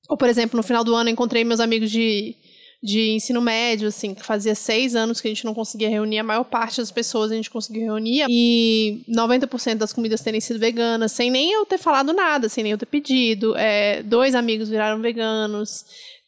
Ou, 0.08 0.16
por 0.16 0.28
exemplo, 0.28 0.56
no 0.56 0.62
final 0.62 0.84
do 0.84 0.94
ano 0.94 1.08
eu 1.08 1.12
encontrei 1.12 1.44
meus 1.44 1.60
amigos 1.60 1.90
de, 1.90 2.34
de 2.82 3.10
ensino 3.10 3.40
médio, 3.40 3.88
assim, 3.88 4.14
que 4.14 4.24
fazia 4.24 4.54
seis 4.54 4.94
anos 4.94 5.20
que 5.20 5.26
a 5.26 5.30
gente 5.30 5.44
não 5.44 5.54
conseguia 5.54 5.88
reunir, 5.88 6.18
a 6.18 6.24
maior 6.24 6.44
parte 6.44 6.78
das 6.78 6.92
pessoas 6.92 7.32
a 7.32 7.34
gente 7.34 7.50
conseguiu 7.50 7.82
reunir, 7.82 8.24
e 8.28 9.02
90% 9.08 9.76
das 9.76 9.92
comidas 9.92 10.20
terem 10.20 10.40
sido 10.40 10.58
veganas, 10.58 11.12
sem 11.12 11.30
nem 11.30 11.52
eu 11.52 11.66
ter 11.66 11.78
falado 11.78 12.12
nada, 12.12 12.48
sem 12.48 12.62
nem 12.62 12.72
eu 12.72 12.78
ter 12.78 12.86
pedido. 12.86 13.56
É, 13.56 14.02
dois 14.02 14.34
amigos 14.34 14.68
viraram 14.68 15.00
veganos, 15.00 15.84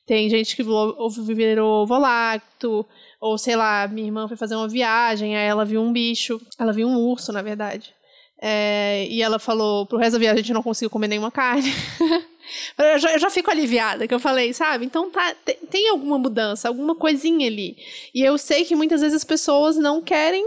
tem 0.07 0.29
gente 0.29 0.57
que 0.57 0.63
virou, 0.63 0.95
ou 0.99 1.11
virou 1.11 1.83
ovo-lacto, 1.83 2.85
ou 3.21 3.39
sei 3.39 3.55
lá, 3.55 3.87
minha 3.87 4.07
irmã 4.07 4.27
foi 4.27 4.37
fazer 4.37 4.57
uma 4.57 4.69
viagem, 4.69 5.37
aí 5.37 5.47
ela 5.47 5.65
viu 5.65 5.81
um 5.81 5.93
bicho, 5.93 6.41
ela 6.59 6.73
viu 6.73 6.89
um 6.89 6.97
urso, 6.97 7.33
na 7.33 7.43
verdade. 7.43 7.93
É, 8.41 9.07
e 9.09 9.21
ela 9.23 9.39
falou, 9.39 9.85
pro 9.87 9.99
resto 9.99 10.13
da 10.13 10.19
viagem 10.19 10.39
a 10.39 10.43
gente 10.43 10.53
não 10.53 10.63
conseguiu 10.63 10.91
comer 10.91 11.09
nenhuma 11.09 11.31
carne. 11.31 11.73
Eu 12.79 12.99
já, 12.99 13.13
eu 13.13 13.19
já 13.19 13.29
fico 13.29 13.51
aliviada, 13.51 14.09
que 14.09 14.15
eu 14.15 14.19
falei, 14.19 14.55
sabe? 14.55 14.87
Então 14.87 15.11
tá, 15.11 15.35
tem, 15.45 15.57
tem 15.71 15.89
alguma 15.91 16.19
mudança, 16.19 16.67
alguma 16.67 16.95
coisinha 16.95 17.47
ali. 17.47 17.77
E 18.15 18.23
eu 18.23 18.39
sei 18.39 18.65
que 18.65 18.75
muitas 18.75 19.03
vezes 19.03 19.17
as 19.17 19.25
pessoas 19.25 19.77
não 19.77 20.01
querem 20.01 20.45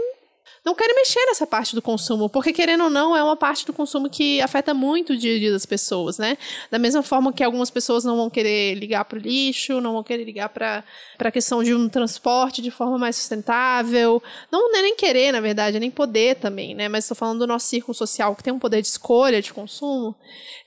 não 0.64 0.76
querem 0.76 0.94
mexer 0.94 1.24
nessa 1.26 1.44
parte 1.44 1.74
do 1.74 1.82
consumo, 1.82 2.28
porque 2.28 2.52
querendo 2.52 2.84
ou 2.84 2.90
não, 2.90 3.16
é 3.16 3.22
uma 3.22 3.36
parte 3.36 3.66
do 3.66 3.72
consumo 3.72 4.08
que 4.08 4.40
afeta 4.40 4.72
muito 4.72 5.12
o 5.12 5.16
dia 5.16 5.34
a 5.34 5.38
dia 5.38 5.50
das 5.50 5.66
pessoas, 5.66 6.18
né? 6.18 6.38
Da 6.70 6.78
mesma 6.78 7.02
forma 7.02 7.32
que 7.32 7.42
algumas 7.42 7.68
pessoas 7.68 8.04
não 8.04 8.16
vão 8.16 8.30
querer 8.30 8.74
ligar 8.74 9.04
para 9.04 9.18
o 9.18 9.20
lixo, 9.20 9.80
não 9.80 9.94
vão 9.94 10.04
querer 10.04 10.24
ligar 10.24 10.48
para 10.50 10.84
a 11.18 11.30
questão 11.32 11.64
de 11.64 11.74
um 11.74 11.88
transporte 11.88 12.62
de 12.62 12.70
forma 12.70 12.96
mais 12.96 13.16
sustentável. 13.16 14.22
Não, 14.52 14.72
é 14.76 14.82
nem 14.82 14.94
querer, 14.94 15.32
na 15.32 15.40
verdade, 15.40 15.76
é 15.78 15.80
nem 15.80 15.90
poder 15.90 16.36
também, 16.36 16.76
né? 16.76 16.88
Mas 16.88 17.04
estou 17.04 17.16
falando 17.16 17.40
do 17.40 17.46
nosso 17.46 17.66
círculo 17.66 17.94
social 17.94 18.36
que 18.36 18.42
tem 18.42 18.52
um 18.52 18.58
poder 18.58 18.80
de 18.82 18.88
escolha 18.88 19.42
de 19.42 19.52
consumo. 19.52 20.14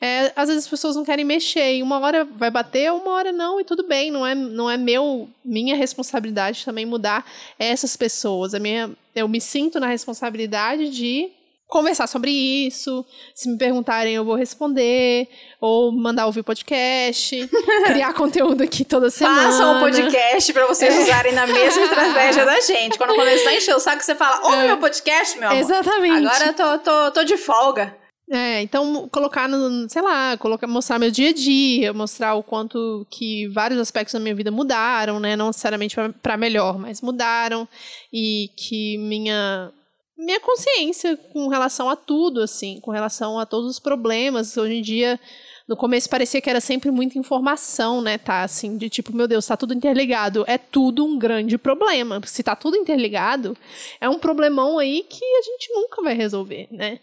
É, 0.02 0.34
às 0.36 0.50
vezes 0.50 0.66
as 0.66 0.70
pessoas 0.70 0.96
não 0.98 1.06
querem 1.06 1.24
mexer, 1.24 1.78
e 1.78 1.82
uma 1.82 2.00
hora 2.00 2.26
vai 2.26 2.52
bater, 2.52 2.92
uma 2.92 3.12
hora 3.12 3.32
não, 3.32 3.62
e 3.62 3.64
tudo 3.64 3.88
bem, 3.88 4.12
não 4.12 4.26
é, 4.26 4.36
não 4.36 4.70
é 4.70 4.76
meu, 4.76 5.30
minha 5.44 5.76
responsabilidade 5.76 6.66
também 6.66 6.86
mudar 6.86 7.26
essas 7.58 7.96
pessoas. 7.96 8.54
A 8.54 8.60
minha, 8.60 8.92
eu 9.16 9.28
me 9.28 9.40
sinto 9.40 9.80
na 9.80 9.88
responsabilidade 9.88 10.90
de 10.90 11.32
conversar 11.68 12.08
sobre 12.08 12.32
isso. 12.32 13.06
Se 13.34 13.50
me 13.50 13.58
perguntarem, 13.58 14.14
eu 14.14 14.24
vou 14.24 14.36
responder. 14.36 15.28
Ou 15.60 15.92
mandar 15.92 16.26
ouvir 16.26 16.44
podcast. 16.44 17.50
criar 17.86 18.14
conteúdo 18.14 18.64
aqui 18.64 18.86
toda 18.86 19.10
semana. 19.10 19.52
Façam 19.52 19.78
um 19.78 19.80
podcast 19.80 20.54
pra 20.54 20.68
vocês 20.68 20.98
usarem 20.98 21.34
na 21.34 21.48
mesma 21.48 21.82
estratégia 21.86 22.46
da 22.46 22.60
gente. 22.60 22.98
Quando 22.98 23.16
começar 23.16 23.50
a 23.50 23.56
encher 23.56 23.76
o 23.76 23.80
saco, 23.80 24.04
você 24.04 24.16
fala, 24.16 24.46
ouve 24.46 24.68
meu 24.68 24.78
podcast, 24.78 25.38
meu 25.40 25.50
amor. 25.50 25.60
Exatamente. 25.60 26.28
Agora 26.28 26.46
eu 26.48 26.54
tô, 26.54 26.80
tô, 26.80 27.12
tô 27.12 27.24
de 27.24 27.38
folga. 27.38 28.05
É, 28.32 28.62
então 28.64 29.08
colocar 29.10 29.48
no, 29.48 29.88
sei 29.88 30.02
lá, 30.02 30.36
colocar, 30.38 30.66
mostrar 30.66 30.98
meu 30.98 31.12
dia 31.12 31.30
a 31.30 31.34
dia, 31.34 31.94
mostrar 31.94 32.34
o 32.34 32.42
quanto 32.42 33.06
que 33.12 33.48
vários 33.50 33.80
aspectos 33.80 34.14
da 34.14 34.20
minha 34.20 34.34
vida 34.34 34.50
mudaram, 34.50 35.20
né? 35.20 35.36
Não 35.36 35.48
necessariamente 35.48 35.96
para 36.24 36.36
melhor, 36.36 36.80
mas 36.80 37.02
mudaram 37.02 37.68
e 38.12 38.50
que 38.58 38.98
minha 38.98 39.72
minha 40.18 40.40
consciência 40.40 41.18
com 41.34 41.48
relação 41.50 41.90
a 41.90 41.96
tudo, 41.96 42.42
assim, 42.42 42.80
com 42.82 42.90
relação 42.90 43.38
a 43.38 43.46
todos 43.46 43.70
os 43.70 43.80
problemas. 43.80 44.58
Hoje 44.58 44.76
em 44.76 44.82
dia 44.82 45.20
No 45.68 45.76
começo 45.76 46.08
parecia 46.08 46.40
que 46.40 46.50
era 46.50 46.62
sempre 46.62 46.92
muita 46.92 47.18
informação, 47.18 48.00
né, 48.00 48.20
tá? 48.20 48.44
Assim, 48.44 48.78
de 48.78 48.88
tipo, 48.88 49.16
meu 49.16 49.28
Deus, 49.28 49.48
tá 49.48 49.58
tudo 49.58 49.74
interligado. 49.74 50.44
É 50.48 50.60
tudo 50.60 51.04
um 51.04 51.18
grande 51.18 51.58
problema. 51.58 52.22
Se 52.24 52.44
tá 52.44 52.56
tudo 52.56 52.78
interligado, 52.78 53.58
é 54.00 54.08
um 54.08 54.20
problemão 54.20 54.78
aí 54.78 55.04
que 55.10 55.26
a 55.26 55.42
gente 55.42 55.74
nunca 55.74 56.04
vai 56.04 56.14
resolver, 56.14 56.68
né? 56.70 57.00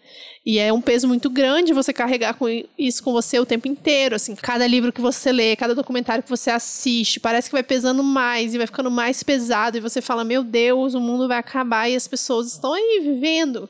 E 0.46 0.60
é 0.60 0.72
um 0.72 0.80
peso 0.80 1.08
muito 1.08 1.28
grande 1.28 1.72
você 1.72 1.92
carregar 1.92 2.34
com 2.34 2.46
isso 2.78 3.02
com 3.02 3.12
você 3.12 3.40
o 3.40 3.46
tempo 3.46 3.66
inteiro, 3.66 4.14
assim, 4.14 4.36
cada 4.36 4.64
livro 4.64 4.92
que 4.92 5.00
você 5.00 5.32
lê, 5.32 5.56
cada 5.56 5.74
documentário 5.74 6.22
que 6.22 6.30
você 6.30 6.50
assiste, 6.50 7.18
parece 7.18 7.48
que 7.48 7.54
vai 7.54 7.64
pesando 7.64 8.02
mais 8.04 8.54
e 8.54 8.58
vai 8.58 8.66
ficando 8.68 8.90
mais 8.92 9.24
pesado 9.24 9.76
e 9.76 9.80
você 9.80 10.00
fala, 10.00 10.22
meu 10.22 10.44
Deus, 10.44 10.94
o 10.94 11.00
mundo 11.00 11.26
vai 11.26 11.38
acabar 11.38 11.88
e 11.88 11.96
as 11.96 12.06
pessoas 12.06 12.52
estão 12.52 12.72
aí 12.74 13.00
vivendo. 13.02 13.68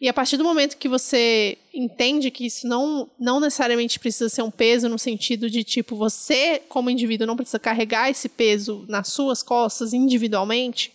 E 0.00 0.08
a 0.08 0.12
partir 0.12 0.36
do 0.36 0.44
momento 0.44 0.76
que 0.76 0.88
você 0.88 1.56
entende 1.72 2.30
que 2.30 2.46
isso 2.46 2.66
não, 2.66 3.08
não 3.18 3.40
necessariamente 3.40 3.98
precisa 3.98 4.28
ser 4.28 4.42
um 4.42 4.50
peso 4.50 4.88
no 4.88 4.98
sentido 4.98 5.48
de, 5.48 5.62
tipo, 5.62 5.96
você, 5.96 6.60
como 6.68 6.90
indivíduo, 6.90 7.26
não 7.26 7.36
precisa 7.36 7.58
carregar 7.58 8.10
esse 8.10 8.28
peso 8.28 8.84
nas 8.88 9.08
suas 9.08 9.42
costas 9.42 9.92
individualmente, 9.92 10.92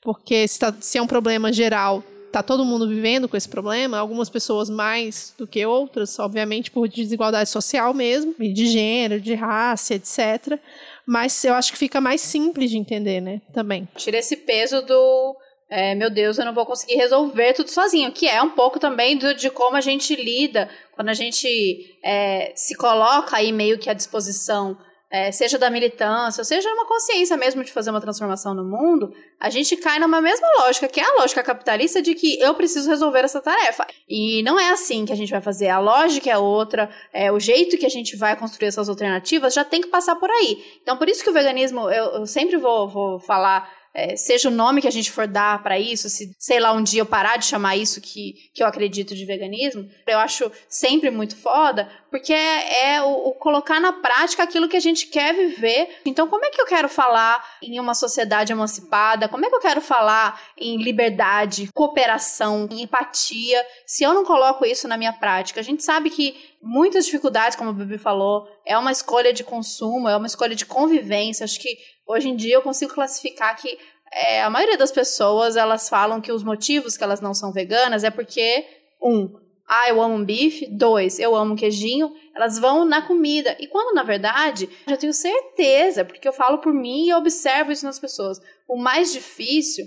porque 0.00 0.46
se, 0.48 0.58
tá, 0.58 0.74
se 0.80 0.98
é 0.98 1.02
um 1.02 1.06
problema 1.06 1.52
geral, 1.52 2.02
tá 2.30 2.42
todo 2.42 2.64
mundo 2.64 2.88
vivendo 2.88 3.28
com 3.28 3.36
esse 3.36 3.48
problema, 3.48 3.98
algumas 3.98 4.28
pessoas 4.28 4.68
mais 4.68 5.34
do 5.36 5.46
que 5.46 5.64
outras, 5.64 6.18
obviamente 6.18 6.70
por 6.70 6.88
desigualdade 6.88 7.48
social 7.48 7.92
mesmo, 7.94 8.34
de 8.38 8.66
gênero, 8.66 9.20
de 9.20 9.34
raça, 9.34 9.94
etc. 9.94 10.58
Mas 11.06 11.42
eu 11.44 11.54
acho 11.54 11.72
que 11.72 11.78
fica 11.78 12.00
mais 12.00 12.20
simples 12.20 12.70
de 12.70 12.76
entender, 12.76 13.20
né? 13.20 13.40
Também. 13.52 13.88
Tira 13.96 14.18
esse 14.18 14.36
peso 14.36 14.82
do 14.82 15.36
é, 15.70 15.94
meu 15.94 16.08
Deus, 16.08 16.38
eu 16.38 16.46
não 16.46 16.54
vou 16.54 16.64
conseguir 16.64 16.94
resolver 16.94 17.52
tudo 17.52 17.70
sozinho, 17.70 18.10
que 18.10 18.26
é 18.26 18.42
um 18.42 18.50
pouco 18.50 18.80
também 18.80 19.18
do, 19.18 19.34
de 19.34 19.50
como 19.50 19.76
a 19.76 19.80
gente 19.80 20.16
lida 20.16 20.68
quando 20.92 21.10
a 21.10 21.14
gente 21.14 21.98
é, 22.02 22.52
se 22.56 22.74
coloca 22.74 23.36
aí 23.36 23.52
meio 23.52 23.78
que 23.78 23.90
à 23.90 23.94
disposição, 23.94 24.78
é, 25.10 25.30
seja 25.32 25.58
da 25.58 25.70
militância, 25.70 26.44
seja 26.44 26.68
uma 26.70 26.86
consciência 26.86 27.36
mesmo 27.36 27.64
de 27.64 27.72
fazer 27.72 27.90
uma 27.90 28.00
transformação 28.00 28.54
no 28.54 28.64
mundo, 28.64 29.12
a 29.40 29.48
gente 29.48 29.76
cai 29.76 29.98
numa 29.98 30.20
mesma 30.20 30.46
lógica, 30.58 30.88
que 30.88 31.00
é 31.00 31.04
a 31.04 31.20
lógica 31.20 31.42
capitalista 31.42 32.02
de 32.02 32.14
que 32.14 32.38
eu 32.40 32.54
preciso 32.54 32.88
resolver 32.88 33.20
essa 33.20 33.40
tarefa. 33.40 33.86
E 34.08 34.42
não 34.42 34.58
é 34.58 34.70
assim 34.70 35.04
que 35.04 35.12
a 35.12 35.16
gente 35.16 35.30
vai 35.30 35.40
fazer, 35.40 35.68
a 35.68 35.78
lógica 35.78 36.30
é 36.30 36.36
outra, 36.36 36.90
é, 37.12 37.30
o 37.32 37.38
jeito 37.38 37.78
que 37.78 37.86
a 37.86 37.90
gente 37.90 38.16
vai 38.16 38.36
construir 38.36 38.68
essas 38.68 38.88
alternativas 38.88 39.54
já 39.54 39.64
tem 39.64 39.80
que 39.80 39.88
passar 39.88 40.16
por 40.16 40.30
aí. 40.30 40.62
Então, 40.82 40.96
por 40.96 41.08
isso 41.08 41.22
que 41.22 41.30
o 41.30 41.34
veganismo, 41.34 41.90
eu, 41.90 42.04
eu 42.20 42.26
sempre 42.26 42.56
vou, 42.56 42.88
vou 42.88 43.18
falar 43.18 43.77
é, 43.98 44.14
seja 44.14 44.48
o 44.48 44.52
nome 44.52 44.80
que 44.80 44.86
a 44.86 44.92
gente 44.92 45.10
for 45.10 45.26
dar 45.26 45.60
para 45.60 45.76
isso, 45.76 46.08
se, 46.08 46.30
sei 46.38 46.60
lá, 46.60 46.72
um 46.72 46.82
dia 46.84 47.00
eu 47.00 47.06
parar 47.06 47.36
de 47.36 47.46
chamar 47.46 47.76
isso 47.76 48.00
que, 48.00 48.34
que 48.54 48.62
eu 48.62 48.66
acredito 48.68 49.12
de 49.12 49.24
veganismo, 49.24 49.90
eu 50.06 50.18
acho 50.20 50.52
sempre 50.68 51.10
muito 51.10 51.36
foda, 51.36 51.90
porque 52.08 52.32
é, 52.32 52.94
é 52.94 53.02
o, 53.02 53.28
o, 53.28 53.32
colocar 53.32 53.80
na 53.80 53.92
prática 53.92 54.44
aquilo 54.44 54.68
que 54.68 54.76
a 54.76 54.80
gente 54.80 55.08
quer 55.08 55.34
viver. 55.34 56.00
Então, 56.06 56.28
como 56.28 56.44
é 56.44 56.50
que 56.50 56.60
eu 56.60 56.66
quero 56.66 56.88
falar 56.88 57.44
em 57.60 57.80
uma 57.80 57.92
sociedade 57.92 58.52
emancipada? 58.52 59.28
Como 59.28 59.44
é 59.44 59.48
que 59.48 59.56
eu 59.56 59.60
quero 59.60 59.80
falar 59.80 60.40
em 60.56 60.80
liberdade, 60.80 61.68
cooperação, 61.74 62.68
em 62.70 62.82
empatia, 62.82 63.66
se 63.84 64.04
eu 64.04 64.14
não 64.14 64.24
coloco 64.24 64.64
isso 64.64 64.86
na 64.86 64.96
minha 64.96 65.12
prática? 65.12 65.58
A 65.58 65.64
gente 65.64 65.82
sabe 65.82 66.08
que 66.08 66.36
muitas 66.62 67.04
dificuldades, 67.04 67.56
como 67.56 67.70
o 67.70 67.74
Bibi 67.74 67.98
falou, 67.98 68.48
é 68.64 68.76
uma 68.78 68.92
escolha 68.92 69.32
de 69.32 69.42
consumo, 69.44 70.08
é 70.08 70.16
uma 70.16 70.26
escolha 70.26 70.54
de 70.54 70.66
convivência. 70.66 71.44
Acho 71.44 71.60
que 71.60 71.76
hoje 72.08 72.28
em 72.28 72.34
dia 72.34 72.54
eu 72.54 72.62
consigo 72.62 72.94
classificar 72.94 73.54
que 73.56 73.78
é, 74.10 74.42
a 74.42 74.50
maioria 74.50 74.78
das 74.78 74.90
pessoas 74.90 75.56
elas 75.56 75.88
falam 75.88 76.20
que 76.20 76.32
os 76.32 76.42
motivos 76.42 76.96
que 76.96 77.04
elas 77.04 77.20
não 77.20 77.34
são 77.34 77.52
veganas 77.52 78.02
é 78.02 78.10
porque 78.10 78.66
um 79.00 79.38
ah, 79.68 79.86
eu 79.90 80.00
amo 80.00 80.14
um 80.14 80.24
bife. 80.24 80.66
Dois, 80.66 81.18
eu 81.18 81.36
amo 81.36 81.52
um 81.52 81.56
queijinho. 81.56 82.10
Elas 82.34 82.58
vão 82.58 82.86
na 82.86 83.02
comida. 83.02 83.54
E 83.60 83.66
quando, 83.66 83.94
na 83.94 84.02
verdade, 84.02 84.66
eu 84.86 84.96
tenho 84.96 85.12
certeza, 85.12 86.06
porque 86.06 86.26
eu 86.26 86.32
falo 86.32 86.56
por 86.58 86.72
mim 86.72 87.06
e 87.06 87.12
observo 87.12 87.70
isso 87.70 87.84
nas 87.84 87.98
pessoas. 87.98 88.40
O 88.66 88.78
mais 88.78 89.12
difícil 89.12 89.86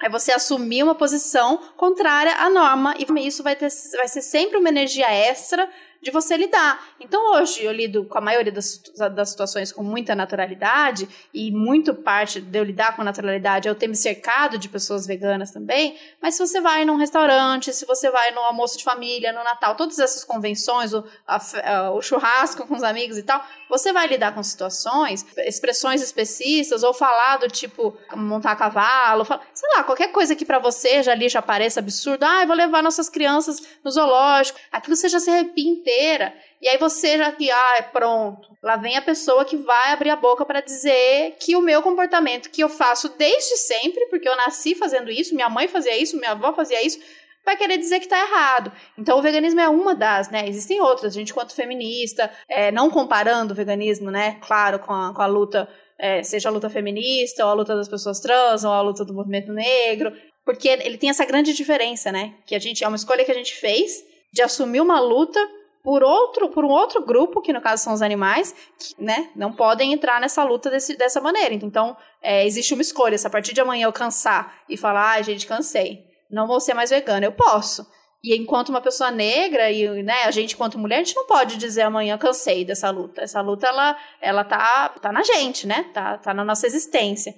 é 0.00 0.08
você 0.08 0.30
assumir 0.30 0.84
uma 0.84 0.94
posição 0.94 1.58
contrária 1.76 2.36
à 2.36 2.48
norma. 2.48 2.94
E 2.96 3.26
isso 3.26 3.42
vai, 3.42 3.56
ter, 3.56 3.68
vai 3.96 4.06
ser 4.06 4.22
sempre 4.22 4.58
uma 4.58 4.68
energia 4.68 5.10
extra 5.10 5.68
de 6.02 6.10
você 6.10 6.36
lidar. 6.36 6.84
Então, 7.00 7.34
hoje, 7.34 7.62
eu 7.62 7.72
lido 7.72 8.04
com 8.04 8.18
a 8.18 8.20
maioria 8.20 8.52
das, 8.52 8.82
das 9.14 9.30
situações 9.30 9.72
com 9.72 9.82
muita 9.82 10.14
naturalidade, 10.14 11.08
e 11.32 11.50
muito 11.50 11.94
parte 11.94 12.40
de 12.40 12.58
eu 12.58 12.64
lidar 12.64 12.94
com 12.96 13.02
naturalidade 13.02 13.68
é 13.68 13.70
eu 13.70 13.74
ter 13.74 13.88
me 13.88 13.96
cercado 13.96 14.58
de 14.58 14.68
pessoas 14.68 15.06
veganas 15.06 15.50
também. 15.50 15.98
Mas 16.20 16.34
se 16.34 16.46
você 16.46 16.60
vai 16.60 16.84
num 16.84 16.96
restaurante, 16.96 17.72
se 17.72 17.84
você 17.86 18.10
vai 18.10 18.30
no 18.32 18.40
almoço 18.40 18.78
de 18.78 18.84
família, 18.84 19.32
no 19.32 19.42
Natal, 19.42 19.74
todas 19.74 19.98
essas 19.98 20.24
convenções, 20.24 20.92
o, 20.92 21.04
a, 21.26 21.40
a, 21.64 21.90
o 21.92 22.02
churrasco 22.02 22.66
com 22.66 22.74
os 22.74 22.82
amigos 22.82 23.18
e 23.18 23.22
tal, 23.22 23.44
você 23.68 23.92
vai 23.92 24.06
lidar 24.06 24.34
com 24.34 24.42
situações, 24.42 25.26
expressões 25.38 26.02
especistas, 26.02 26.82
ou 26.82 26.94
falar 26.94 27.38
do 27.38 27.48
tipo 27.48 27.96
montar 28.14 28.56
cavalo, 28.56 29.24
sei 29.24 29.68
lá, 29.76 29.84
qualquer 29.84 30.12
coisa 30.12 30.34
que 30.34 30.44
para 30.44 30.58
você 30.58 31.02
já 31.02 31.12
ali 31.12 31.28
já 31.28 31.42
pareça 31.42 31.80
absurdo. 31.80 32.24
Ah, 32.24 32.42
eu 32.42 32.46
vou 32.46 32.56
levar 32.56 32.82
nossas 32.82 33.08
crianças 33.08 33.60
no 33.82 33.90
zoológico. 33.90 34.58
Aquilo 34.70 34.96
você 34.96 35.08
já 35.08 35.18
se 35.18 35.30
arrepia 35.30 35.70
inteira. 35.86 36.34
E 36.60 36.68
aí 36.68 36.76
você 36.78 37.16
já 37.16 37.30
que, 37.30 37.48
ah, 37.50 37.76
é 37.78 37.82
pronto. 37.82 38.48
Lá 38.62 38.76
vem 38.76 38.96
a 38.96 39.02
pessoa 39.02 39.44
que 39.44 39.56
vai 39.56 39.92
abrir 39.92 40.10
a 40.10 40.16
boca 40.16 40.44
para 40.44 40.60
dizer 40.60 41.36
que 41.38 41.54
o 41.54 41.62
meu 41.62 41.80
comportamento, 41.80 42.50
que 42.50 42.62
eu 42.62 42.68
faço 42.68 43.08
desde 43.16 43.56
sempre, 43.56 44.06
porque 44.06 44.28
eu 44.28 44.36
nasci 44.36 44.74
fazendo 44.74 45.10
isso, 45.10 45.34
minha 45.34 45.48
mãe 45.48 45.68
fazia 45.68 45.96
isso, 45.96 46.16
minha 46.16 46.32
avó 46.32 46.52
fazia 46.52 46.84
isso, 46.84 46.98
vai 47.44 47.56
querer 47.56 47.78
dizer 47.78 48.00
que 48.00 48.08
tá 48.08 48.18
errado. 48.18 48.72
Então 48.98 49.18
o 49.18 49.22
veganismo 49.22 49.60
é 49.60 49.68
uma 49.68 49.94
das, 49.94 50.28
né? 50.28 50.48
Existem 50.48 50.80
outras. 50.80 51.12
A 51.12 51.18
gente, 51.18 51.32
quanto 51.32 51.54
feminista, 51.54 52.28
é, 52.48 52.72
não 52.72 52.90
comparando 52.90 53.52
o 53.52 53.56
veganismo, 53.56 54.10
né? 54.10 54.38
Claro, 54.40 54.80
com 54.80 54.92
a, 54.92 55.14
com 55.14 55.22
a 55.22 55.26
luta, 55.26 55.68
é, 55.96 56.22
seja 56.24 56.48
a 56.48 56.52
luta 56.52 56.68
feminista, 56.68 57.44
ou 57.44 57.50
a 57.52 57.54
luta 57.54 57.76
das 57.76 57.88
pessoas 57.88 58.18
trans, 58.18 58.64
ou 58.64 58.72
a 58.72 58.82
luta 58.82 59.04
do 59.04 59.14
movimento 59.14 59.52
negro. 59.52 60.12
Porque 60.44 60.68
ele 60.68 60.98
tem 60.98 61.10
essa 61.10 61.24
grande 61.24 61.52
diferença, 61.52 62.10
né? 62.10 62.34
Que 62.44 62.54
a 62.54 62.58
gente 62.58 62.82
é 62.82 62.88
uma 62.88 62.96
escolha 62.96 63.24
que 63.24 63.32
a 63.32 63.34
gente 63.34 63.54
fez 63.54 64.04
de 64.32 64.42
assumir 64.42 64.80
uma 64.80 65.00
luta 65.00 65.40
por 65.86 66.02
outro, 66.02 66.48
por 66.48 66.64
um 66.64 66.68
outro 66.68 67.00
grupo, 67.00 67.40
que 67.40 67.52
no 67.52 67.60
caso 67.60 67.84
são 67.84 67.92
os 67.92 68.02
animais, 68.02 68.52
que 68.76 69.00
né, 69.00 69.30
não 69.36 69.52
podem 69.52 69.92
entrar 69.92 70.20
nessa 70.20 70.42
luta 70.42 70.68
desse, 70.68 70.96
dessa 70.96 71.20
maneira. 71.20 71.54
Então, 71.54 71.96
é, 72.20 72.44
existe 72.44 72.74
uma 72.74 72.82
escolha. 72.82 73.16
Se 73.16 73.24
a 73.24 73.30
partir 73.30 73.54
de 73.54 73.60
amanhã 73.60 73.84
eu 73.84 73.92
cansar 73.92 74.52
e 74.68 74.76
falar, 74.76 75.12
ah, 75.12 75.22
gente, 75.22 75.46
cansei, 75.46 76.00
não 76.28 76.48
vou 76.48 76.58
ser 76.58 76.74
mais 76.74 76.90
vegana, 76.90 77.26
eu 77.26 77.30
posso. 77.30 77.86
E 78.20 78.34
enquanto 78.36 78.70
uma 78.70 78.80
pessoa 78.80 79.12
negra 79.12 79.70
e 79.70 80.02
né, 80.02 80.24
a 80.24 80.32
gente 80.32 80.54
enquanto 80.54 80.76
mulher, 80.76 80.96
a 80.96 81.04
gente 81.04 81.14
não 81.14 81.24
pode 81.24 81.56
dizer 81.56 81.82
amanhã 81.82 82.18
cansei 82.18 82.64
dessa 82.64 82.90
luta. 82.90 83.22
Essa 83.22 83.40
luta 83.40 83.68
ela 83.68 83.96
ela 84.20 84.42
tá 84.42 84.88
tá 85.00 85.12
na 85.12 85.22
gente, 85.22 85.68
né? 85.68 85.84
Tá 85.94 86.18
tá 86.18 86.34
na 86.34 86.44
nossa 86.44 86.66
existência. 86.66 87.32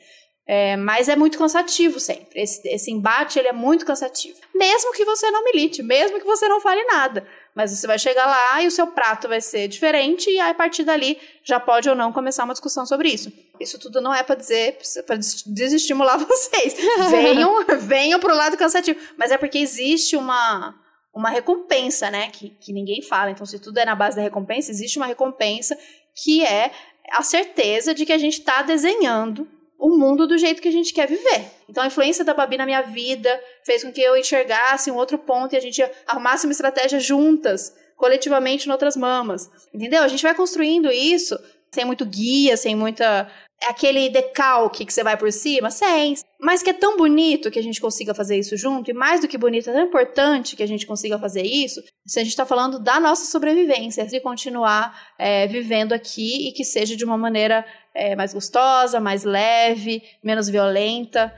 É, 0.46 0.78
mas 0.78 1.10
é 1.10 1.16
muito 1.16 1.36
cansativo 1.36 2.00
sempre. 2.00 2.40
Esse, 2.40 2.66
esse 2.66 2.90
embate 2.90 3.38
ele 3.38 3.48
é 3.48 3.52
muito 3.52 3.84
cansativo. 3.84 4.38
Mesmo 4.54 4.94
que 4.94 5.04
você 5.04 5.30
não 5.30 5.44
milite, 5.44 5.82
mesmo 5.82 6.18
que 6.18 6.24
você 6.24 6.48
não 6.48 6.58
fale 6.62 6.82
nada. 6.84 7.28
Mas 7.58 7.72
você 7.72 7.88
vai 7.88 7.98
chegar 7.98 8.24
lá 8.24 8.62
e 8.62 8.68
o 8.68 8.70
seu 8.70 8.86
prato 8.86 9.26
vai 9.26 9.40
ser 9.40 9.66
diferente, 9.66 10.30
e 10.30 10.38
aí, 10.38 10.52
a 10.52 10.54
partir 10.54 10.84
dali 10.84 11.18
já 11.42 11.58
pode 11.58 11.90
ou 11.90 11.96
não 11.96 12.12
começar 12.12 12.44
uma 12.44 12.54
discussão 12.54 12.86
sobre 12.86 13.08
isso. 13.08 13.32
Isso 13.58 13.80
tudo 13.80 14.00
não 14.00 14.14
é 14.14 14.22
para 14.22 14.36
dizer, 14.36 14.78
para 15.04 15.16
desestimular 15.16 16.18
vocês. 16.24 16.76
Venham, 17.10 17.64
venham 17.80 18.20
pro 18.20 18.32
lado 18.32 18.56
cansativo. 18.56 19.00
Mas 19.16 19.32
é 19.32 19.36
porque 19.36 19.58
existe 19.58 20.16
uma, 20.16 20.72
uma 21.12 21.30
recompensa, 21.30 22.08
né? 22.12 22.30
Que, 22.30 22.50
que 22.50 22.72
ninguém 22.72 23.02
fala. 23.02 23.32
Então, 23.32 23.44
se 23.44 23.58
tudo 23.58 23.78
é 23.78 23.84
na 23.84 23.96
base 23.96 24.14
da 24.14 24.22
recompensa, 24.22 24.70
existe 24.70 24.96
uma 24.96 25.06
recompensa 25.06 25.76
que 26.14 26.44
é 26.44 26.70
a 27.10 27.24
certeza 27.24 27.92
de 27.92 28.06
que 28.06 28.12
a 28.12 28.18
gente 28.18 28.38
está 28.38 28.62
desenhando 28.62 29.48
o 29.78 29.96
mundo 29.96 30.26
do 30.26 30.36
jeito 30.36 30.60
que 30.60 30.68
a 30.68 30.72
gente 30.72 30.92
quer 30.92 31.06
viver. 31.06 31.46
Então 31.68 31.82
a 31.82 31.86
influência 31.86 32.24
da 32.24 32.34
Babi 32.34 32.56
na 32.56 32.66
minha 32.66 32.82
vida 32.82 33.40
fez 33.64 33.84
com 33.84 33.92
que 33.92 34.00
eu 34.00 34.16
enxergasse 34.16 34.90
um 34.90 34.96
outro 34.96 35.18
ponto 35.18 35.54
e 35.54 35.56
a 35.56 35.60
gente 35.60 35.82
arrumasse 36.06 36.46
uma 36.46 36.52
estratégia 36.52 36.98
juntas, 36.98 37.72
coletivamente 37.96 38.68
em 38.68 38.72
outras 38.72 38.96
mamas. 38.96 39.48
Entendeu? 39.72 40.02
A 40.02 40.08
gente 40.08 40.22
vai 40.22 40.34
construindo 40.34 40.90
isso 40.90 41.38
sem 41.72 41.84
muito 41.84 42.04
guia, 42.04 42.56
sem 42.56 42.74
muita 42.74 43.30
aquele 43.66 44.08
decalque 44.08 44.84
que 44.84 44.92
você 44.92 45.02
vai 45.02 45.16
por 45.16 45.32
cima, 45.32 45.70
sem. 45.70 46.14
Mas 46.40 46.62
que 46.62 46.70
é 46.70 46.72
tão 46.72 46.96
bonito 46.96 47.50
que 47.50 47.58
a 47.58 47.62
gente 47.62 47.80
consiga 47.80 48.14
fazer 48.14 48.38
isso 48.38 48.56
junto, 48.56 48.90
e 48.90 48.94
mais 48.94 49.20
do 49.20 49.26
que 49.26 49.36
bonito, 49.36 49.68
é 49.68 49.72
tão 49.72 49.82
importante 49.82 50.54
que 50.54 50.62
a 50.62 50.66
gente 50.66 50.86
consiga 50.86 51.18
fazer 51.18 51.42
isso, 51.42 51.82
se 52.06 52.20
a 52.20 52.22
gente 52.22 52.30
está 52.30 52.46
falando 52.46 52.78
da 52.78 53.00
nossa 53.00 53.24
sobrevivência, 53.24 54.06
de 54.06 54.20
continuar 54.20 54.96
é, 55.18 55.46
vivendo 55.48 55.92
aqui 55.92 56.48
e 56.48 56.52
que 56.52 56.64
seja 56.64 56.96
de 56.96 57.04
uma 57.04 57.18
maneira 57.18 57.66
é, 57.98 58.14
mais 58.14 58.32
gostosa, 58.32 59.00
mais 59.00 59.24
leve, 59.24 60.02
menos 60.22 60.48
violenta. 60.48 61.34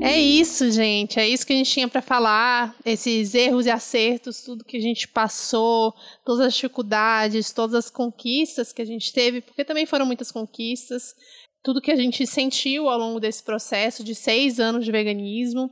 É 0.00 0.16
isso, 0.16 0.70
gente. 0.70 1.18
É 1.18 1.28
isso 1.28 1.44
que 1.44 1.52
a 1.52 1.56
gente 1.56 1.70
tinha 1.70 1.88
para 1.88 2.00
falar. 2.00 2.74
Esses 2.84 3.34
erros 3.34 3.66
e 3.66 3.70
acertos, 3.70 4.40
tudo 4.42 4.64
que 4.64 4.76
a 4.76 4.80
gente 4.80 5.08
passou, 5.08 5.92
todas 6.24 6.46
as 6.46 6.54
dificuldades, 6.54 7.52
todas 7.52 7.74
as 7.74 7.90
conquistas 7.90 8.72
que 8.72 8.80
a 8.80 8.84
gente 8.84 9.12
teve, 9.12 9.40
porque 9.40 9.64
também 9.64 9.84
foram 9.84 10.06
muitas 10.06 10.30
conquistas. 10.30 11.16
Tudo 11.62 11.80
que 11.80 11.90
a 11.90 11.96
gente 11.96 12.26
sentiu 12.26 12.88
ao 12.88 12.98
longo 12.98 13.18
desse 13.18 13.42
processo 13.42 14.04
de 14.04 14.14
seis 14.14 14.60
anos 14.60 14.84
de 14.84 14.92
veganismo 14.92 15.70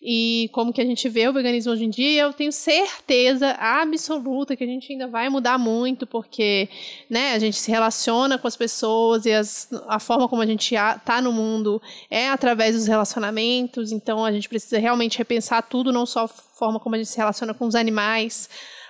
e 0.00 0.48
como 0.52 0.72
que 0.72 0.80
a 0.80 0.84
gente 0.84 1.08
vê 1.08 1.28
o 1.28 1.32
veganismo 1.32 1.72
hoje 1.72 1.84
em 1.84 1.90
dia, 1.90 2.22
eu 2.22 2.32
tenho 2.32 2.52
certeza 2.52 3.50
absoluta 3.52 4.56
que 4.56 4.64
a 4.64 4.66
gente 4.66 4.92
ainda 4.92 5.08
vai 5.08 5.28
mudar 5.28 5.58
muito, 5.58 6.06
porque 6.06 6.68
né, 7.10 7.32
a 7.32 7.38
gente 7.38 7.56
se 7.56 7.70
relaciona 7.70 8.38
com 8.38 8.46
as 8.46 8.56
pessoas 8.56 9.26
e 9.26 9.32
as, 9.32 9.68
a 9.88 9.98
forma 9.98 10.28
como 10.28 10.42
a 10.42 10.46
gente 10.46 10.74
está 10.74 11.20
no 11.20 11.32
mundo 11.32 11.80
é 12.10 12.28
através 12.28 12.74
dos 12.74 12.86
relacionamentos, 12.86 13.92
então 13.92 14.24
a 14.24 14.32
gente 14.32 14.48
precisa 14.48 14.78
realmente 14.78 15.18
repensar 15.18 15.62
tudo, 15.62 15.92
não 15.92 16.06
só 16.06 16.24
a 16.24 16.28
forma 16.28 16.80
como 16.80 16.94
a 16.94 16.98
gente 16.98 17.10
se 17.10 17.16
relaciona 17.16 17.52
com 17.52 17.66
os 17.66 17.74
animais, 17.74 18.48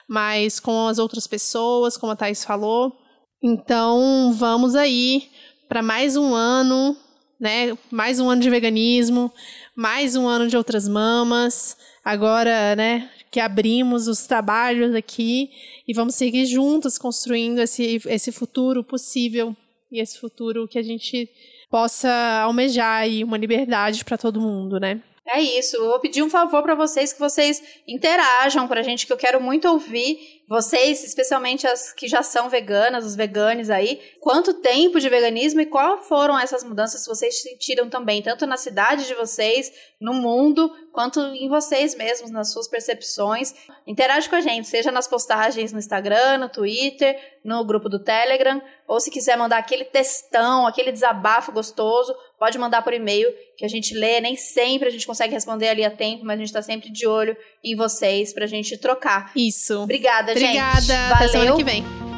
mas 0.09 0.61
com 0.61 0.87
as 0.87 0.99
outras 0.99 1.27
pessoas, 1.27 1.97
como 1.97 2.13
a 2.13 2.17
Thais 2.17 2.45
falou. 2.45 2.97
Então, 3.43 4.33
vamos 4.33 4.75
aí 4.75 5.29
para 5.69 5.83
mais 5.83 6.17
um 6.17 6.35
ano, 6.35 6.97
né? 7.39 7.77
Mais 7.91 8.21
um 8.21 8.29
ano 8.29 8.41
de 8.41 8.51
veganismo, 8.51 9.33
mais 9.75 10.17
um 10.17 10.27
ano 10.27 10.49
de 10.49 10.57
outras 10.57 10.89
mamas. 10.89 11.77
Agora, 12.05 12.77
né, 12.77 13.11
que 13.31 13.41
abrimos 13.41 14.07
os 14.07 14.27
trabalhos 14.27 14.95
aqui 14.95 15.51
e 15.87 15.93
vamos 15.93 16.15
seguir 16.15 16.47
juntos 16.47 16.97
construindo 16.97 17.59
esse, 17.59 18.01
esse 18.07 18.31
futuro 18.31 18.85
possível 18.85 19.55
e 19.91 20.01
esse 20.01 20.19
futuro 20.19 20.69
que 20.69 20.79
a 20.79 20.83
gente 20.83 21.29
possa 21.69 22.11
almejar 22.43 23.03
aí 23.03 23.25
uma 23.25 23.37
liberdade 23.37 24.05
para 24.05 24.17
todo 24.17 24.41
mundo, 24.41 24.79
né? 24.79 25.03
É 25.27 25.41
isso. 25.41 25.77
Eu 25.77 25.89
vou 25.89 25.99
pedir 25.99 26.23
um 26.23 26.31
favor 26.31 26.63
para 26.63 26.77
vocês 26.77 27.13
que 27.13 27.19
vocês 27.19 27.61
interajam 27.87 28.69
pra 28.69 28.83
gente, 28.83 29.07
que 29.07 29.13
eu 29.13 29.17
quero 29.17 29.41
muito 29.41 29.69
ouvir 29.69 30.36
vocês, 30.49 31.03
especialmente 31.03 31.67
as 31.67 31.93
que 31.93 32.07
já 32.07 32.23
são 32.23 32.49
veganas, 32.49 33.05
os 33.05 33.17
veganes 33.17 33.69
aí, 33.69 34.01
quanto 34.21 34.55
tempo 34.55 35.01
de 35.01 35.09
veganismo 35.09 35.61
e 35.61 35.67
qual 35.67 35.99
foram 35.99 36.39
essas 36.39 36.63
mudanças 36.63 37.03
que 37.03 37.09
vocês 37.09 37.43
sentiram 37.43 37.89
também, 37.91 38.23
tanto 38.23 38.47
na 38.47 38.57
cidade 38.57 39.07
de 39.07 39.15
vocês, 39.15 39.73
no 40.01 40.15
mundo, 40.15 40.71
quanto 40.93 41.21
em 41.21 41.49
vocês 41.49 41.97
mesmos, 41.97 42.31
nas 42.31 42.53
suas 42.53 42.69
percepções. 42.69 43.55
Interage 43.87 44.29
com 44.29 44.37
a 44.37 44.41
gente, 44.41 44.69
seja 44.69 44.93
nas 44.93 45.09
postagens 45.09 45.73
no 45.73 45.81
Instagram, 45.81 46.39
no 46.39 46.49
Twitter, 46.49 47.19
no 47.45 47.65
grupo 47.65 47.89
do 47.89 47.99
Telegram, 47.99 48.63
ou 48.87 49.01
se 49.01 49.11
quiser 49.11 49.37
mandar 49.37 49.59
aquele 49.59 49.85
textão, 49.85 50.67
aquele 50.67 50.93
desabafo 50.93 51.51
gostoso, 51.51 52.15
pode 52.39 52.59
mandar 52.59 52.83
por 52.83 52.93
e-mail 52.93 53.29
que 53.57 53.65
a 53.65 53.69
gente 53.69 53.95
lê. 53.95 54.21
Nem 54.21 54.37
sempre 54.37 54.89
a 54.89 54.91
gente 54.91 55.07
consegue 55.07 55.33
responder 55.33 55.69
ali 55.69 55.85
a 55.85 55.91
tempo, 55.91 56.25
mas 56.25 56.37
a 56.37 56.39
gente 56.39 56.49
está 56.49 56.63
sempre 56.63 56.91
de 56.91 57.07
olho 57.07 57.37
em 57.63 57.75
vocês 57.75 58.33
pra 58.33 58.47
gente 58.47 58.77
trocar. 58.79 59.33
Isso. 59.35 59.83
Obrigada, 59.83 60.33
Obrigada. 60.33 60.81
gente. 60.81 60.93
Até 60.93 61.29
semana 61.29 61.57
que 61.57 61.65
vem. 61.65 62.16